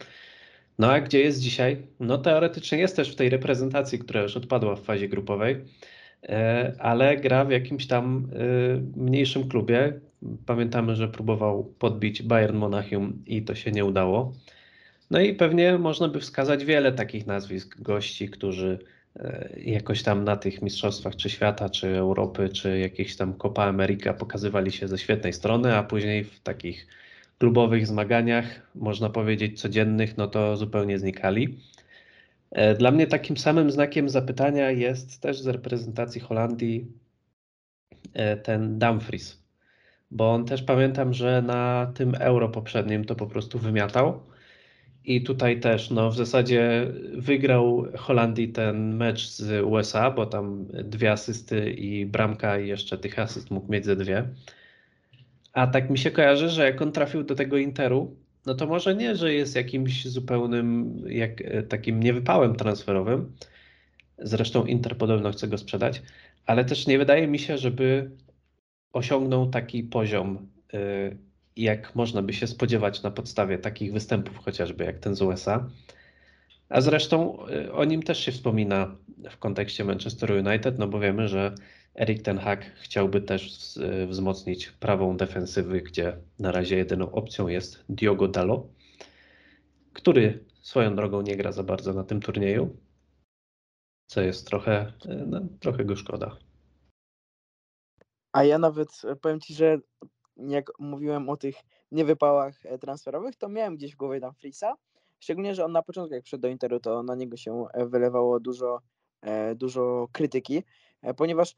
No 0.80 0.92
a 0.92 1.02
gdzie 1.02 1.20
jest 1.20 1.40
dzisiaj? 1.40 1.88
No 2.00 2.18
teoretycznie 2.18 2.78
jest 2.78 2.96
też 2.96 3.12
w 3.12 3.16
tej 3.16 3.30
reprezentacji, 3.30 4.00
która 4.00 4.22
już 4.22 4.38
odpadła 4.38 4.76
w 4.76 4.84
fazie 4.84 5.10
grupowej, 5.10 5.66
e, 6.24 6.74
ale 6.80 7.18
gra 7.18 7.46
w 7.46 7.52
jakimś 7.52 7.88
tam 7.88 8.30
e, 8.34 9.00
mniejszym 9.02 9.50
klubie. 9.50 10.00
Pamiętamy, 10.46 10.96
że 10.96 11.08
próbował 11.08 11.64
podbić 11.64 12.24
Bayern 12.24 12.58
Monachium 12.58 13.24
i 13.26 13.44
to 13.44 13.56
się 13.56 13.72
nie 13.72 13.86
udało. 13.86 14.34
No 15.12 15.20
i 15.20 15.34
pewnie 15.34 15.78
można 15.78 16.08
by 16.08 16.20
wskazać 16.20 16.66
wiele 16.66 16.92
takich 16.92 17.28
nazwisk 17.28 17.82
gości, 17.82 18.30
którzy 18.30 18.80
jakoś 19.58 20.04
tam 20.04 20.24
na 20.24 20.36
tych 20.36 20.62
mistrzostwach 20.62 21.16
czy 21.16 21.30
świata, 21.30 21.70
czy 21.70 21.98
Europy, 21.98 22.50
czy 22.50 22.80
jakichś 22.80 23.16
tam 23.16 23.34
Copa 23.34 23.66
America 23.66 24.14
pokazywali 24.14 24.72
się 24.72 24.88
ze 24.88 24.98
świetnej 24.98 25.34
strony, 25.34 25.78
a 25.78 25.84
później 25.84 26.24
w 26.24 26.40
takich 26.40 26.88
klubowych 27.40 27.88
zmaganiach, 27.88 28.46
można 28.76 29.10
powiedzieć 29.10 29.62
codziennych, 29.62 30.18
no 30.18 30.28
to 30.28 30.58
zupełnie 30.58 31.00
znikali. 31.00 31.60
E, 32.52 32.76
Dla 32.76 32.92
mnie 32.92 33.08
takim 33.08 33.38
samym 33.38 33.72
znakiem 33.72 34.10
zapytania 34.10 34.72
jest 34.72 35.22
też 35.22 35.42
z 35.42 35.48
reprezentacji 35.48 36.22
Holandii 36.22 36.88
e, 38.14 38.38
ten 38.38 38.80
Dumfries, 38.80 39.44
bo 40.12 40.34
on 40.34 40.46
też 40.46 40.64
pamiętam, 40.64 41.14
że 41.14 41.42
na 41.42 41.92
tym 41.96 42.16
euro 42.20 42.50
poprzednim 42.50 43.06
to 43.06 43.16
po 43.16 43.28
prostu 43.28 43.60
wymiatał. 43.60 44.33
I 45.06 45.22
tutaj 45.24 45.60
też, 45.60 45.90
no 45.90 46.10
w 46.12 46.16
zasadzie 46.16 46.88
wygrał 47.14 47.88
Holandii 47.98 48.48
ten 48.48 48.96
mecz 48.96 49.28
z 49.28 49.66
USA, 49.66 50.12
bo 50.12 50.26
tam 50.26 50.66
dwie 50.84 51.12
asysty 51.12 51.72
i 51.72 52.06
bramka 52.06 52.60
i 52.60 52.68
jeszcze 52.68 52.98
tych 52.98 53.20
asyst 53.20 53.52
mógł 53.52 53.72
mieć 53.72 53.86
ze 53.86 53.96
dwie. 53.96 54.28
A 55.54 55.68
tak 55.68 55.90
mi 55.90 55.98
się 55.98 56.12
kojarzy, 56.12 56.50
że 56.50 56.64
jak 56.64 56.82
on 56.82 56.92
trafił 56.92 57.24
do 57.24 57.36
tego 57.36 57.58
Interu, 57.58 58.16
no 58.46 58.56
to 58.56 58.68
może 58.68 58.96
nie, 58.96 59.16
że 59.16 59.34
jest 59.34 59.56
jakimś 59.56 60.06
zupełnym, 60.06 60.96
jak, 61.08 61.42
e, 61.42 61.64
takim 61.64 62.00
niewypałem 62.00 62.56
transferowym. 62.56 63.32
Zresztą 64.18 64.66
Inter 64.66 64.98
podobno 64.98 65.32
chce 65.32 65.48
go 65.48 65.58
sprzedać, 65.58 66.02
ale 66.46 66.66
też 66.66 66.88
nie 66.88 66.98
wydaje 66.98 67.28
mi 67.28 67.40
się, 67.40 67.58
żeby 67.58 68.12
osiągnął 68.94 69.50
taki 69.50 69.84
poziom, 69.84 70.48
y, 70.74 71.18
jak 71.58 71.96
można 71.96 72.22
by 72.22 72.34
się 72.34 72.48
spodziewać 72.48 73.04
na 73.04 73.12
podstawie 73.12 73.58
takich 73.58 73.94
występów, 73.94 74.38
chociażby 74.38 74.84
jak 74.84 75.00
ten 75.00 75.16
z 75.16 75.22
USA. 75.22 75.70
A 76.70 76.82
zresztą 76.82 77.48
y, 77.48 77.74
o 77.74 77.86
nim 77.86 78.04
też 78.04 78.20
się 78.20 78.32
wspomina 78.32 78.96
w 79.30 79.38
kontekście 79.38 79.84
Manchester 79.84 80.32
United, 80.32 80.80
no 80.80 80.88
bo 80.88 81.00
wiemy, 81.00 81.28
że 81.28 81.56
Erik 81.96 82.22
Ten 82.22 82.38
Hag 82.38 82.66
chciałby 82.76 83.22
też 83.22 83.52
wz- 83.52 84.08
wzmocnić 84.08 84.72
prawą 84.72 85.18
defensywy, 85.18 85.82
gdzie 85.82 86.18
na 86.40 86.52
razie 86.52 86.78
jedyną 86.78 87.12
opcją 87.12 87.48
jest 87.48 87.86
Diogo 87.90 88.28
Dalot, 88.28 88.68
który 89.94 90.46
swoją 90.62 90.96
drogą 90.96 91.22
nie 91.22 91.38
gra 91.38 91.52
za 91.52 91.64
bardzo 91.64 91.94
na 91.94 92.04
tym 92.04 92.22
turnieju, 92.22 92.78
co 94.08 94.22
jest 94.22 94.48
trochę, 94.48 94.94
y, 95.06 95.26
no, 95.28 95.42
trochę 95.60 95.86
go 95.86 95.96
szkoda. 95.96 96.38
A 98.32 98.44
ja 98.44 98.58
nawet 98.58 99.02
powiem 99.22 99.40
ci, 99.40 99.54
że 99.54 99.78
jak 100.38 100.72
mówiłem 100.80 101.30
o 101.30 101.38
tych 101.38 101.56
niewypałach 101.92 102.66
e, 102.66 102.78
transferowych, 102.78 103.36
to 103.36 103.50
miałem 103.50 103.76
gdzieś 103.76 103.94
w 103.94 103.98
głowie 103.98 104.20
Dumfriesa. 104.20 104.76
Szczególnie, 105.20 105.56
że 105.56 105.66
on 105.66 105.72
na 105.72 105.82
początku, 105.82 106.14
jak 106.14 106.24
przyszedł 106.24 106.42
do 106.42 106.48
Interu, 106.48 106.80
to 106.80 107.04
na 107.04 107.16
niego 107.16 107.38
się 107.38 107.66
e, 107.74 107.86
wylewało 107.86 108.40
dużo, 108.40 108.80
e, 109.22 109.56
dużo 109.56 110.08
krytyki, 110.12 110.64
ponieważ 111.18 111.56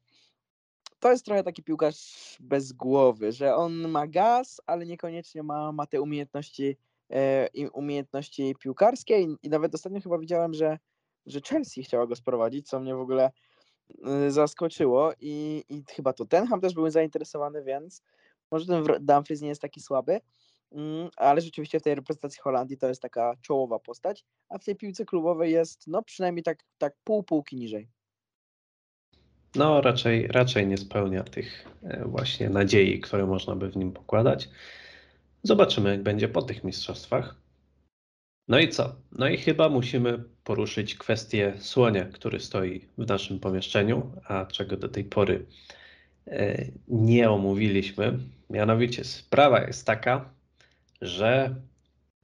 to 1.00 1.12
jest 1.12 1.26
trochę 1.26 1.44
taki 1.44 1.64
piłkarz 1.64 2.38
bez 2.40 2.74
głowy, 2.74 3.32
że 3.32 3.56
on 3.56 3.88
ma 3.88 4.08
gaz, 4.08 4.62
ale 4.66 4.86
niekoniecznie 4.86 5.44
ma, 5.44 5.72
ma 5.72 5.86
te 5.86 6.02
umiejętności, 6.02 6.78
umiejętności 7.74 8.56
piłkarskie 8.60 9.22
i, 9.44 9.50
nawet 9.50 9.76
ostatnio 9.76 10.02
chyba 10.02 10.18
widziałem, 10.18 10.54
że, 10.54 10.80
że 11.26 11.42
Chelsea 11.42 11.84
chciała 11.84 12.08
go 12.08 12.16
sprowadzić, 12.16 12.68
co 12.68 12.80
mnie 12.80 12.96
w 12.96 13.00
ogóle 13.00 13.32
zaskoczyło 14.28 15.14
i, 15.20 15.64
i 15.70 15.84
chyba 15.90 16.14
Tottenham 16.14 16.62
też 16.62 16.74
był 16.74 16.90
zainteresowany, 16.90 17.64
więc 17.64 18.02
może 18.56 18.66
ten 18.66 19.06
Dumfries 19.06 19.42
nie 19.42 19.50
jest 19.50 19.62
taki 19.62 19.82
słaby, 19.82 20.22
mm, 20.72 21.10
ale 21.18 21.42
rzeczywiście 21.42 21.80
w 21.80 21.84
tej 21.84 21.96
reprezentacji 21.96 22.42
Holandii 22.42 22.78
to 22.78 22.88
jest 22.88 23.02
taka 23.02 23.34
czołowa 23.42 23.80
postać, 23.80 24.26
a 24.50 24.58
w 24.58 24.64
tej 24.64 24.76
piłce 24.76 25.06
klubowej 25.06 25.52
jest 25.52 25.88
no 25.88 26.04
przynajmniej 26.04 26.44
tak, 26.44 26.64
tak 26.78 26.96
pół 27.04 27.24
półki 27.24 27.56
niżej. 27.56 27.88
No, 29.56 29.82
raczej, 29.82 30.28
raczej 30.28 30.68
nie 30.68 30.78
spełnia 30.78 31.24
tych 31.24 31.66
e, 31.84 32.06
właśnie 32.06 32.50
nadziei, 32.50 33.00
które 33.00 33.26
można 33.26 33.56
by 33.56 33.70
w 33.70 33.78
nim 33.78 33.92
pokładać. 33.92 34.50
Zobaczymy, 35.44 35.90
jak 35.90 36.04
będzie 36.04 36.28
po 36.28 36.42
tych 36.42 36.64
mistrzostwach. 36.64 37.36
No 38.48 38.60
i 38.60 38.70
co? 38.70 38.96
No 39.12 39.28
i 39.28 39.38
chyba 39.38 39.70
musimy 39.70 40.24
poruszyć 40.44 40.96
kwestię 40.96 41.54
słonia, 41.60 42.06
który 42.06 42.40
stoi 42.40 42.88
w 42.98 43.08
naszym 43.08 43.40
pomieszczeniu, 43.40 44.12
a 44.28 44.46
czego 44.46 44.78
do 44.78 44.90
tej 44.90 45.04
pory 45.04 45.46
e, 46.28 46.66
nie 46.88 47.32
omówiliśmy. 47.32 48.20
Mianowicie 48.50 49.04
sprawa 49.04 49.62
jest 49.62 49.86
taka, 49.86 50.30
że 51.02 51.56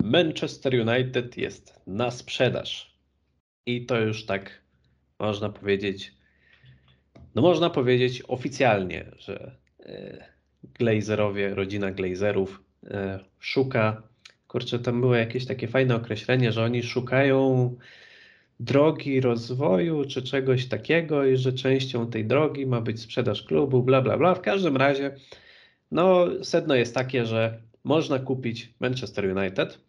Manchester 0.03 0.73
United 0.87 1.37
jest 1.37 1.81
na 1.87 2.11
sprzedaż. 2.11 2.97
I 3.65 3.85
to 3.85 3.99
już 3.99 4.25
tak 4.25 4.61
można 5.19 5.49
powiedzieć, 5.49 6.13
no 7.35 7.41
można 7.41 7.69
powiedzieć 7.69 8.23
oficjalnie, 8.27 9.05
że 9.17 9.55
e, 9.79 10.25
Glazerowie, 10.63 11.55
rodzina 11.55 11.91
Glazerów 11.91 12.63
e, 12.83 13.19
szuka, 13.39 14.03
kurczę, 14.47 14.79
tam 14.79 15.01
było 15.01 15.15
jakieś 15.15 15.45
takie 15.45 15.67
fajne 15.67 15.95
określenie, 15.95 16.51
że 16.51 16.63
oni 16.63 16.83
szukają 16.83 17.75
drogi 18.59 19.21
rozwoju 19.21 20.05
czy 20.05 20.21
czegoś 20.21 20.65
takiego 20.65 21.25
i 21.25 21.37
że 21.37 21.53
częścią 21.53 22.09
tej 22.09 22.25
drogi 22.25 22.65
ma 22.65 22.81
być 22.81 23.01
sprzedaż 23.01 23.43
klubu, 23.43 23.83
bla, 23.83 24.01
bla, 24.01 24.17
bla. 24.17 24.35
W 24.35 24.41
każdym 24.41 24.77
razie, 24.77 25.15
no 25.91 26.25
sedno 26.43 26.75
jest 26.75 26.95
takie, 26.95 27.25
że 27.25 27.61
można 27.83 28.19
kupić 28.19 28.73
Manchester 28.79 29.37
United, 29.37 29.79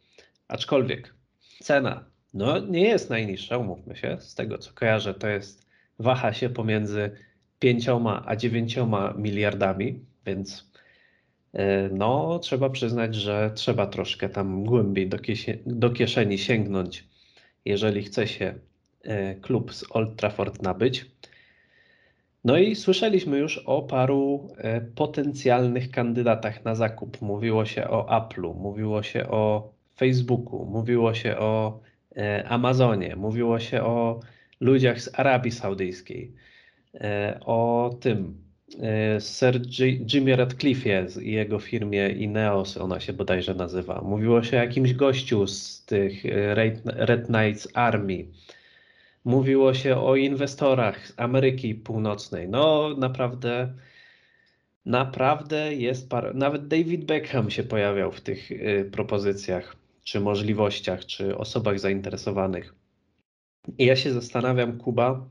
aczkolwiek 0.49 1.15
cena 1.61 2.13
no 2.35 2.59
nie 2.59 2.89
jest 2.89 3.11
najniższa, 3.11 3.59
umówmy 3.59 3.97
się, 3.97 4.17
z 4.21 4.35
tego 4.35 4.59
co 4.59 4.73
kojarzę, 4.73 5.15
to 5.15 5.29
jest, 5.29 5.67
waha 5.99 6.33
się 6.33 6.51
pomiędzy 6.51 7.11
5 7.59 7.89
a 8.27 8.37
9 8.37 8.77
miliardami, 9.17 10.01
więc 10.27 10.71
e, 11.53 11.89
no 11.89 12.39
trzeba 12.39 12.71
przyznać, 12.71 13.15
że 13.15 13.51
trzeba 13.55 13.87
troszkę 13.87 14.29
tam 14.29 14.65
głębiej 14.65 15.09
do, 15.09 15.19
do 15.67 15.91
kieszeni 15.91 16.39
sięgnąć, 16.39 17.05
jeżeli 17.65 18.03
chce 18.03 18.29
się 18.29 18.55
e, 19.03 19.35
klub 19.35 19.75
z 19.75 19.85
Old 19.91 20.17
Trafford 20.17 20.63
nabyć. 20.63 21.12
No 22.45 22.59
i 22.59 22.75
słyszeliśmy 22.77 23.39
już 23.39 23.59
o 23.59 23.83
paru 23.83 24.49
e, 24.57 24.81
potencjalnych 24.81 25.91
kandydatach 25.91 26.65
na 26.65 26.75
zakup. 26.75 27.23
Mówiło 27.23 27.65
się 27.65 27.89
o 27.89 28.07
Apple'u, 28.21 28.55
mówiło 28.57 29.03
się 29.03 29.29
o 29.29 29.73
Facebooku, 29.97 30.67
mówiło 30.67 31.15
się 31.15 31.39
o 31.39 31.81
E, 32.17 32.49
Amazonie, 32.49 33.17
mówiło 33.17 33.59
się 33.59 33.83
o 33.83 34.21
ludziach 34.61 35.01
z 35.01 35.19
Arabii 35.19 35.53
Saudyjskiej, 35.53 36.33
e, 36.95 37.41
o 37.45 37.91
tym 38.01 38.43
Sir 39.19 39.61
Jimmy 40.13 40.37
Radcliffe 40.37 41.07
i 41.23 41.33
jego 41.33 41.59
firmie 41.59 42.09
Ineos, 42.09 42.77
ona 42.77 43.01
się 43.01 43.13
bodajże 43.13 43.55
nazywa. 43.55 44.01
Mówiło 44.01 44.43
się 44.43 44.57
o 44.57 44.61
jakimś 44.61 44.95
gościu 44.95 45.47
z 45.47 45.85
tych 45.85 46.25
Red 46.85 47.27
Knights 47.27 47.69
Army. 47.75 48.25
Mówiło 49.25 49.75
się 49.75 49.97
o 49.97 50.17
inwestorach 50.17 51.07
z 51.09 51.15
Ameryki 51.17 51.75
Północnej. 51.75 52.49
No 52.49 52.95
naprawdę, 52.99 53.75
naprawdę 54.87 55.75
jest 55.75 56.11
par... 56.11 56.35
Nawet 56.35 56.69
David 56.69 57.05
Beckham 57.05 57.51
się 57.51 57.63
pojawiał 57.63 58.13
w 58.13 58.21
tych 58.21 58.51
propozycjach 58.93 59.77
czy 60.05 60.21
możliwościach, 60.21 61.07
czy 61.07 61.37
osobach 61.39 61.81
zainteresowanych. 61.81 62.75
I 63.79 63.87
ja 63.87 63.97
się 63.97 64.13
zastanawiam, 64.13 64.79
Kuba, 64.79 65.27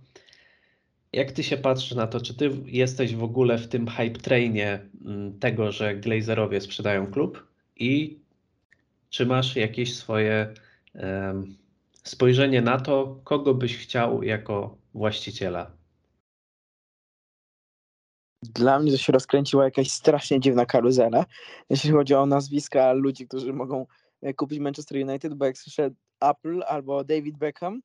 jak 1.13 1.31
ty 1.31 1.43
się 1.43 1.57
patrzysz 1.57 1.95
na 1.95 2.07
to, 2.07 2.21
czy 2.21 2.33
ty 2.33 2.51
jesteś 2.65 3.15
w 3.15 3.23
ogóle 3.23 3.57
w 3.57 3.67
tym 3.67 3.87
hype 3.87 4.19
trainie 4.19 4.79
mm, 5.05 5.39
tego, 5.39 5.71
że 5.71 5.95
Glazerowie 5.95 6.61
sprzedają 6.61 7.07
klub 7.07 7.47
i 7.75 8.19
czy 9.09 9.25
masz 9.25 9.55
jakieś 9.55 9.95
swoje 9.95 10.53
spojrzenie 12.03 12.61
na 12.61 12.79
to, 12.79 13.21
kogo 13.23 13.53
byś 13.53 13.77
chciał 13.77 14.23
jako 14.23 14.77
właściciela? 14.93 15.71
Dla 18.43 18.79
mnie 18.79 18.91
to 18.91 18.97
się 18.97 19.13
rozkręciła 19.13 19.63
jakaś 19.63 19.91
strasznie 19.91 20.39
dziwna 20.39 20.65
karuzela, 20.65 21.25
jeśli 21.69 21.91
chodzi 21.91 22.13
o 22.13 22.25
nazwiska 22.25 22.93
ludzi, 22.93 23.27
którzy 23.27 23.53
mogą 23.53 23.85
E, 24.21 24.33
kupić 24.33 24.59
Manchester 24.59 25.07
United, 25.07 25.33
bo 25.33 25.45
jak 25.45 25.57
słyszę 25.57 25.91
Apple 26.19 26.61
albo 26.67 27.03
David 27.03 27.37
Beckham, 27.37 27.81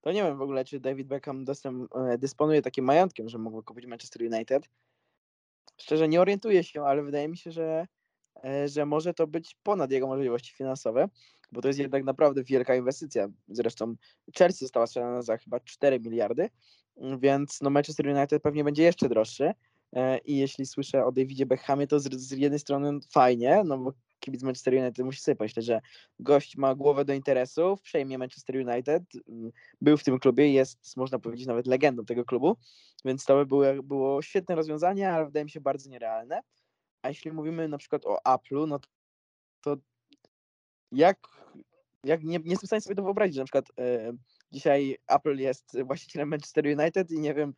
to 0.00 0.12
nie 0.12 0.22
wiem 0.22 0.38
w 0.38 0.42
ogóle, 0.42 0.64
czy 0.64 0.80
David 0.80 1.06
Beckham 1.06 1.44
dostęp, 1.44 1.96
e, 1.96 2.18
dysponuje 2.18 2.62
takim 2.62 2.84
majątkiem, 2.84 3.28
że 3.28 3.38
mógłby 3.38 3.62
kupić 3.62 3.86
Manchester 3.86 4.22
United. 4.22 4.68
Szczerze 5.76 6.08
nie 6.08 6.20
orientuję 6.20 6.64
się, 6.64 6.82
ale 6.84 7.02
wydaje 7.02 7.28
mi 7.28 7.36
się, 7.36 7.52
że, 7.52 7.86
e, 8.44 8.68
że 8.68 8.86
może 8.86 9.14
to 9.14 9.26
być 9.26 9.56
ponad 9.62 9.90
jego 9.90 10.06
możliwości 10.06 10.54
finansowe, 10.54 11.08
bo 11.52 11.60
to 11.60 11.68
jest 11.68 11.80
jednak 11.80 12.04
naprawdę 12.04 12.44
wielka 12.44 12.74
inwestycja. 12.74 13.28
Zresztą 13.48 13.94
Chelsea 14.38 14.64
została 14.64 14.86
sprzedana 14.86 15.22
za 15.22 15.36
chyba 15.36 15.60
4 15.60 16.00
miliardy, 16.00 16.48
więc 17.18 17.60
no 17.60 17.70
Manchester 17.70 18.06
United 18.06 18.42
pewnie 18.42 18.64
będzie 18.64 18.82
jeszcze 18.82 19.08
droższy. 19.08 19.54
I 20.24 20.36
jeśli 20.36 20.66
słyszę 20.66 21.04
o 21.04 21.12
Davidzie 21.12 21.46
Beckhamie, 21.46 21.86
to 21.86 22.00
z, 22.00 22.14
z 22.14 22.30
jednej 22.30 22.58
strony 22.60 22.98
fajnie, 23.10 23.62
no 23.64 23.78
bo 23.78 23.92
kibic 24.20 24.42
Manchester 24.42 24.74
United 24.74 25.06
musi 25.06 25.20
sobie 25.20 25.36
pomyśleć, 25.36 25.66
że 25.66 25.80
gość 26.18 26.56
ma 26.56 26.74
głowę 26.74 27.04
do 27.04 27.12
interesów, 27.12 27.82
przejmie 27.82 28.18
Manchester 28.18 28.56
United, 28.56 29.02
mm, 29.28 29.52
był 29.80 29.96
w 29.96 30.04
tym 30.04 30.18
klubie, 30.18 30.52
jest, 30.52 30.96
można 30.96 31.18
powiedzieć, 31.18 31.46
nawet 31.46 31.66
legendą 31.66 32.04
tego 32.04 32.24
klubu, 32.24 32.56
więc 33.04 33.24
to 33.24 33.36
by 33.36 33.46
było, 33.46 33.64
było 33.82 34.22
świetne 34.22 34.54
rozwiązanie, 34.54 35.10
ale 35.10 35.26
wydaje 35.26 35.44
mi 35.44 35.50
się 35.50 35.60
bardzo 35.60 35.90
nierealne. 35.90 36.40
A 37.02 37.08
jeśli 37.08 37.32
mówimy 37.32 37.68
na 37.68 37.78
przykład 37.78 38.06
o 38.06 38.18
Apple'u, 38.26 38.68
no 38.68 38.80
to 39.60 39.76
jak, 40.92 41.18
jak 42.04 42.22
nie, 42.22 42.38
nie 42.38 42.50
jestem 42.50 42.66
w 42.66 42.66
stanie 42.66 42.80
sobie 42.80 42.96
to 42.96 43.02
wyobrazić, 43.02 43.34
że 43.34 43.40
na 43.40 43.44
przykład 43.44 43.66
e, 43.78 44.12
dzisiaj 44.52 44.96
Apple 45.08 45.36
jest 45.36 45.82
właścicielem 45.84 46.28
Manchester 46.28 46.66
United 46.66 47.10
i 47.10 47.20
nie 47.20 47.34
wiem, 47.34 47.54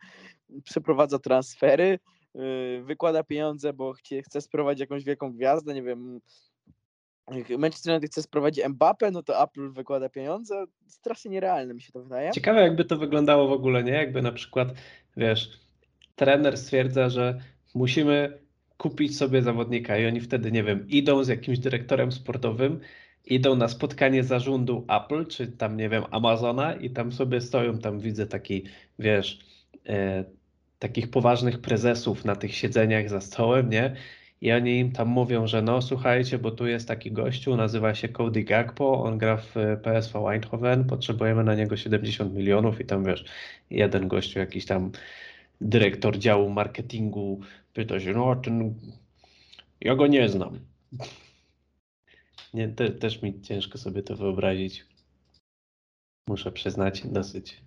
przeprowadza 0.64 1.18
transfery, 1.18 1.98
e, 2.34 2.38
wykłada 2.82 3.24
pieniądze, 3.24 3.72
bo 3.72 3.92
chce, 3.92 4.22
chce 4.22 4.40
sprowadzić 4.40 4.80
jakąś 4.80 5.04
wielką 5.04 5.32
gwiazdę, 5.32 5.74
nie 5.74 5.82
wiem, 5.82 6.20
Manchester 7.58 7.92
United 7.92 8.10
chce 8.10 8.22
sprowadzić 8.22 8.64
Mbappé, 8.64 9.12
no 9.12 9.22
to 9.22 9.42
Apple 9.42 9.72
wykłada 9.72 10.08
pieniądze. 10.08 10.64
Strasznie 10.86 11.30
nierealne 11.30 11.74
mi 11.74 11.82
się 11.82 11.92
to 11.92 12.02
wydaje. 12.02 12.30
Ciekawe 12.30 12.62
jakby 12.62 12.84
to 12.84 12.96
wyglądało 12.96 13.48
w 13.48 13.52
ogóle, 13.52 13.84
nie? 13.84 13.92
Jakby 13.92 14.22
na 14.22 14.32
przykład, 14.32 14.68
wiesz, 15.16 15.60
trener 16.16 16.58
stwierdza, 16.58 17.08
że 17.08 17.40
musimy 17.74 18.38
kupić 18.76 19.16
sobie 19.16 19.42
zawodnika 19.42 19.98
i 19.98 20.06
oni 20.06 20.20
wtedy, 20.20 20.52
nie 20.52 20.64
wiem, 20.64 20.88
idą 20.88 21.24
z 21.24 21.28
jakimś 21.28 21.58
dyrektorem 21.58 22.12
sportowym, 22.12 22.80
idą 23.26 23.56
na 23.56 23.68
spotkanie 23.68 24.24
zarządu 24.24 24.86
Apple, 24.88 25.26
czy 25.26 25.46
tam, 25.46 25.76
nie 25.76 25.88
wiem, 25.88 26.04
Amazona 26.10 26.74
i 26.74 26.90
tam 26.90 27.12
sobie 27.12 27.40
stoją, 27.40 27.78
tam 27.78 28.00
widzę 28.00 28.26
taki, 28.26 28.64
wiesz, 28.98 29.38
e, 29.88 30.24
takich 30.78 31.10
poważnych 31.10 31.60
prezesów 31.60 32.24
na 32.24 32.36
tych 32.36 32.54
siedzeniach 32.54 33.08
za 33.08 33.20
stołem, 33.20 33.70
nie? 33.70 33.96
i 34.44 34.52
oni 34.52 34.78
im 34.78 34.92
tam 34.92 35.08
mówią, 35.08 35.46
że 35.46 35.62
no 35.62 35.82
słuchajcie, 35.82 36.38
bo 36.38 36.50
tu 36.50 36.66
jest 36.66 36.88
taki 36.88 37.12
gościu, 37.12 37.56
nazywa 37.56 37.94
się 37.94 38.08
Cody 38.08 38.44
Gagpo, 38.44 39.02
on 39.02 39.18
gra 39.18 39.36
w 39.36 39.54
PSV 39.82 40.18
Eindhoven, 40.28 40.84
potrzebujemy 40.84 41.44
na 41.44 41.54
niego 41.54 41.76
70 41.76 42.34
milionów 42.34 42.80
i 42.80 42.84
tam 42.84 43.04
wiesz, 43.04 43.24
jeden 43.70 44.08
gościu, 44.08 44.38
jakiś 44.38 44.66
tam 44.66 44.90
dyrektor 45.60 46.18
działu 46.18 46.50
marketingu 46.50 47.40
pyta 47.72 48.00
się, 48.00 48.12
no 48.12 48.36
ten, 48.36 48.74
ja 49.80 49.94
go 49.94 50.06
nie 50.06 50.28
znam. 50.28 50.58
Nie, 52.54 52.68
te, 52.68 52.90
też 52.90 53.22
mi 53.22 53.40
ciężko 53.40 53.78
sobie 53.78 54.02
to 54.02 54.16
wyobrazić. 54.16 54.86
Muszę 56.28 56.52
przyznać, 56.52 57.06
dosyć. 57.06 57.62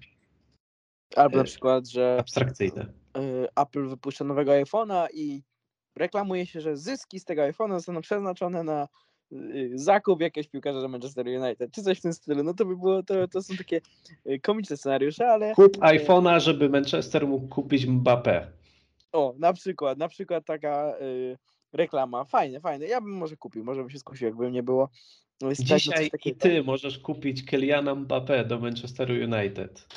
Albo 1.15 1.37
na 1.37 1.43
e, 1.43 1.45
przykład, 1.45 1.87
że 1.87 2.17
abstrakcyjne. 2.19 2.85
E, 3.17 3.47
Apple 3.61 3.87
wypuszcza 3.87 4.23
nowego 4.23 4.51
iPhone'a 4.51 5.07
i 5.13 5.43
reklamuje 5.95 6.45
się, 6.45 6.61
że 6.61 6.77
zyski 6.77 7.19
z 7.19 7.25
tego 7.25 7.41
iPhone'a 7.41 7.73
zostaną 7.73 8.01
przeznaczone 8.01 8.63
na 8.63 8.87
y, 9.31 9.71
zakup 9.75 10.21
jakiegoś 10.21 10.47
piłkarza 10.47 10.81
do 10.81 10.87
Manchester 10.87 11.27
United, 11.27 11.71
czy 11.71 11.83
coś 11.83 11.99
w 11.99 12.01
tym 12.01 12.13
stylu. 12.13 12.43
No 12.43 12.53
to 12.53 12.65
by 12.65 12.77
było, 12.77 13.03
to, 13.03 13.27
to 13.27 13.41
są 13.41 13.55
takie 13.55 13.81
y, 14.27 14.39
komiczne 14.39 14.77
scenariusze, 14.77 15.27
ale... 15.27 15.55
Kup 15.55 15.77
iPhone'a, 15.77 16.39
żeby 16.39 16.69
Manchester 16.69 17.27
mógł 17.27 17.47
kupić 17.47 17.87
Mbappé. 17.87 18.45
O, 19.11 19.33
na 19.37 19.53
przykład, 19.53 19.97
na 19.97 20.07
przykład 20.07 20.45
taka 20.45 20.97
y, 21.01 21.37
reklama. 21.73 22.25
Fajne, 22.25 22.59
fajne. 22.59 22.85
Ja 22.85 23.01
bym 23.01 23.11
może 23.11 23.37
kupił, 23.37 23.63
może 23.63 23.81
bym 23.81 23.89
się 23.89 23.99
skusił, 23.99 24.27
jakby 24.27 24.51
nie 24.51 24.63
było. 24.63 24.89
Dzisiaj 25.59 26.09
i 26.25 26.35
ty 26.35 26.63
możesz 26.63 26.99
kupić 26.99 27.43
Kyliana 27.43 27.95
Mbappé 27.95 28.47
do 28.47 28.59
Manchesteru 28.59 29.13
United. 29.13 29.87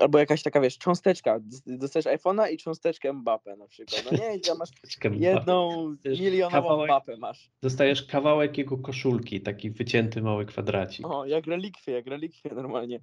Albo 0.00 0.18
jakaś 0.18 0.42
taka, 0.42 0.60
wiesz, 0.60 0.78
cząsteczka. 0.78 1.40
Dostajesz 1.66 2.06
iPhone'a 2.06 2.52
i 2.52 2.56
cząsteczkę 2.56 3.12
Mbappé 3.12 3.58
na 3.58 3.66
przykład. 3.66 4.04
No 4.12 4.18
nie, 4.18 4.40
ja 4.46 4.54
masz 4.54 4.70
jedną 5.12 5.88
milionową 6.04 6.50
kawałek, 6.50 6.90
Mbappé 6.90 7.18
masz. 7.18 7.50
Dostajesz 7.62 8.02
kawałek 8.02 8.58
jego 8.58 8.78
koszulki, 8.78 9.40
taki 9.40 9.70
wycięty 9.70 10.22
mały 10.22 10.46
kwadracik. 10.46 11.06
O, 11.06 11.26
jak 11.26 11.46
relikwie, 11.46 11.92
jak 11.92 12.06
relikwie 12.06 12.54
normalnie. 12.54 13.00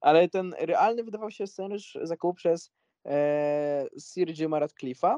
Ale 0.00 0.28
ten 0.28 0.54
realny 0.58 1.04
wydawał 1.04 1.30
się 1.30 1.46
scenariusz 1.46 1.98
zakupu 2.02 2.34
przez 2.34 2.70
e, 3.06 3.86
Sir 3.98 4.28
Jima 4.34 4.60
Radcliffe'a 4.60 5.16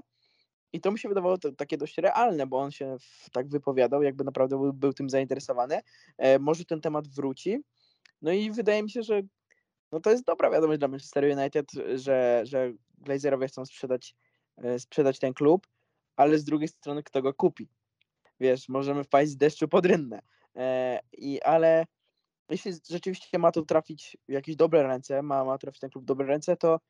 i 0.73 0.81
to 0.81 0.93
mi 0.93 0.99
się 0.99 1.09
wydawało 1.09 1.39
to, 1.39 1.53
takie 1.53 1.77
dość 1.77 1.99
realne, 1.99 2.47
bo 2.47 2.59
on 2.59 2.71
się 2.71 2.97
tak 3.33 3.49
wypowiadał, 3.49 4.03
jakby 4.03 4.25
naprawdę 4.25 4.59
był, 4.59 4.73
był 4.73 4.93
tym 4.93 5.11
zainteresowany. 5.11 5.81
E, 6.19 6.39
może 6.39 6.65
ten 6.65 6.81
temat 6.81 7.09
wróci. 7.09 7.63
No 8.23 8.33
i 8.33 8.51
wydaje 8.51 8.83
mi 8.83 8.91
się, 8.91 9.03
że 9.03 9.23
no 9.93 10.01
to 10.01 10.11
jest 10.11 10.25
dobra 10.25 10.51
wiadomość 10.51 10.79
dla 10.79 10.89
Manchester 10.89 11.39
United, 11.39 11.73
że, 11.95 12.41
że 12.45 12.73
Glazerowie 12.99 13.49
chcą 13.49 13.67
sprzedać 13.67 14.15
e, 14.57 14.79
sprzedać 14.79 15.19
ten 15.19 15.35
klub, 15.35 15.67
ale 16.17 16.39
z 16.39 16.45
drugiej 16.45 16.69
strony 16.69 17.03
kto 17.03 17.23
go 17.23 17.35
kupi? 17.35 17.69
Wiesz, 18.41 18.69
możemy 18.69 19.05
wpaść 19.05 19.31
z 19.31 19.37
deszczu 19.37 19.69
pod 19.69 19.87
rynnę. 19.87 20.21
E, 20.57 21.01
I, 21.13 21.43
ale 21.43 21.87
jeśli 22.51 22.73
rzeczywiście 22.91 23.39
ma 23.39 23.53
to 23.53 23.63
trafić 23.63 24.17
w 24.29 24.33
jakieś 24.33 24.57
dobre 24.57 24.83
ręce, 24.83 25.23
ma, 25.23 25.45
ma 25.45 25.59
trafić 25.59 25.81
ten 25.81 25.91
klub 25.91 26.05
w 26.05 26.07
dobre 26.07 26.27
ręce, 26.27 26.57
to, 26.57 26.81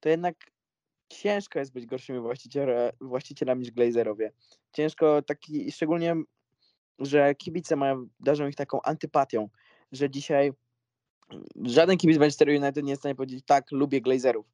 to 0.00 0.08
jednak 0.08 0.36
ciężko 1.08 1.58
jest 1.58 1.72
być 1.72 1.86
gorszymi 1.86 2.20
właścicielami 3.00 3.60
niż 3.60 3.70
Glazerowie. 3.70 4.32
Ciężko 4.72 5.22
taki, 5.22 5.72
szczególnie, 5.72 6.14
że 6.98 7.34
kibice 7.34 7.76
mają, 7.76 8.08
darzą 8.20 8.48
ich 8.48 8.56
taką 8.56 8.82
antypatią, 8.82 9.48
że 9.92 10.10
dzisiaj 10.10 10.52
żaden 11.64 11.96
kibic 11.96 12.18
Manchester 12.18 12.48
United 12.48 12.84
nie 12.84 12.90
jest 12.90 13.00
w 13.00 13.02
stanie 13.02 13.14
powiedzieć 13.14 13.44
tak, 13.46 13.72
lubię 13.72 14.00
Glazerów. 14.00 14.46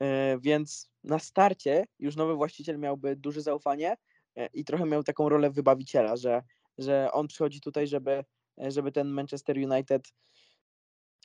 E, 0.00 0.38
więc 0.38 0.90
na 1.04 1.18
starcie 1.18 1.84
już 1.98 2.16
nowy 2.16 2.34
właściciel 2.34 2.78
miałby 2.78 3.16
duże 3.16 3.40
zaufanie 3.40 3.96
e, 4.36 4.46
i 4.46 4.64
trochę 4.64 4.86
miał 4.86 5.02
taką 5.02 5.28
rolę 5.28 5.50
wybawiciela, 5.50 6.16
że, 6.16 6.42
że 6.78 7.12
on 7.12 7.26
przychodzi 7.26 7.60
tutaj, 7.60 7.86
żeby, 7.86 8.24
e, 8.62 8.70
żeby 8.70 8.92
ten 8.92 9.08
Manchester 9.08 9.56
United 9.56 10.12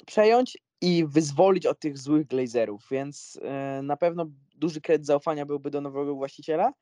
przejąć 0.06 0.58
i 0.82 1.06
wyzwolić 1.06 1.66
od 1.66 1.80
tych 1.80 1.98
złych 1.98 2.28
Glazerów, 2.28 2.88
więc 2.92 3.40
na 3.84 3.98
pewno 3.98 4.26
duży 4.62 4.82
kredyt 4.82 5.06
zaufania 5.06 5.46
byłby 5.46 5.72
do 5.72 5.82
nowego 5.82 6.16
właściciela, 6.16 6.74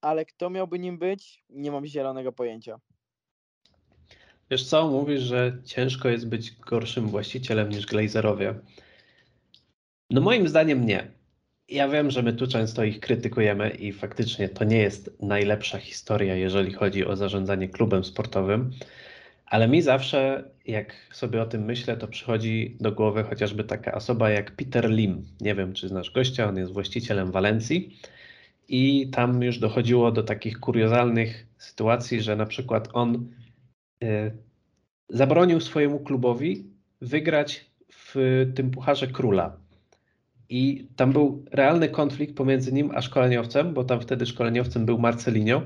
ale 0.00 0.24
kto 0.24 0.50
miałby 0.50 0.78
nim 0.78 0.98
być, 0.98 1.44
nie 1.50 1.70
mam 1.70 1.86
zielonego 1.86 2.32
pojęcia. 2.32 2.80
Wiesz 4.50 4.64
co, 4.64 4.88
mówisz, 4.88 5.22
że 5.22 5.58
ciężko 5.64 6.08
jest 6.08 6.28
być 6.28 6.56
gorszym 6.56 7.08
właścicielem 7.08 7.68
niż 7.68 7.86
Glazerowie. 7.86 8.54
No 10.10 10.20
moim 10.20 10.48
zdaniem 10.48 10.86
nie. 10.86 11.10
Ja 11.68 11.88
wiem, 11.88 12.10
że 12.10 12.22
my 12.22 12.32
tu 12.32 12.46
często 12.46 12.84
ich 12.84 13.00
krytykujemy 13.00 13.70
i 13.70 13.92
faktycznie 13.92 14.48
to 14.48 14.64
nie 14.64 14.78
jest 14.78 15.22
najlepsza 15.22 15.78
historia, 15.78 16.34
jeżeli 16.34 16.72
chodzi 16.72 17.06
o 17.06 17.16
zarządzanie 17.16 17.68
klubem 17.68 18.04
sportowym, 18.04 18.70
ale 19.46 19.68
mi 19.68 19.82
zawsze, 19.82 20.50
jak 20.66 20.94
sobie 21.12 21.42
o 21.42 21.46
tym 21.46 21.64
myślę, 21.64 21.96
to 21.96 22.08
przychodzi 22.08 22.76
do 22.80 22.92
głowy 22.92 23.24
chociażby 23.24 23.64
taka 23.64 23.94
osoba 23.94 24.30
jak 24.30 24.56
Peter 24.56 24.90
Lim. 24.90 25.26
Nie 25.40 25.54
wiem, 25.54 25.72
czy 25.72 25.88
znasz 25.88 26.10
gościa, 26.10 26.48
on 26.48 26.56
jest 26.56 26.72
właścicielem 26.72 27.32
Walencji 27.32 27.98
i 28.68 29.10
tam 29.10 29.42
już 29.42 29.58
dochodziło 29.58 30.12
do 30.12 30.22
takich 30.22 30.60
kuriozalnych 30.60 31.46
sytuacji, 31.58 32.20
że 32.20 32.36
na 32.36 32.46
przykład 32.46 32.88
on 32.92 33.28
y, 34.04 34.32
zabronił 35.08 35.60
swojemu 35.60 36.00
klubowi 36.00 36.66
wygrać 37.00 37.70
w 37.92 38.46
tym 38.54 38.70
Pucharze 38.70 39.06
Króla. 39.06 39.56
I 40.48 40.88
tam 40.96 41.12
był 41.12 41.44
realny 41.52 41.88
konflikt 41.88 42.36
pomiędzy 42.36 42.72
nim 42.72 42.90
a 42.94 43.02
szkoleniowcem, 43.02 43.74
bo 43.74 43.84
tam 43.84 44.00
wtedy 44.00 44.26
szkoleniowcem 44.26 44.86
był 44.86 44.98
Marcelinio, 44.98 45.62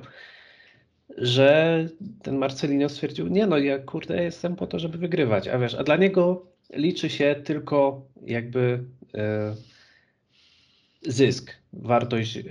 że 1.19 1.87
ten 2.23 2.37
Marcelinio 2.37 2.89
stwierdził, 2.89 3.27
nie 3.27 3.47
no, 3.47 3.59
ja 3.59 3.79
kurde 3.79 4.23
jestem 4.23 4.57
po 4.57 4.67
to, 4.67 4.79
żeby 4.79 4.99
wygrywać, 4.99 5.49
a 5.49 5.59
wiesz, 5.59 5.75
a 5.75 5.85
dla 5.85 5.97
niego 5.97 6.47
liczy 6.73 7.11
się 7.11 7.37
tylko 7.45 8.03
jakby 8.27 8.85
e, 9.15 9.55
zysk, 11.03 11.53
wartość 11.73 12.37
e, 12.37 12.43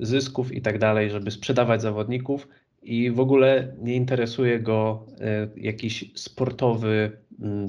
zysków 0.00 0.52
i 0.52 0.62
tak 0.62 0.78
dalej, 0.78 1.10
żeby 1.10 1.30
sprzedawać 1.30 1.82
zawodników 1.82 2.48
i 2.82 3.10
w 3.10 3.20
ogóle 3.20 3.74
nie 3.78 3.94
interesuje 3.94 4.60
go 4.60 5.06
e, 5.20 5.48
jakiś 5.56 6.10
sportowy 6.14 7.12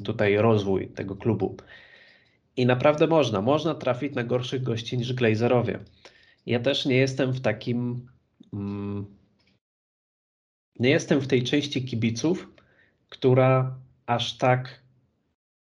tutaj 0.04 0.38
rozwój 0.38 0.88
tego 0.88 1.16
klubu. 1.16 1.58
I 2.58 2.66
naprawdę 2.66 3.08
można, 3.08 3.42
można 3.42 3.76
trafić 3.76 4.16
na 4.16 4.24
gorszych 4.24 4.64
gości 4.64 4.98
niż 4.98 5.14
Glazerowie. 5.14 5.80
Ja 6.46 6.60
też 6.60 6.86
nie 6.86 6.96
jestem 6.96 7.32
w 7.32 7.42
takim 7.42 8.08
nie 10.80 10.90
jestem 10.90 11.22
w 11.22 11.28
tej 11.28 11.44
części 11.44 11.86
kibiców, 11.86 12.50
która 13.10 13.76
aż 14.06 14.38
tak 14.38 14.80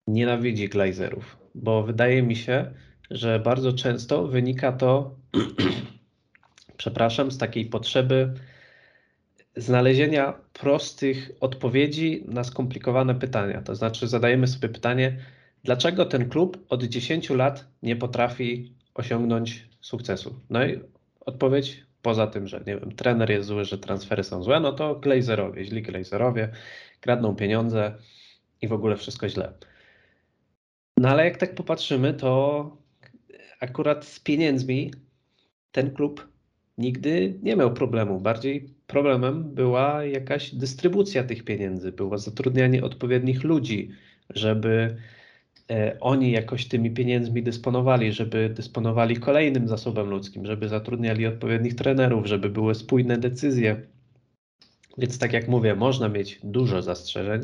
nienawidzi 0.07 0.69
Glazerów, 0.69 1.37
bo 1.55 1.83
wydaje 1.83 2.23
mi 2.23 2.37
się, 2.37 2.75
że 3.11 3.41
bardzo 3.41 3.73
często 3.73 4.27
wynika 4.27 4.73
to, 4.73 5.15
przepraszam, 6.77 7.31
z 7.31 7.39
takiej 7.39 7.67
potrzeby 7.67 8.35
znalezienia 9.57 10.35
prostych 10.53 11.31
odpowiedzi 11.41 12.25
na 12.29 12.45
skomplikowane 12.45 13.15
pytania. 13.15 13.63
To 13.63 13.75
znaczy, 13.75 14.09
zadajemy 14.09 14.47
sobie 14.47 14.69
pytanie, 14.69 15.17
dlaczego 15.65 16.07
ten 16.07 16.29
klub 16.29 16.65
od 16.69 16.83
10 16.83 17.31
lat 17.31 17.67
nie 17.83 17.97
potrafi 17.97 18.73
osiągnąć 18.95 19.69
sukcesu? 19.81 20.41
No 20.51 20.67
i 20.67 20.81
odpowiedź 21.21 21.85
poza 22.03 22.27
tym, 22.27 22.47
że 22.47 22.59
nie 22.67 22.77
wiem, 22.77 22.93
trener 22.93 23.31
jest 23.31 23.49
zły, 23.49 23.65
że 23.65 23.79
transfery 23.79 24.25
są 24.25 24.43
złe, 24.43 24.61
no 24.61 24.73
to 24.73 24.95
Glazerowie, 24.95 25.65
źli 25.65 25.83
Glazerowie, 25.83 26.49
kradną 27.01 27.37
pieniądze 27.37 27.95
i 28.63 28.69
w 28.69 28.73
ogóle 28.73 28.97
wszystko 28.97 29.29
źle. 29.29 29.53
No 30.97 31.09
ale 31.09 31.25
jak 31.25 31.37
tak 31.37 31.55
popatrzymy, 31.55 32.15
to 32.15 32.77
akurat 33.61 34.05
z 34.05 34.21
pieniędzmi 34.21 34.93
ten 35.73 35.91
klub 35.91 36.29
nigdy 36.79 37.39
nie 37.43 37.57
miał 37.57 37.75
problemu. 37.75 38.21
Bardziej 38.21 38.75
problemem 38.87 39.55
była 39.55 40.05
jakaś 40.05 40.55
dystrybucja 40.55 41.25
tych 41.25 41.45
pieniędzy, 41.45 41.93
było 41.93 42.19
zatrudnianie 42.19 42.85
odpowiednich 42.85 43.45
ludzi, 43.45 43.91
żeby 44.31 44.97
oni 46.01 46.31
jakoś 46.31 46.69
tymi 46.69 46.91
pieniędzmi 46.91 47.43
dysponowali, 47.43 48.13
żeby 48.13 48.49
dysponowali 48.49 49.17
kolejnym 49.17 49.69
zasobem 49.69 50.11
ludzkim, 50.11 50.47
żeby 50.47 50.69
zatrudniali 50.69 51.27
odpowiednich 51.27 51.75
trenerów, 51.75 52.27
żeby 52.27 52.51
były 52.51 52.75
spójne 52.75 53.19
decyzje. 53.19 53.83
Więc 54.99 55.19
tak 55.19 55.33
jak 55.33 55.49
mówię, 55.49 55.75
można 55.75 56.09
mieć 56.09 56.41
dużo 56.45 56.83
zastrzeżeń, 56.83 57.41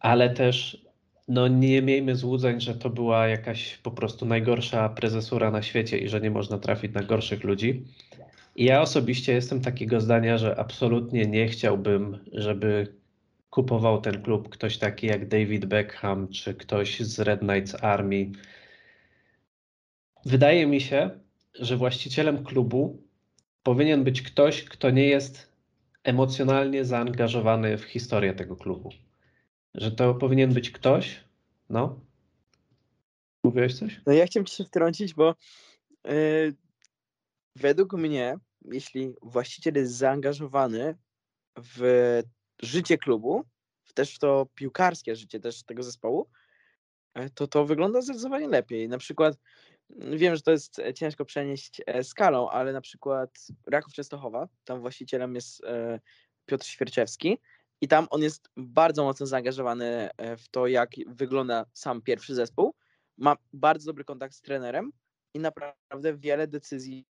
ale 0.00 0.30
też 0.30 0.84
no 1.28 1.48
nie 1.48 1.82
miejmy 1.82 2.16
złudzeń, 2.16 2.60
że 2.60 2.74
to 2.74 2.90
była 2.90 3.26
jakaś 3.26 3.78
po 3.78 3.90
prostu 3.90 4.26
najgorsza 4.26 4.88
prezesura 4.88 5.50
na 5.50 5.62
świecie 5.62 5.98
i 5.98 6.08
że 6.08 6.20
nie 6.20 6.30
można 6.30 6.58
trafić 6.58 6.92
na 6.92 7.02
gorszych 7.02 7.44
ludzi. 7.44 7.84
I 8.56 8.64
ja 8.64 8.80
osobiście 8.80 9.32
jestem 9.32 9.60
takiego 9.60 10.00
zdania, 10.00 10.38
że 10.38 10.58
absolutnie 10.58 11.26
nie 11.26 11.48
chciałbym, 11.48 12.18
żeby 12.32 12.99
kupował 13.50 14.00
ten 14.00 14.22
klub 14.22 14.48
ktoś 14.48 14.78
taki 14.78 15.06
jak 15.06 15.28
David 15.28 15.66
Beckham 15.66 16.28
czy 16.28 16.54
ktoś 16.54 17.00
z 17.00 17.18
Red 17.18 17.40
Knights 17.40 17.84
Army. 17.84 18.30
Wydaje 20.24 20.66
mi 20.66 20.80
się, 20.80 21.20
że 21.54 21.76
właścicielem 21.76 22.44
klubu 22.44 23.02
powinien 23.62 24.04
być 24.04 24.22
ktoś, 24.22 24.64
kto 24.64 24.90
nie 24.90 25.06
jest 25.06 25.52
emocjonalnie 26.04 26.84
zaangażowany 26.84 27.78
w 27.78 27.84
historię 27.84 28.34
tego 28.34 28.56
klubu. 28.56 28.90
Że 29.74 29.92
to 29.92 30.14
powinien 30.14 30.54
być 30.54 30.70
ktoś, 30.70 31.24
no. 31.68 32.00
Mówiłeś 33.44 33.78
coś? 33.78 34.00
No 34.06 34.12
ja 34.12 34.26
chciałem 34.26 34.46
ci 34.46 34.56
się 34.56 34.64
wtrącić, 34.64 35.14
bo 35.14 35.34
yy, 36.04 36.54
według 37.56 37.92
mnie, 37.92 38.36
jeśli 38.64 39.14
właściciel 39.22 39.74
jest 39.74 39.92
zaangażowany 39.92 40.94
w 41.56 42.22
życie 42.62 42.98
klubu, 42.98 43.44
też 43.94 44.14
w 44.14 44.18
to 44.18 44.46
piłkarskie 44.54 45.16
życie 45.16 45.40
też 45.40 45.62
tego 45.62 45.82
zespołu, 45.82 46.26
e, 47.14 47.30
to 47.30 47.46
to 47.46 47.64
wygląda 47.64 48.00
zdecydowanie 48.00 48.48
lepiej. 48.48 48.88
Na 48.88 48.98
przykład 48.98 49.38
mm, 49.90 50.18
wiem, 50.18 50.36
że 50.36 50.42
to 50.42 50.50
jest 50.50 50.78
e, 50.78 50.94
ciężko 50.94 51.24
przenieść 51.24 51.82
e, 51.86 52.04
skalą, 52.04 52.50
ale 52.50 52.72
na 52.72 52.80
przykład 52.80 53.46
Raków 53.66 53.92
Częstochowa, 53.92 54.48
tam 54.64 54.80
właścicielem 54.80 55.34
jest 55.34 55.62
Piotr 56.46 56.66
Świerczewski 56.66 57.38
i 57.80 57.88
tam 57.88 58.06
on 58.10 58.22
jest 58.22 58.50
bardzo 58.56 59.04
mocno 59.04 59.26
zaangażowany 59.26 60.08
w 60.38 60.48
to, 60.50 60.66
jak 60.66 60.90
wygląda 61.06 61.66
sam 61.72 62.02
pierwszy 62.02 62.34
zespół. 62.34 62.74
Ma 63.18 63.36
bardzo 63.52 63.86
dobry 63.86 64.04
kontakt 64.04 64.34
z 64.34 64.40
trenerem 64.40 64.92
i 65.34 65.38
naprawdę 65.38 66.16
wiele 66.16 66.46
decyzji 66.46 67.06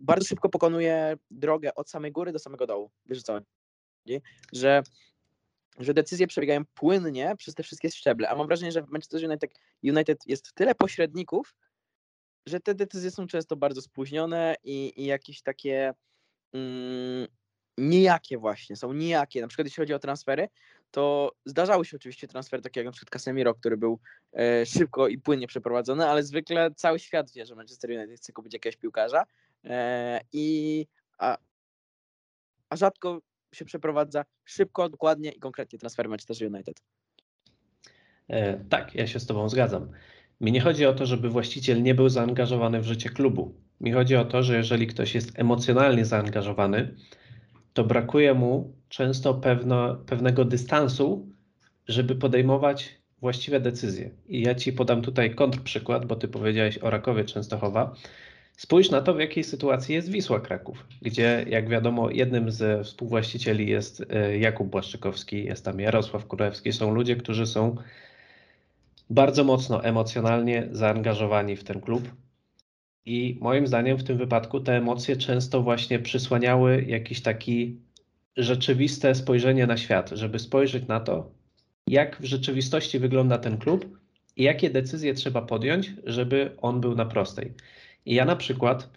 bardzo 0.00 0.26
szybko 0.26 0.48
pokonuje 0.48 1.16
drogę 1.30 1.74
od 1.74 1.90
samej 1.90 2.12
góry 2.12 2.32
do 2.32 2.38
samego 2.38 2.66
dołu. 2.66 2.90
Wiesz 3.06 3.22
co? 3.22 3.40
Że, 4.52 4.82
że 5.78 5.94
decyzje 5.94 6.26
przebiegają 6.26 6.64
płynnie 6.74 7.34
przez 7.38 7.54
te 7.54 7.62
wszystkie 7.62 7.90
szczeble. 7.90 8.28
A 8.28 8.36
mam 8.36 8.46
wrażenie, 8.46 8.72
że 8.72 8.82
w 8.82 8.88
Manchester 8.88 9.24
United, 9.24 9.50
United 9.82 10.18
jest 10.26 10.52
tyle 10.54 10.74
pośredników, 10.74 11.54
że 12.46 12.60
te 12.60 12.74
decyzje 12.74 13.10
są 13.10 13.26
często 13.26 13.56
bardzo 13.56 13.82
spóźnione 13.82 14.54
i, 14.64 14.92
i 14.96 15.04
jakieś 15.04 15.42
takie 15.42 15.94
mm, 16.52 17.28
nijakie 17.78 18.38
właśnie, 18.38 18.76
są 18.76 18.92
nijakie. 18.92 19.40
Na 19.40 19.48
przykład 19.48 19.66
jeśli 19.66 19.80
chodzi 19.80 19.94
o 19.94 19.98
transfery, 19.98 20.48
to 20.90 21.32
zdarzały 21.44 21.84
się 21.84 21.96
oczywiście 21.96 22.28
transfery 22.28 22.62
takie 22.62 22.80
jak 22.80 22.86
na 22.86 22.92
przykład 22.92 23.10
Casemiro, 23.10 23.54
który 23.54 23.76
był 23.76 24.00
e, 24.32 24.66
szybko 24.66 25.08
i 25.08 25.18
płynnie 25.18 25.46
przeprowadzony, 25.46 26.06
ale 26.06 26.22
zwykle 26.22 26.70
cały 26.76 26.98
świat 26.98 27.32
wie, 27.32 27.46
że 27.46 27.54
Manchester 27.54 27.90
United 27.90 28.16
chce 28.16 28.32
kupić 28.32 28.52
jakiegoś 28.52 28.76
piłkarza 28.76 29.24
i 30.32 30.86
a, 31.18 31.38
a 32.70 32.76
rzadko 32.76 33.20
się 33.54 33.64
przeprowadza 33.64 34.24
szybko, 34.44 34.88
dokładnie 34.88 35.30
i 35.30 35.38
konkretnie 35.38 35.78
transfer 35.78 36.08
Manchester 36.08 36.52
United. 36.52 36.82
E, 38.28 38.64
tak, 38.64 38.94
ja 38.94 39.06
się 39.06 39.20
z 39.20 39.26
Tobą 39.26 39.48
zgadzam. 39.48 39.90
Mi 40.40 40.52
nie 40.52 40.60
chodzi 40.60 40.86
o 40.86 40.94
to, 40.94 41.06
żeby 41.06 41.28
właściciel 41.28 41.82
nie 41.82 41.94
był 41.94 42.08
zaangażowany 42.08 42.80
w 42.80 42.84
życie 42.84 43.10
klubu. 43.10 43.54
Mi 43.80 43.92
chodzi 43.92 44.16
o 44.16 44.24
to, 44.24 44.42
że 44.42 44.56
jeżeli 44.56 44.86
ktoś 44.86 45.14
jest 45.14 45.38
emocjonalnie 45.38 46.04
zaangażowany, 46.04 46.94
to 47.72 47.84
brakuje 47.84 48.34
mu 48.34 48.72
często 48.88 49.34
pewno, 49.34 49.94
pewnego 49.94 50.44
dystansu, 50.44 51.28
żeby 51.88 52.14
podejmować 52.14 52.98
właściwe 53.20 53.60
decyzje. 53.60 54.10
I 54.26 54.42
ja 54.42 54.54
ci 54.54 54.72
podam 54.72 55.02
tutaj 55.02 55.34
kontrprzykład, 55.34 56.06
bo 56.06 56.16
ty 56.16 56.28
powiedziałeś 56.28 56.78
o 56.78 56.90
Rakowie 56.90 57.24
Częstochowa. 57.24 57.94
Spójrz 58.58 58.90
na 58.90 59.00
to, 59.00 59.14
w 59.14 59.20
jakiej 59.20 59.44
sytuacji 59.44 59.94
jest 59.94 60.10
Wisła 60.10 60.40
Kraków, 60.40 60.86
gdzie, 61.02 61.44
jak 61.48 61.68
wiadomo, 61.68 62.10
jednym 62.10 62.50
ze 62.50 62.84
współwłaścicieli 62.84 63.70
jest 63.70 64.04
e, 64.10 64.38
Jakub 64.38 64.68
Błaszczykowski, 64.68 65.44
jest 65.44 65.64
tam 65.64 65.80
Jarosław 65.80 66.26
Kurewski. 66.26 66.72
Są 66.72 66.94
ludzie, 66.94 67.16
którzy 67.16 67.46
są 67.46 67.76
bardzo 69.10 69.44
mocno 69.44 69.84
emocjonalnie 69.84 70.68
zaangażowani 70.72 71.56
w 71.56 71.64
ten 71.64 71.80
klub. 71.80 72.08
I 73.06 73.38
moim 73.40 73.66
zdaniem 73.66 73.98
w 73.98 74.04
tym 74.04 74.18
wypadku 74.18 74.60
te 74.60 74.76
emocje 74.76 75.16
często 75.16 75.62
właśnie 75.62 75.98
przysłaniały 75.98 76.82
jakiś 76.82 77.22
taki 77.22 77.80
rzeczywiste 78.36 79.14
spojrzenie 79.14 79.66
na 79.66 79.76
świat, 79.76 80.10
żeby 80.12 80.38
spojrzeć 80.38 80.86
na 80.86 81.00
to, 81.00 81.30
jak 81.86 82.20
w 82.20 82.24
rzeczywistości 82.24 82.98
wygląda 82.98 83.38
ten 83.38 83.58
klub 83.58 83.98
i 84.36 84.42
jakie 84.42 84.70
decyzje 84.70 85.14
trzeba 85.14 85.42
podjąć, 85.42 85.92
żeby 86.04 86.50
on 86.60 86.80
był 86.80 86.94
na 86.94 87.04
prostej. 87.04 87.52
I 88.06 88.14
ja 88.14 88.24
na 88.24 88.36
przykład 88.36 88.88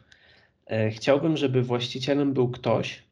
e, 0.66 0.90
chciałbym, 0.90 1.38
żeby 1.38 1.62
właścicielem 1.62 2.34
był 2.34 2.50
ktoś, 2.50 3.04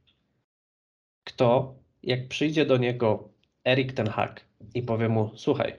kto 1.24 1.76
jak 2.04 2.28
przyjdzie 2.28 2.66
do 2.66 2.78
niego 2.78 3.30
Erik 3.66 3.94
ten 3.94 4.08
Hag 4.08 4.46
i 4.74 4.84
powie 4.84 5.10
mu: 5.10 5.32
Słuchaj, 5.36 5.76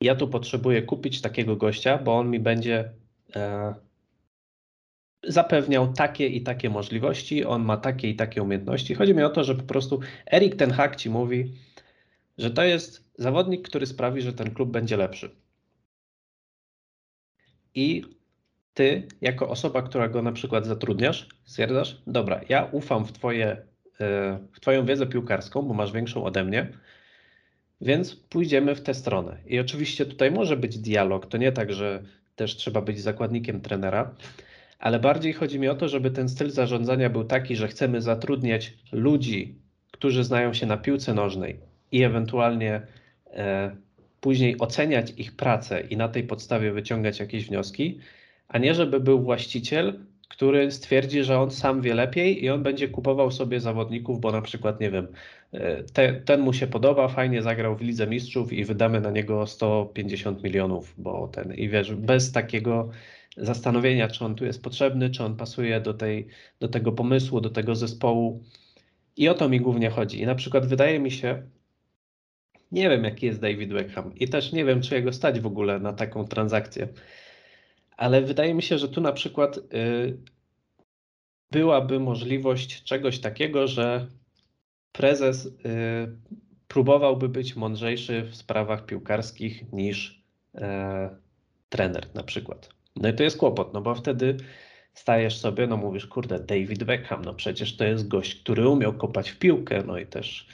ja 0.00 0.14
tu 0.14 0.28
potrzebuję 0.28 0.82
kupić 0.82 1.20
takiego 1.20 1.56
gościa, 1.56 1.98
bo 1.98 2.18
on 2.18 2.30
mi 2.30 2.40
będzie 2.40 2.92
e, 3.36 3.74
zapewniał 5.22 5.92
takie 5.92 6.26
i 6.26 6.42
takie 6.42 6.70
możliwości, 6.70 7.44
on 7.44 7.64
ma 7.64 7.76
takie 7.76 8.10
i 8.10 8.16
takie 8.16 8.42
umiejętności. 8.42 8.94
Chodzi 8.94 9.14
mi 9.14 9.22
o 9.22 9.30
to, 9.30 9.44
że 9.44 9.54
po 9.54 9.62
prostu 9.62 10.00
Erik 10.32 10.56
ten 10.56 10.70
Hag 10.70 10.96
ci 10.96 11.10
mówi, 11.10 11.54
że 12.38 12.50
to 12.50 12.64
jest 12.64 13.10
zawodnik, 13.18 13.68
który 13.68 13.86
sprawi, 13.86 14.22
że 14.22 14.32
ten 14.32 14.54
klub 14.54 14.70
będzie 14.70 14.96
lepszy. 14.96 15.30
I 17.74 18.02
ty, 18.74 19.06
jako 19.20 19.48
osoba, 19.48 19.82
która 19.82 20.08
go 20.08 20.22
na 20.22 20.32
przykład 20.32 20.66
zatrudniasz, 20.66 21.28
stwierdzasz, 21.44 22.02
dobra, 22.06 22.40
ja 22.48 22.68
ufam 22.72 23.04
w, 23.04 23.12
twoje, 23.12 23.46
e, 24.00 24.38
w 24.52 24.60
Twoją 24.60 24.86
wiedzę 24.86 25.06
piłkarską, 25.06 25.62
bo 25.62 25.74
masz 25.74 25.92
większą 25.92 26.24
ode 26.24 26.44
mnie, 26.44 26.66
więc 27.80 28.16
pójdziemy 28.16 28.74
w 28.74 28.80
tę 28.80 28.94
stronę. 28.94 29.36
I 29.46 29.60
oczywiście 29.60 30.06
tutaj 30.06 30.30
może 30.30 30.56
być 30.56 30.78
dialog. 30.78 31.26
To 31.26 31.38
nie 31.38 31.52
tak, 31.52 31.72
że 31.72 32.02
też 32.36 32.56
trzeba 32.56 32.80
być 32.80 33.00
zakładnikiem 33.00 33.60
trenera, 33.60 34.14
ale 34.78 35.00
bardziej 35.00 35.32
chodzi 35.32 35.58
mi 35.60 35.68
o 35.68 35.74
to, 35.74 35.88
żeby 35.88 36.10
ten 36.10 36.28
styl 36.28 36.50
zarządzania 36.50 37.10
był 37.10 37.24
taki, 37.24 37.56
że 37.56 37.68
chcemy 37.68 38.00
zatrudniać 38.00 38.74
ludzi, 38.92 39.54
którzy 39.90 40.24
znają 40.24 40.54
się 40.54 40.66
na 40.66 40.76
piłce 40.76 41.14
nożnej 41.14 41.60
i 41.92 42.02
ewentualnie 42.02 42.82
e, 43.26 43.76
później 44.20 44.58
oceniać 44.58 45.12
ich 45.16 45.36
pracę 45.36 45.80
i 45.80 45.96
na 45.96 46.08
tej 46.08 46.22
podstawie 46.22 46.72
wyciągać 46.72 47.20
jakieś 47.20 47.46
wnioski, 47.46 48.00
a 48.50 48.58
nie 48.58 48.74
żeby 48.74 49.00
był 49.00 49.22
właściciel, 49.22 50.00
który 50.28 50.70
stwierdzi, 50.70 51.24
że 51.24 51.38
on 51.38 51.50
sam 51.50 51.80
wie 51.80 51.94
lepiej 51.94 52.44
i 52.44 52.50
on 52.50 52.62
będzie 52.62 52.88
kupował 52.88 53.30
sobie 53.30 53.60
zawodników, 53.60 54.20
bo 54.20 54.32
na 54.32 54.42
przykład, 54.42 54.80
nie 54.80 54.90
wiem, 54.90 55.08
e, 55.52 55.82
te, 55.82 56.12
ten 56.12 56.40
mu 56.40 56.52
się 56.52 56.66
podoba, 56.66 57.08
fajnie 57.08 57.42
zagrał 57.42 57.76
w 57.76 57.80
Lidze 57.80 58.06
Mistrzów 58.06 58.52
i 58.52 58.64
wydamy 58.64 59.00
na 59.00 59.10
niego 59.10 59.46
150 59.46 60.42
milionów, 60.42 60.94
bo 60.98 61.28
ten, 61.28 61.54
i 61.54 61.68
wiesz, 61.68 61.94
bez 61.94 62.32
takiego 62.32 62.90
zastanowienia, 63.36 64.08
czy 64.08 64.24
on 64.24 64.34
tu 64.34 64.44
jest 64.44 64.62
potrzebny, 64.62 65.10
czy 65.10 65.24
on 65.24 65.36
pasuje 65.36 65.80
do, 65.80 65.94
tej, 65.94 66.26
do 66.60 66.68
tego 66.68 66.92
pomysłu, 66.92 67.40
do 67.40 67.50
tego 67.50 67.74
zespołu. 67.74 68.42
I 69.16 69.28
o 69.28 69.34
to 69.34 69.48
mi 69.48 69.60
głównie 69.60 69.90
chodzi. 69.90 70.20
I 70.22 70.26
na 70.26 70.34
przykład 70.34 70.66
wydaje 70.66 71.00
mi 71.00 71.10
się, 71.10 71.42
nie 72.72 72.88
wiem 72.90 73.04
jaki 73.04 73.26
jest 73.26 73.40
David 73.40 73.72
Beckham 73.72 74.14
i 74.16 74.28
też 74.28 74.52
nie 74.52 74.64
wiem, 74.64 74.82
czy 74.82 74.94
jego 74.94 75.12
stać 75.12 75.40
w 75.40 75.46
ogóle 75.46 75.78
na 75.78 75.92
taką 75.92 76.24
transakcję 76.24 76.88
ale 78.00 78.22
wydaje 78.22 78.54
mi 78.54 78.62
się, 78.62 78.78
że 78.78 78.88
tu 78.88 79.00
na 79.00 79.12
przykład 79.12 79.56
y, 79.56 80.18
byłaby 81.50 82.00
możliwość 82.00 82.82
czegoś 82.82 83.18
takiego, 83.18 83.66
że 83.66 84.06
prezes 84.92 85.46
y, 85.46 85.50
próbowałby 86.68 87.28
być 87.28 87.56
mądrzejszy 87.56 88.22
w 88.22 88.36
sprawach 88.36 88.86
piłkarskich 88.86 89.72
niż 89.72 90.24
e, 90.54 91.16
trener 91.68 92.06
na 92.14 92.22
przykład. 92.22 92.68
No 92.96 93.08
i 93.08 93.14
to 93.14 93.22
jest 93.22 93.36
kłopot, 93.38 93.74
no 93.74 93.80
bo 93.80 93.94
wtedy 93.94 94.36
stajesz 94.94 95.38
sobie, 95.38 95.66
no 95.66 95.76
mówisz, 95.76 96.06
kurde, 96.06 96.40
David 96.40 96.84
Beckham, 96.84 97.24
no 97.24 97.34
przecież 97.34 97.76
to 97.76 97.84
jest 97.84 98.08
gość, 98.08 98.42
który 98.42 98.68
umiał 98.68 98.92
kopać 98.92 99.30
w 99.30 99.38
piłkę, 99.38 99.82
no 99.86 99.98
i 99.98 100.06
też 100.06 100.48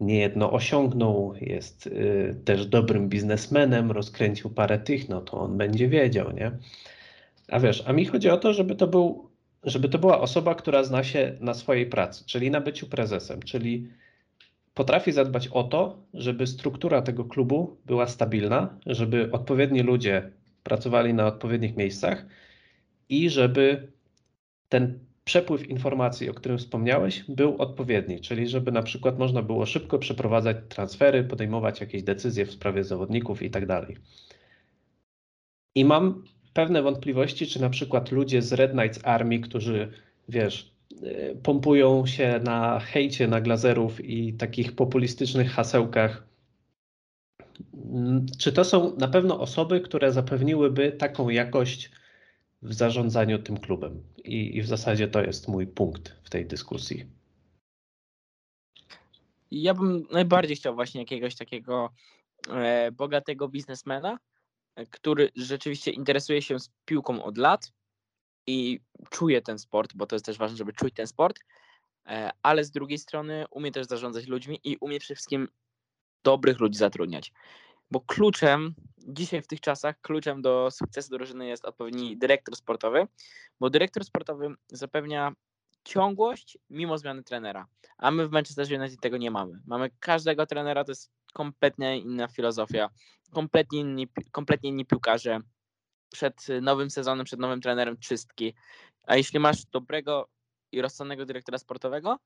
niejedno 0.00 0.52
osiągnął, 0.52 1.34
jest 1.40 1.86
y, 1.86 2.36
też 2.44 2.66
dobrym 2.66 3.08
biznesmenem, 3.08 3.90
rozkręcił 3.90 4.50
parę 4.50 4.78
tych, 4.78 5.08
no 5.08 5.20
to 5.20 5.40
on 5.40 5.58
będzie 5.58 5.88
wiedział, 5.88 6.32
nie? 6.32 6.52
A 7.48 7.60
wiesz, 7.60 7.84
a 7.86 7.92
mi 7.92 8.04
chodzi 8.04 8.30
o 8.30 8.36
to, 8.36 8.52
żeby 8.52 8.74
to 8.74 8.86
był, 8.86 9.30
żeby 9.64 9.88
to 9.88 9.98
była 9.98 10.20
osoba, 10.20 10.54
która 10.54 10.84
zna 10.84 11.04
się 11.04 11.36
na 11.40 11.54
swojej 11.54 11.86
pracy, 11.86 12.24
czyli 12.26 12.50
na 12.50 12.60
byciu 12.60 12.86
prezesem, 12.86 13.42
czyli 13.42 13.88
potrafi 14.74 15.12
zadbać 15.12 15.48
o 15.48 15.64
to, 15.64 16.02
żeby 16.14 16.46
struktura 16.46 17.02
tego 17.02 17.24
klubu 17.24 17.76
była 17.86 18.06
stabilna, 18.06 18.78
żeby 18.86 19.30
odpowiedni 19.32 19.80
ludzie 19.80 20.30
pracowali 20.62 21.14
na 21.14 21.26
odpowiednich 21.26 21.76
miejscach 21.76 22.26
i 23.08 23.30
żeby 23.30 23.92
ten 24.68 24.98
przepływ 25.24 25.70
informacji, 25.70 26.30
o 26.30 26.34
którym 26.34 26.58
wspomniałeś, 26.58 27.24
był 27.28 27.56
odpowiedni, 27.56 28.20
czyli 28.20 28.48
żeby 28.48 28.72
na 28.72 28.82
przykład 28.82 29.18
można 29.18 29.42
było 29.42 29.66
szybko 29.66 29.98
przeprowadzać 29.98 30.56
transfery, 30.68 31.24
podejmować 31.24 31.80
jakieś 31.80 32.02
decyzje 32.02 32.46
w 32.46 32.52
sprawie 32.52 32.84
zawodników 32.84 33.42
i 33.42 33.50
tak 33.50 33.66
dalej. 33.66 33.96
I 35.74 35.84
mam 35.84 36.24
pewne 36.52 36.82
wątpliwości, 36.82 37.46
czy 37.46 37.60
na 37.60 37.70
przykład 37.70 38.12
ludzie 38.12 38.42
z 38.42 38.52
Red 38.52 38.72
Knights 38.72 39.00
Army, 39.04 39.40
którzy, 39.40 39.92
wiesz, 40.28 40.74
y, 41.02 41.36
pompują 41.42 42.06
się 42.06 42.40
na 42.44 42.80
hejcie 42.80 43.28
na 43.28 43.40
glazerów 43.40 44.04
i 44.04 44.34
takich 44.34 44.76
populistycznych 44.76 45.50
hasełkach, 45.50 46.26
mm, 47.74 48.26
czy 48.38 48.52
to 48.52 48.64
są 48.64 48.96
na 48.96 49.08
pewno 49.08 49.40
osoby, 49.40 49.80
które 49.80 50.12
zapewniłyby 50.12 50.92
taką 50.92 51.28
jakość 51.28 51.90
w 52.64 52.72
zarządzaniu 52.72 53.38
tym 53.38 53.56
klubem? 53.56 54.02
I, 54.24 54.56
i 54.56 54.62
w 54.62 54.66
zasadzie 54.66 55.08
to 55.08 55.22
jest 55.22 55.48
mój 55.48 55.66
punkt 55.66 56.16
w 56.24 56.30
tej 56.30 56.46
dyskusji. 56.46 57.06
Ja 59.50 59.74
bym 59.74 60.06
najbardziej 60.10 60.56
chciał 60.56 60.74
właśnie 60.74 61.00
jakiegoś 61.00 61.36
takiego 61.36 61.90
e, 62.50 62.92
bogatego 62.92 63.48
biznesmena, 63.48 64.18
który 64.90 65.30
rzeczywiście 65.36 65.90
interesuje 65.90 66.42
się 66.42 66.58
z 66.58 66.70
piłką 66.84 67.24
od 67.24 67.38
lat 67.38 67.72
i 68.46 68.80
czuje 69.10 69.42
ten 69.42 69.58
sport, 69.58 69.92
bo 69.94 70.06
to 70.06 70.16
jest 70.16 70.26
też 70.26 70.38
ważne, 70.38 70.56
żeby 70.56 70.72
czuć 70.72 70.94
ten 70.94 71.06
sport, 71.06 71.40
e, 72.06 72.30
ale 72.42 72.64
z 72.64 72.70
drugiej 72.70 72.98
strony 72.98 73.44
umie 73.50 73.72
też 73.72 73.86
zarządzać 73.86 74.26
ludźmi 74.26 74.60
i 74.64 74.76
umie 74.76 75.00
przede 75.00 75.14
wszystkim 75.14 75.48
dobrych 76.24 76.60
ludzi 76.60 76.78
zatrudniać. 76.78 77.32
Bo 77.94 78.00
kluczem, 78.00 78.74
dzisiaj 78.98 79.42
w 79.42 79.46
tych 79.46 79.60
czasach, 79.60 80.00
kluczem 80.00 80.42
do 80.42 80.70
sukcesu 80.70 81.10
drużyny 81.10 81.46
jest 81.46 81.64
odpowiedni 81.64 82.16
dyrektor 82.16 82.56
sportowy, 82.56 83.06
bo 83.60 83.70
dyrektor 83.70 84.04
sportowy 84.04 84.54
zapewnia 84.68 85.32
ciągłość 85.84 86.58
mimo 86.70 86.98
zmiany 86.98 87.22
trenera. 87.22 87.66
A 87.98 88.10
my 88.10 88.28
w 88.28 88.30
Manchester 88.30 88.80
United 88.80 89.00
tego 89.00 89.16
nie 89.16 89.30
mamy. 89.30 89.60
Mamy 89.66 89.90
każdego 90.00 90.46
trenera, 90.46 90.84
to 90.84 90.90
jest 90.90 91.10
kompletnie 91.32 91.98
inna 91.98 92.28
filozofia, 92.28 92.90
kompletnie 93.32 93.80
inni, 93.80 94.08
kompletnie 94.32 94.70
inni 94.70 94.86
piłkarze. 94.86 95.40
Przed 96.12 96.46
nowym 96.62 96.90
sezonem, 96.90 97.24
przed 97.24 97.40
nowym 97.40 97.60
trenerem 97.60 97.98
czystki. 97.98 98.54
A 99.02 99.16
jeśli 99.16 99.38
masz 99.38 99.66
dobrego 99.66 100.28
i 100.72 100.82
rozsądnego 100.82 101.26
dyrektora 101.26 101.58
sportowego, 101.58 102.18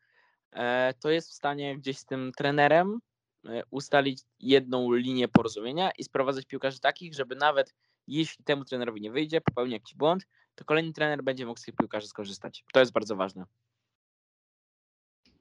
e, 0.52 0.94
to 1.00 1.10
jest 1.10 1.30
w 1.30 1.34
stanie 1.34 1.78
gdzieś 1.78 1.98
z 1.98 2.04
tym 2.04 2.32
trenerem 2.36 3.00
ustalić 3.70 4.22
jedną 4.40 4.92
linię 4.92 5.28
porozumienia 5.28 5.90
i 5.90 6.04
sprowadzać 6.04 6.46
piłkarzy 6.46 6.80
takich, 6.80 7.14
żeby 7.14 7.36
nawet 7.36 7.74
jeśli 8.06 8.44
temu 8.44 8.64
trenerowi 8.64 9.00
nie 9.00 9.10
wyjdzie, 9.10 9.40
popełni 9.40 9.72
jakiś 9.72 9.94
błąd, 9.94 10.26
to 10.54 10.64
kolejny 10.64 10.92
trener 10.92 11.22
będzie 11.22 11.46
mógł 11.46 11.60
z 11.60 11.62
tych 11.62 11.76
piłkarzy 11.76 12.06
skorzystać. 12.06 12.64
To 12.72 12.80
jest 12.80 12.92
bardzo 12.92 13.16
ważne. 13.16 13.44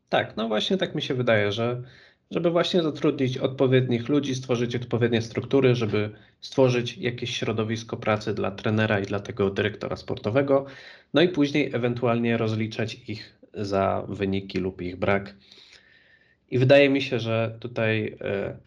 Tak, 0.10 0.38
no 0.38 0.48
właśnie 0.48 0.78
tak 0.78 0.96
mi 0.96 1.02
się 1.02 1.14
wydaje, 1.14 1.52
że 1.52 1.84
żeby 2.32 2.50
właśnie 2.50 2.84
zatrudnić 2.84 3.38
odpowiednich 3.38 4.10
ludzi, 4.10 4.36
stworzyć 4.36 4.76
odpowiednie 4.76 5.22
struktury, 5.22 5.76
żeby 5.76 6.10
stworzyć 6.42 6.98
jakieś 6.98 7.38
środowisko 7.38 7.98
pracy 7.98 8.34
dla 8.34 8.52
trenera 8.52 9.00
i 9.00 9.06
dla 9.06 9.20
tego 9.20 9.50
dyrektora 9.50 9.96
sportowego, 9.96 10.66
no 11.14 11.22
i 11.22 11.30
później 11.30 11.72
ewentualnie 11.74 12.38
rozliczać 12.38 12.94
ich 13.08 13.40
za 13.54 14.06
wyniki 14.10 14.58
lub 14.58 14.82
ich 14.82 14.96
brak. 14.96 15.36
I 16.50 16.60
wydaje 16.60 16.90
mi 16.90 17.02
się, 17.02 17.20
że 17.20 17.58
tutaj, 17.60 18.18
e, 18.22 18.58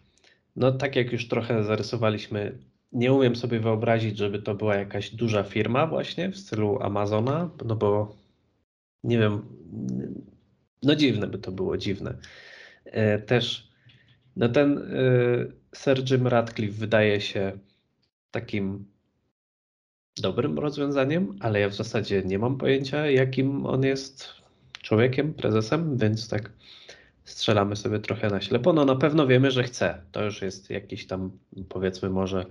no 0.56 0.72
tak 0.72 0.96
jak 0.96 1.12
już 1.12 1.28
trochę 1.28 1.64
zarysowaliśmy 1.64 2.58
nie 2.92 3.12
umiem 3.12 3.36
sobie 3.36 3.60
wyobrazić, 3.60 4.18
żeby 4.18 4.42
to 4.42 4.54
była 4.54 4.76
jakaś 4.76 5.10
duża 5.10 5.42
firma 5.42 5.86
właśnie 5.86 6.30
w 6.30 6.38
stylu 6.38 6.78
Amazona, 6.82 7.50
no 7.64 7.76
bo 7.76 8.16
nie 9.04 9.18
wiem, 9.18 9.42
no 10.82 10.94
dziwne 10.94 11.26
by 11.26 11.38
to 11.38 11.52
było, 11.52 11.76
dziwne. 11.76 12.14
E, 12.84 13.18
też 13.18 13.70
no 14.36 14.48
ten 14.48 14.78
e, 14.78 14.86
Sir 15.76 16.10
Jim 16.10 16.26
Radcliffe 16.26 16.80
wydaje 16.80 17.20
się 17.20 17.58
takim 18.30 18.84
dobrym 20.16 20.58
rozwiązaniem, 20.58 21.36
ale 21.40 21.60
ja 21.60 21.68
w 21.68 21.74
zasadzie 21.74 22.22
nie 22.22 22.38
mam 22.38 22.58
pojęcia, 22.58 23.06
jakim 23.06 23.66
on 23.66 23.84
jest 23.84 24.28
człowiekiem, 24.82 25.34
prezesem, 25.34 25.96
więc 25.96 26.28
tak 26.28 26.50
strzelamy 27.24 27.76
sobie 27.76 27.98
trochę 27.98 28.28
na 28.28 28.40
ślepo. 28.40 28.72
No 28.72 28.84
na 28.84 28.96
pewno 28.96 29.26
wiemy, 29.26 29.50
że 29.50 29.62
chce. 29.62 30.02
To 30.12 30.24
już 30.24 30.42
jest 30.42 30.70
jakiś 30.70 31.06
tam, 31.06 31.30
powiedzmy, 31.68 32.10
może 32.10 32.46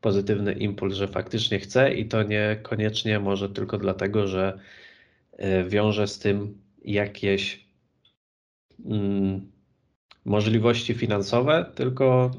pozytywny 0.00 0.52
impuls, 0.52 0.94
że 0.94 1.08
faktycznie 1.08 1.58
chce 1.58 1.94
i 1.94 2.08
to 2.08 2.22
niekoniecznie 2.22 3.20
może 3.20 3.48
tylko 3.48 3.78
dlatego, 3.78 4.26
że 4.26 4.58
e, 5.32 5.64
wiąże 5.64 6.06
z 6.06 6.18
tym 6.18 6.58
jakieś 6.84 7.66
mm, 8.84 9.50
możliwości 10.24 10.94
finansowe, 10.94 11.72
tylko 11.74 12.30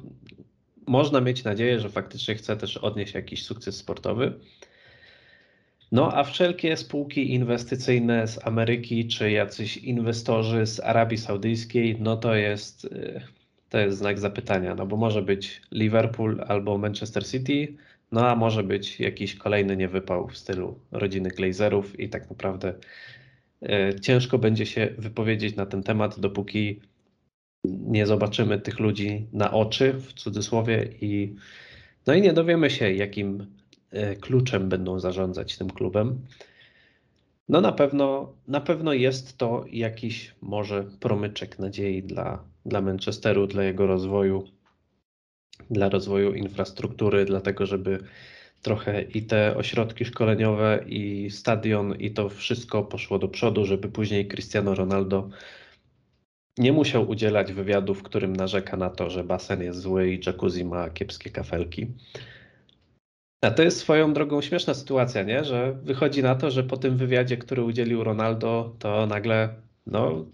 można 0.88 1.22
mieć 1.22 1.44
nadzieję, 1.44 1.80
że 1.80 1.90
faktycznie 1.90 2.36
chce 2.36 2.58
też 2.58 2.78
odnieść 2.78 3.14
jakiś 3.14 3.46
sukces 3.46 3.78
sportowy. 3.78 4.40
No 5.92 6.18
a 6.18 6.24
wszelkie 6.24 6.78
spółki 6.78 7.34
inwestycyjne 7.34 8.28
z 8.28 8.48
Ameryki, 8.48 9.08
czy 9.08 9.32
jacyś 9.32 9.78
inwestorzy 9.78 10.66
z 10.66 10.80
Arabii 10.80 11.18
Saudyjskiej, 11.18 11.98
no 12.00 12.18
to 12.18 12.36
jest, 12.36 12.86
y, 12.86 13.22
to 13.70 13.80
jest 13.80 13.98
znak 13.98 14.20
zapytania, 14.20 14.76
no 14.76 14.86
bo 14.86 14.98
może 14.98 15.22
być 15.22 15.62
Liverpool 15.72 16.44
albo 16.48 16.78
Manchester 16.78 17.28
City, 17.28 17.76
no 18.12 18.30
a 18.30 18.36
może 18.36 18.64
być 18.64 19.00
jakiś 19.00 19.36
kolejny 19.36 19.78
niewypał 19.78 20.28
w 20.28 20.38
stylu 20.38 20.80
rodziny 20.92 21.30
Glazerów 21.30 22.00
i 22.00 22.10
tak 22.10 22.30
naprawdę 22.30 22.74
y, 23.64 24.00
ciężko 24.00 24.38
będzie 24.38 24.66
się 24.66 24.90
wypowiedzieć 24.98 25.56
na 25.56 25.66
ten 25.66 25.84
temat, 25.84 26.20
dopóki 26.20 26.80
nie 27.66 28.06
zobaczymy 28.06 28.60
tych 28.60 28.80
ludzi 28.80 29.28
na 29.34 29.52
oczy, 29.52 29.94
w 29.94 30.14
cudzysłowie, 30.14 30.90
i, 31.02 31.36
no 32.08 32.14
i 32.14 32.22
nie 32.22 32.34
dowiemy 32.34 32.70
się, 32.70 32.92
jakim 32.92 33.61
kluczem 34.22 34.70
będą 34.70 35.00
zarządzać 35.00 35.58
tym 35.58 35.70
klubem. 35.70 36.22
No 37.50 37.62
na 37.62 37.72
pewno, 37.72 38.34
na 38.48 38.62
pewno 38.62 38.94
jest 38.94 39.38
to 39.38 39.66
jakiś 39.72 40.36
może 40.42 40.84
promyczek 41.00 41.60
nadziei 41.60 42.04
dla, 42.04 42.44
dla 42.66 42.82
Manchesteru, 42.82 43.48
dla 43.48 43.64
jego 43.64 43.88
rozwoju, 43.88 44.48
dla 45.70 45.90
rozwoju 45.90 46.34
infrastruktury, 46.34 47.26
dlatego 47.26 47.66
żeby 47.66 48.00
trochę 48.62 49.02
i 49.02 49.24
te 49.24 49.58
ośrodki 49.58 50.06
szkoleniowe, 50.06 50.84
i 50.88 51.32
stadion, 51.32 51.96
i 51.96 52.12
to 52.12 52.30
wszystko 52.30 52.84
poszło 52.84 53.20
do 53.20 53.28
przodu, 53.28 53.66
żeby 53.66 53.90
później 53.90 54.28
Cristiano 54.28 54.76
Ronaldo 54.76 55.30
nie 56.58 56.74
musiał 56.74 57.10
udzielać 57.10 57.54
wywiadu, 57.54 57.96
w 57.96 58.04
którym 58.04 58.36
narzeka 58.36 58.78
na 58.78 58.90
to, 58.90 59.10
że 59.10 59.24
basen 59.24 59.62
jest 59.64 59.80
zły 59.80 60.12
i 60.14 60.20
jacuzzi 60.26 60.66
ma 60.66 60.90
kiepskie 60.90 61.30
kafelki. 61.30 61.88
A 63.42 63.52
to 63.52 63.64
jest 63.64 63.80
swoją 63.80 64.14
drogą 64.14 64.42
śmieszna 64.42 64.74
sytuacja, 64.74 65.24
nie? 65.24 65.44
że 65.44 65.74
wychodzi 65.84 66.24
na 66.24 66.36
to, 66.36 66.52
że 66.52 66.64
po 66.64 66.78
tym 66.78 66.98
wywiadzie, 66.98 67.38
który 67.38 67.64
udzielił 67.64 68.04
Ronaldo, 68.04 68.76
to 68.80 69.08
nagle 69.08 69.50
no, 69.88 70.26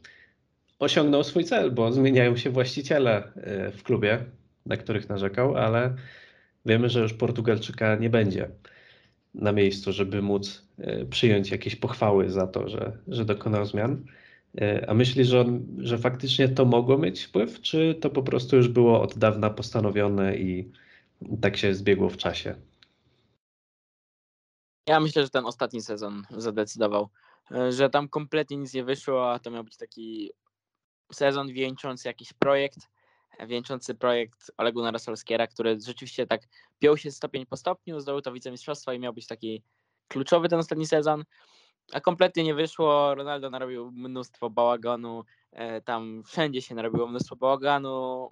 osiągnął 0.79 1.23
swój 1.23 1.43
cel, 1.43 1.71
bo 1.71 1.91
zmieniają 1.91 2.37
się 2.37 2.49
właściciele 2.49 3.23
y, 3.67 3.71
w 3.71 3.83
klubie, 3.83 4.25
na 4.65 4.77
których 4.77 5.09
narzekał, 5.09 5.57
ale 5.57 5.95
wiemy, 6.65 6.89
że 6.89 6.99
już 6.99 7.13
Portugalczyka 7.13 7.95
nie 7.95 8.09
będzie 8.09 8.49
na 9.33 9.51
miejscu, 9.51 9.91
żeby 9.93 10.21
móc 10.21 10.67
y, 10.79 11.05
przyjąć 11.09 11.51
jakieś 11.51 11.75
pochwały 11.75 12.29
za 12.29 12.47
to, 12.47 12.69
że, 12.69 12.97
że 13.07 13.25
dokonał 13.25 13.65
zmian. 13.65 14.05
E, 14.61 14.89
a 14.89 14.93
myślisz, 14.93 15.27
że, 15.27 15.45
że 15.77 15.97
faktycznie 15.97 16.49
to 16.49 16.65
mogło 16.65 16.97
mieć 16.97 17.23
wpływ, 17.23 17.61
czy 17.61 17.95
to 18.01 18.09
po 18.09 18.23
prostu 18.23 18.55
już 18.55 18.67
było 18.67 19.01
od 19.01 19.17
dawna 19.17 19.49
postanowione 19.49 20.37
i 20.37 20.71
tak 21.41 21.57
się 21.57 21.73
zbiegło 21.73 22.09
w 22.09 22.17
czasie? 22.17 22.55
Ja 24.87 24.99
myślę, 24.99 25.23
że 25.23 25.29
ten 25.29 25.45
ostatni 25.45 25.81
sezon 25.81 26.23
zadecydował, 26.31 27.09
e, 27.51 27.71
że 27.71 27.89
tam 27.89 28.09
kompletnie 28.09 28.57
nic 28.57 28.73
nie 28.73 28.83
wyszło, 28.83 29.31
a 29.31 29.39
to 29.39 29.51
miał 29.51 29.63
być 29.63 29.77
taki 29.77 30.31
sezon 31.11 31.47
wieńczący 31.47 32.07
jakiś 32.07 32.33
projekt, 32.33 32.79
wieńczący 33.47 33.95
projekt 33.95 34.51
Olegu 34.57 34.81
Narasolskiera, 34.81 35.47
który 35.47 35.77
rzeczywiście 35.85 36.27
tak 36.27 36.41
piął 36.79 36.97
się 36.97 37.11
stopień 37.11 37.45
po 37.45 37.57
stopniu, 37.57 37.99
zdobył 37.99 38.21
to 38.21 38.33
wicemistrzostwo 38.33 38.93
i 38.93 38.99
miał 38.99 39.13
być 39.13 39.27
taki 39.27 39.63
kluczowy 40.07 40.49
ten 40.49 40.59
ostatni 40.59 40.87
sezon 40.87 41.23
a 41.93 42.01
kompletnie 42.01 42.43
nie 42.43 42.55
wyszło. 42.55 43.15
Ronaldo 43.15 43.49
narobił 43.49 43.91
mnóstwo 43.91 44.49
bałaganu, 44.49 45.23
e, 45.51 45.81
tam 45.81 46.23
wszędzie 46.25 46.61
się 46.61 46.75
narobiło 46.75 47.07
mnóstwo 47.07 47.35
bałaganu 47.35 48.31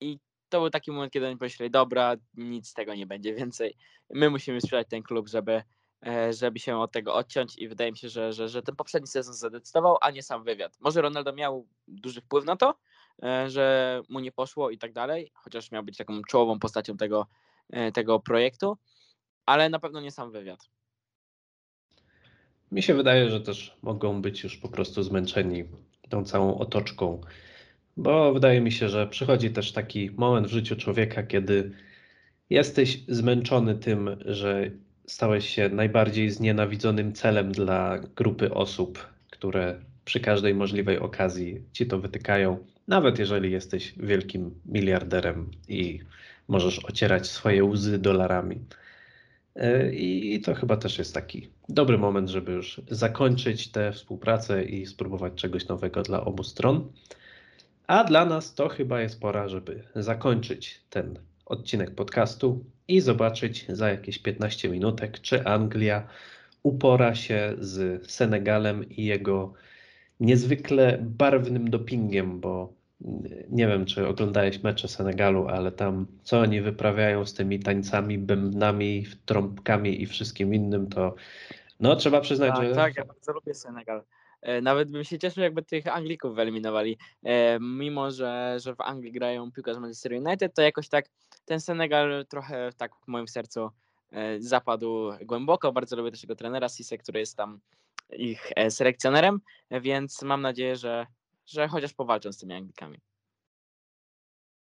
i 0.00 0.18
to 0.48 0.60
był 0.60 0.70
taki 0.70 0.90
moment, 0.90 1.12
kiedy 1.12 1.26
oni 1.26 1.36
pomyśleli, 1.36 1.70
dobra, 1.70 2.16
nic 2.34 2.68
z 2.68 2.74
tego 2.74 2.94
nie 2.94 3.06
będzie 3.06 3.34
więcej. 3.34 3.76
My 4.10 4.30
musimy 4.30 4.60
sprzedać 4.60 4.88
ten 4.88 5.02
klub, 5.02 5.28
żeby, 5.28 5.62
e, 6.06 6.32
żeby 6.32 6.58
się 6.58 6.78
od 6.78 6.92
tego 6.92 7.14
odciąć 7.14 7.58
i 7.58 7.68
wydaje 7.68 7.92
mi 7.92 7.98
się, 7.98 8.08
że, 8.08 8.32
że, 8.32 8.48
że 8.48 8.62
ten 8.62 8.76
poprzedni 8.76 9.08
sezon 9.08 9.34
zadecydował, 9.34 9.96
a 10.00 10.10
nie 10.10 10.22
sam 10.22 10.44
wywiad. 10.44 10.76
Może 10.80 11.02
Ronaldo 11.02 11.32
miał 11.32 11.66
duży 11.88 12.20
wpływ 12.20 12.44
na 12.44 12.56
to, 12.56 12.74
e, 13.22 13.50
że 13.50 14.02
mu 14.08 14.20
nie 14.20 14.32
poszło 14.32 14.70
i 14.70 14.78
tak 14.78 14.92
dalej, 14.92 15.32
chociaż 15.34 15.70
miał 15.70 15.82
być 15.82 15.96
taką 15.96 16.22
czołową 16.22 16.58
postacią 16.58 16.96
tego, 16.96 17.26
tego 17.94 18.20
projektu, 18.20 18.78
ale 19.46 19.68
na 19.68 19.78
pewno 19.78 20.00
nie 20.00 20.10
sam 20.10 20.30
wywiad. 20.30 20.68
Mi 22.72 22.82
się 22.82 22.94
wydaje, 22.94 23.30
że 23.30 23.40
też 23.40 23.76
mogą 23.82 24.22
być 24.22 24.44
już 24.44 24.56
po 24.56 24.68
prostu 24.68 25.02
zmęczeni 25.02 25.64
tą 26.08 26.24
całą 26.24 26.58
otoczką, 26.58 27.20
bo 27.96 28.32
wydaje 28.32 28.60
mi 28.60 28.72
się, 28.72 28.88
że 28.88 29.06
przychodzi 29.06 29.50
też 29.50 29.72
taki 29.72 30.10
moment 30.10 30.46
w 30.46 30.50
życiu 30.50 30.76
człowieka, 30.76 31.22
kiedy 31.22 31.70
jesteś 32.50 33.00
zmęczony 33.08 33.74
tym, 33.74 34.16
że 34.24 34.70
stałeś 35.06 35.48
się 35.48 35.68
najbardziej 35.68 36.30
znienawidzonym 36.30 37.12
celem 37.12 37.52
dla 37.52 37.98
grupy 38.16 38.54
osób, 38.54 39.06
które 39.30 39.80
przy 40.04 40.20
każdej 40.20 40.54
możliwej 40.54 40.98
okazji 40.98 41.62
ci 41.72 41.86
to 41.86 41.98
wytykają, 41.98 42.58
nawet 42.88 43.18
jeżeli 43.18 43.52
jesteś 43.52 43.94
wielkim 43.96 44.50
miliarderem 44.66 45.50
i 45.68 46.00
możesz 46.48 46.84
ocierać 46.84 47.26
swoje 47.26 47.64
łzy 47.64 47.98
dolarami. 47.98 48.60
E, 49.56 49.94
I 49.94 50.40
to 50.40 50.54
chyba 50.54 50.76
też 50.76 50.98
jest 50.98 51.14
taki 51.14 51.48
dobry 51.68 51.98
moment, 51.98 52.28
żeby 52.28 52.52
już 52.52 52.80
zakończyć 52.90 53.68
tę 53.68 53.92
współpracę 53.92 54.64
i 54.64 54.86
spróbować 54.86 55.32
czegoś 55.34 55.68
nowego 55.68 56.02
dla 56.02 56.24
obu 56.24 56.44
stron. 56.44 56.92
A 57.86 58.04
dla 58.04 58.24
nas 58.24 58.54
to 58.54 58.68
chyba 58.68 59.00
jest 59.00 59.20
pora, 59.20 59.48
żeby 59.48 59.82
zakończyć 59.94 60.82
ten 60.90 61.18
odcinek 61.46 61.94
podcastu 61.94 62.64
i 62.88 63.00
zobaczyć 63.00 63.66
za 63.68 63.90
jakieś 63.90 64.18
15 64.18 64.68
minutek, 64.68 65.20
czy 65.20 65.44
Anglia 65.44 66.08
upora 66.62 67.14
się 67.14 67.54
z 67.58 68.06
Senegalem 68.10 68.88
i 68.88 69.04
jego 69.04 69.52
niezwykle 70.20 70.98
barwnym 71.00 71.70
dopingiem, 71.70 72.40
bo 72.40 72.72
nie 73.50 73.66
wiem, 73.66 73.84
czy 73.86 74.06
oglądałeś 74.06 74.62
mecze 74.62 74.88
Senegalu, 74.88 75.48
ale 75.48 75.72
tam 75.72 76.06
co 76.22 76.40
oni 76.40 76.60
wyprawiają 76.60 77.26
z 77.26 77.34
tymi 77.34 77.60
tańcami, 77.60 78.18
bębnami, 78.18 79.06
trąbkami 79.26 80.02
i 80.02 80.06
wszystkim 80.06 80.54
innym, 80.54 80.88
to 80.88 81.14
no 81.80 81.96
trzeba 81.96 82.20
przyznać, 82.20 82.56
tak, 82.56 82.66
że... 82.66 82.74
Tak, 82.74 82.96
ja 82.96 83.04
bardzo 83.04 83.32
lubię 83.32 83.54
Senegal. 83.54 84.02
E, 84.46 84.60
nawet 84.60 84.90
bym 84.90 85.04
się 85.04 85.18
cieszył, 85.18 85.42
jakby 85.42 85.62
tych 85.62 85.86
Anglików 85.86 86.34
wyeliminowali. 86.34 86.98
E, 87.24 87.58
mimo, 87.60 88.10
że, 88.10 88.56
że 88.60 88.74
w 88.74 88.80
Anglii 88.80 89.12
grają 89.12 89.52
piłkarze 89.52 89.80
Manchester 89.80 90.12
United, 90.12 90.54
to 90.54 90.62
jakoś 90.62 90.88
tak 90.88 91.06
ten 91.44 91.60
Senegal 91.60 92.26
trochę 92.28 92.70
tak 92.76 92.92
w 93.04 93.08
moim 93.08 93.28
sercu 93.28 93.70
e, 94.12 94.40
zapadł 94.40 95.12
głęboko. 95.24 95.72
Bardzo 95.72 95.96
lubię 95.96 96.10
też 96.10 96.20
tego 96.20 96.36
trenera 96.36 96.68
Sise, 96.68 96.98
który 96.98 97.20
jest 97.20 97.36
tam 97.36 97.60
ich 98.18 98.52
selekcjonerem, 98.68 99.40
więc 99.70 100.22
mam 100.22 100.42
nadzieję, 100.42 100.76
że 100.76 101.06
że 101.46 101.68
chociaż 101.68 101.92
powalczą 101.94 102.32
z 102.32 102.38
tymi 102.38 102.54
Anglikami. 102.54 102.98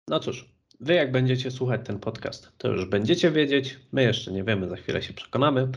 No 0.09 0.21
cóż, 0.21 0.49
wy 0.81 0.95
jak 0.95 1.13
będziecie 1.13 1.51
słuchać 1.51 1.81
ten 1.85 1.99
podcast, 1.99 2.53
to 2.59 2.69
już 2.69 2.85
będziecie 2.85 3.31
wiedzieć. 3.31 3.79
My 3.93 4.03
jeszcze 4.03 4.33
nie 4.33 4.45
wiemy, 4.45 4.69
za 4.69 4.77
chwilę 4.77 5.03
się 5.03 5.13
przekonamy. 5.13 5.69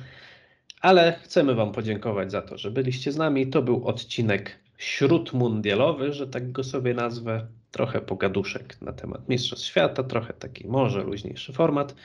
Ale 0.81 1.19
chcemy 1.23 1.55
Wam 1.55 1.71
podziękować 1.71 2.31
za 2.31 2.41
to, 2.41 2.57
że 2.57 2.71
byliście 2.71 3.11
z 3.11 3.17
nami. 3.17 3.47
To 3.47 3.61
był 3.61 3.87
odcinek 3.87 4.59
śródmundialowy, 4.77 6.13
że 6.13 6.27
tak 6.27 6.51
go 6.51 6.63
sobie 6.63 6.93
nazwę. 6.93 7.47
Trochę 7.71 8.01
pogaduszek 8.01 8.81
na 8.81 8.93
temat 8.93 9.29
Mistrzostw 9.29 9.65
Świata, 9.65 10.03
trochę 10.03 10.33
taki 10.33 10.67
może 10.67 11.03
luźniejszy 11.03 11.53
format. 11.53 11.95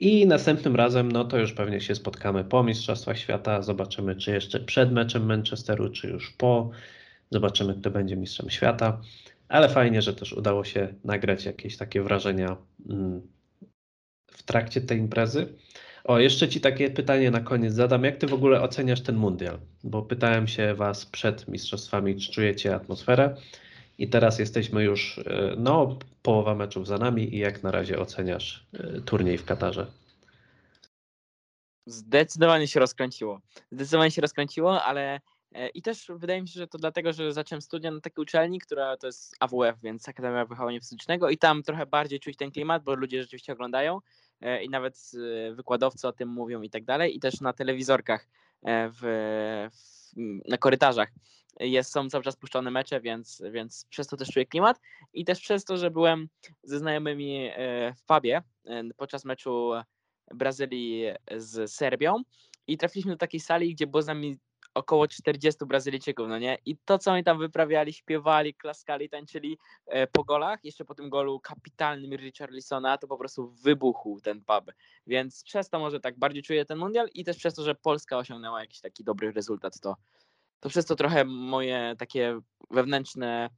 I 0.00 0.26
następnym 0.26 0.76
razem, 0.76 1.12
no 1.12 1.24
to 1.24 1.38
już 1.38 1.52
pewnie 1.52 1.80
się 1.80 1.94
spotkamy 1.94 2.44
po 2.44 2.64
Mistrzostwach 2.64 3.18
Świata. 3.18 3.62
Zobaczymy, 3.62 4.16
czy 4.16 4.30
jeszcze 4.30 4.60
przed 4.60 4.92
meczem 4.92 5.26
Manchesteru, 5.26 5.90
czy 5.90 6.08
już 6.08 6.30
po. 6.30 6.70
Zobaczymy, 7.30 7.74
kto 7.74 7.90
będzie 7.90 8.16
mistrzem 8.16 8.50
świata. 8.50 9.00
Ale 9.48 9.68
fajnie, 9.68 10.02
że 10.02 10.14
też 10.14 10.32
udało 10.32 10.64
się 10.64 10.94
nagrać 11.04 11.44
jakieś 11.44 11.76
takie 11.76 12.02
wrażenia 12.02 12.56
mm, 12.90 13.22
w 14.26 14.42
trakcie 14.42 14.80
tej 14.80 14.98
imprezy. 14.98 15.54
O, 16.04 16.18
jeszcze 16.18 16.48
Ci 16.48 16.60
takie 16.60 16.90
pytanie 16.90 17.30
na 17.30 17.40
koniec 17.40 17.74
zadam. 17.74 18.04
Jak 18.04 18.16
Ty 18.16 18.26
w 18.26 18.34
ogóle 18.34 18.62
oceniasz 18.62 19.00
ten 19.00 19.16
mundial? 19.16 19.58
Bo 19.84 20.02
pytałem 20.02 20.46
się 20.46 20.74
Was 20.74 21.06
przed 21.06 21.48
mistrzostwami, 21.48 22.16
czy 22.16 22.32
czujecie 22.32 22.74
atmosferę? 22.74 23.36
I 23.98 24.08
teraz 24.08 24.38
jesteśmy 24.38 24.84
już, 24.84 25.18
e, 25.18 25.54
no, 25.56 25.98
połowa 26.22 26.54
meczów 26.54 26.86
za 26.86 26.98
nami 26.98 27.34
i 27.34 27.38
jak 27.38 27.62
na 27.62 27.70
razie 27.70 27.98
oceniasz 27.98 28.66
e, 28.74 29.00
turniej 29.00 29.38
w 29.38 29.44
Katarze? 29.44 29.86
Zdecydowanie 31.86 32.68
się 32.68 32.80
rozkręciło. 32.80 33.40
Zdecydowanie 33.70 34.10
się 34.10 34.22
rozkręciło, 34.22 34.82
ale 34.82 35.20
e, 35.54 35.68
i 35.68 35.82
też 35.82 36.10
wydaje 36.16 36.42
mi 36.42 36.48
się, 36.48 36.60
że 36.60 36.66
to 36.66 36.78
dlatego, 36.78 37.12
że 37.12 37.32
zacząłem 37.32 37.62
studia 37.62 37.90
na 37.90 38.00
takiej 38.00 38.22
uczelni, 38.22 38.60
która 38.60 38.96
to 38.96 39.06
jest 39.06 39.36
AWF, 39.40 39.80
więc 39.82 40.08
Akademia 40.08 40.44
Wychowania 40.44 40.80
Fizycznego 40.80 41.30
i 41.30 41.38
tam 41.38 41.62
trochę 41.62 41.86
bardziej 41.86 42.20
czuć 42.20 42.36
ten 42.36 42.50
klimat, 42.50 42.84
bo 42.84 42.94
ludzie 42.94 43.22
rzeczywiście 43.22 43.52
oglądają 43.52 44.00
i 44.62 44.68
nawet 44.68 45.10
e, 45.48 45.54
wykładowcy 45.54 46.08
o 46.08 46.12
tym 46.12 46.28
mówią 46.28 46.62
i 46.62 46.70
tak 46.70 46.84
dalej 46.84 47.16
i 47.16 47.20
też 47.20 47.40
na 47.40 47.52
telewizorkach 47.52 48.28
w, 48.66 49.00
w, 49.72 50.12
na 50.48 50.58
korytarzach 50.58 51.08
jest, 51.60 51.92
są 51.92 52.10
cały 52.10 52.24
czas 52.24 52.36
puszczone 52.36 52.70
mecze, 52.70 53.00
więc, 53.00 53.42
więc 53.52 53.86
przez 53.90 54.06
to 54.06 54.16
też 54.16 54.28
czuję 54.28 54.46
klimat. 54.46 54.80
I 55.12 55.24
też 55.24 55.40
przez 55.40 55.64
to, 55.64 55.76
że 55.76 55.90
byłem 55.90 56.28
ze 56.62 56.78
znajomymi 56.78 57.50
w 57.96 58.04
pubie 58.06 58.42
podczas 58.96 59.24
meczu 59.24 59.70
Brazylii 60.34 61.04
z 61.36 61.72
Serbią 61.72 62.22
i 62.66 62.78
trafiliśmy 62.78 63.12
do 63.12 63.18
takiej 63.18 63.40
sali, 63.40 63.74
gdzie 63.74 63.86
było 63.86 64.02
z 64.02 64.06
nami 64.06 64.38
około 64.74 65.08
40 65.08 65.66
Brazylijczyków, 65.66 66.28
no 66.28 66.38
nie? 66.38 66.58
I 66.64 66.76
to, 66.84 66.98
co 66.98 67.12
oni 67.12 67.24
tam 67.24 67.38
wyprawiali, 67.38 67.92
śpiewali, 67.92 68.54
klaskali, 68.54 69.08
tańczyli 69.08 69.58
e, 69.86 70.06
po 70.06 70.24
golach, 70.24 70.64
jeszcze 70.64 70.84
po 70.84 70.94
tym 70.94 71.10
golu 71.10 71.40
kapitalnym 71.40 72.14
Richarlisona, 72.14 72.98
to 72.98 73.06
po 73.08 73.18
prostu 73.18 73.48
wybuchł 73.48 74.20
ten 74.20 74.44
pub. 74.44 74.72
Więc 75.06 75.44
przez 75.44 75.70
to 75.70 75.78
może 75.78 76.00
tak 76.00 76.18
bardziej 76.18 76.42
czuję 76.42 76.64
ten 76.64 76.78
mundial 76.78 77.08
i 77.14 77.24
też 77.24 77.36
przez 77.36 77.54
to, 77.54 77.62
że 77.62 77.74
Polska 77.74 78.18
osiągnęła 78.18 78.60
jakiś 78.60 78.80
taki 78.80 79.04
dobry 79.04 79.32
rezultat, 79.32 79.80
to, 79.80 79.96
to 80.60 80.68
przez 80.68 80.86
to 80.86 80.96
trochę 80.96 81.24
moje 81.24 81.94
takie 81.98 82.40
wewnętrzne 82.70 83.50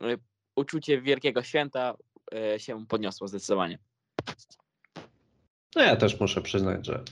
e, 0.00 0.16
uczucie 0.56 1.00
wielkiego 1.00 1.42
święta 1.42 1.96
e, 2.34 2.60
się 2.60 2.86
podniosło 2.86 3.28
zdecydowanie. 3.28 3.78
No 5.76 5.82
ja 5.82 5.96
też 5.96 6.20
muszę 6.20 6.42
przyznać, 6.42 6.86
że 6.86 7.04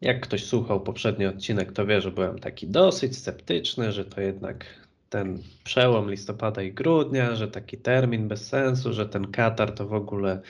jak 0.00 0.20
ktoś 0.20 0.44
słuchał 0.44 0.80
poprzedni 0.80 1.26
odcinek, 1.26 1.72
to 1.72 1.86
wie, 1.86 2.00
że 2.00 2.10
byłem 2.10 2.38
taki 2.38 2.66
dosyć 2.66 3.16
sceptyczny, 3.18 3.92
że 3.92 4.04
to 4.04 4.20
jednak 4.20 4.64
ten 5.10 5.38
przełom 5.64 6.10
listopada 6.10 6.62
i 6.62 6.72
grudnia, 6.72 7.36
że 7.36 7.48
taki 7.48 7.78
termin 7.78 8.28
bez 8.28 8.48
sensu, 8.48 8.92
że 8.92 9.06
ten 9.08 9.26
Katar 9.32 9.72
to 9.72 9.86
w 9.86 9.94
ogóle 9.94 10.40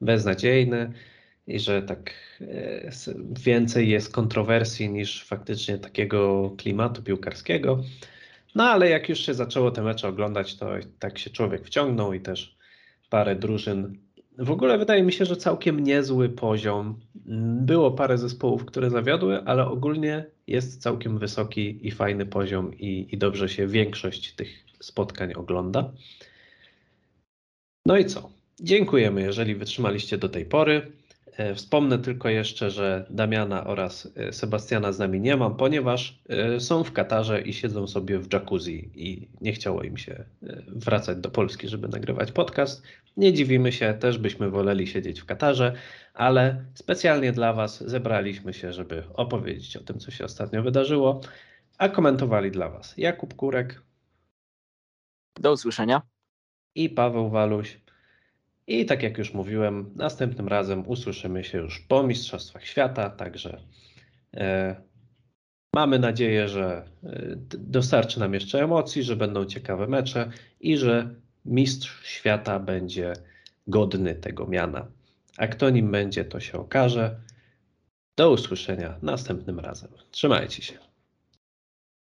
beznadziejny 0.00 0.92
i 1.46 1.60
że 1.60 1.82
tak 1.82 2.10
e, 2.40 2.90
więcej 3.44 3.88
jest 3.88 4.12
kontrowersji 4.12 4.90
niż 4.90 5.24
faktycznie 5.24 5.78
takiego 5.78 6.50
klimatu 6.58 7.02
piłkarskiego. 7.02 7.82
No 8.54 8.64
ale 8.64 8.88
jak 8.88 9.08
już 9.08 9.20
się 9.20 9.34
zaczęło 9.34 9.70
te 9.70 9.82
mecze 9.82 10.08
oglądać, 10.08 10.56
to 10.56 10.70
tak 10.98 11.18
się 11.18 11.30
człowiek 11.30 11.66
wciągnął 11.66 12.12
i 12.12 12.20
też 12.20 12.56
parę 13.10 13.36
drużyn 13.36 13.98
w 14.40 14.50
ogóle 14.50 14.78
wydaje 14.78 15.02
mi 15.02 15.12
się, 15.12 15.24
że 15.24 15.36
całkiem 15.36 15.80
niezły 15.80 16.28
poziom. 16.28 17.00
Było 17.60 17.90
parę 17.90 18.18
zespołów, 18.18 18.64
które 18.64 18.90
zawiodły, 18.90 19.42
ale 19.44 19.66
ogólnie 19.66 20.24
jest 20.46 20.82
całkiem 20.82 21.18
wysoki 21.18 21.86
i 21.86 21.90
fajny 21.90 22.26
poziom 22.26 22.74
i, 22.78 23.08
i 23.10 23.18
dobrze 23.18 23.48
się 23.48 23.66
większość 23.66 24.34
tych 24.34 24.48
spotkań 24.80 25.32
ogląda. 25.34 25.92
No 27.86 27.98
i 27.98 28.04
co? 28.04 28.30
Dziękujemy, 28.60 29.22
jeżeli 29.22 29.54
wytrzymaliście 29.54 30.18
do 30.18 30.28
tej 30.28 30.44
pory. 30.44 30.92
E, 31.36 31.54
wspomnę 31.54 31.98
tylko 31.98 32.28
jeszcze, 32.28 32.70
że 32.70 33.06
Damiana 33.10 33.64
oraz 33.66 34.12
e, 34.16 34.32
Sebastiana 34.32 34.92
z 34.92 34.98
nami 34.98 35.20
nie 35.20 35.36
mam, 35.36 35.56
ponieważ 35.56 36.22
e, 36.28 36.60
są 36.60 36.84
w 36.84 36.92
Katarze 36.92 37.40
i 37.40 37.52
siedzą 37.52 37.86
sobie 37.86 38.18
w 38.18 38.32
jacuzzi 38.32 38.90
i 38.94 39.28
nie 39.40 39.52
chciało 39.52 39.82
im 39.82 39.96
się 39.96 40.24
wracać 40.68 41.18
do 41.18 41.30
Polski, 41.30 41.68
żeby 41.68 41.88
nagrywać 41.88 42.32
podcast. 42.32 42.82
Nie 43.16 43.32
dziwimy 43.32 43.72
się, 43.72 43.94
też 43.94 44.18
byśmy 44.18 44.50
woleli 44.50 44.86
siedzieć 44.86 45.20
w 45.20 45.26
Katarze, 45.26 45.72
ale 46.14 46.64
specjalnie 46.74 47.32
dla 47.32 47.52
Was 47.52 47.88
zebraliśmy 47.88 48.52
się, 48.52 48.72
żeby 48.72 49.04
opowiedzieć 49.14 49.76
o 49.76 49.80
tym, 49.80 49.98
co 49.98 50.10
się 50.10 50.24
ostatnio 50.24 50.62
wydarzyło, 50.62 51.20
a 51.78 51.88
komentowali 51.88 52.50
dla 52.50 52.68
Was 52.68 52.94
Jakub 52.96 53.34
Kurek. 53.34 53.82
Do 55.40 55.52
usłyszenia. 55.52 56.02
I 56.74 56.88
Paweł 56.88 57.30
Waluś. 57.30 57.80
I 58.70 58.86
tak 58.86 59.02
jak 59.02 59.18
już 59.18 59.34
mówiłem, 59.34 59.90
następnym 59.96 60.48
razem 60.48 60.88
usłyszymy 60.88 61.44
się 61.44 61.58
już 61.58 61.80
po 61.80 62.02
Mistrzostwach 62.02 62.66
Świata, 62.66 63.10
także 63.10 63.60
e, 64.34 64.76
mamy 65.74 65.98
nadzieję, 65.98 66.48
że 66.48 66.84
e, 67.04 67.36
dostarczy 67.58 68.20
nam 68.20 68.34
jeszcze 68.34 68.64
emocji, 68.64 69.02
że 69.02 69.16
będą 69.16 69.44
ciekawe 69.44 69.86
mecze 69.86 70.30
i 70.60 70.76
że 70.76 71.14
Mistrz 71.44 72.04
Świata 72.04 72.58
będzie 72.58 73.12
godny 73.66 74.14
tego 74.14 74.46
miana. 74.46 74.86
A 75.36 75.46
kto 75.46 75.70
nim 75.70 75.90
będzie, 75.90 76.24
to 76.24 76.40
się 76.40 76.58
okaże. 76.58 77.20
Do 78.16 78.30
usłyszenia 78.30 78.98
następnym 79.02 79.60
razem. 79.60 79.90
Trzymajcie 80.10 80.62
się. 80.62 80.89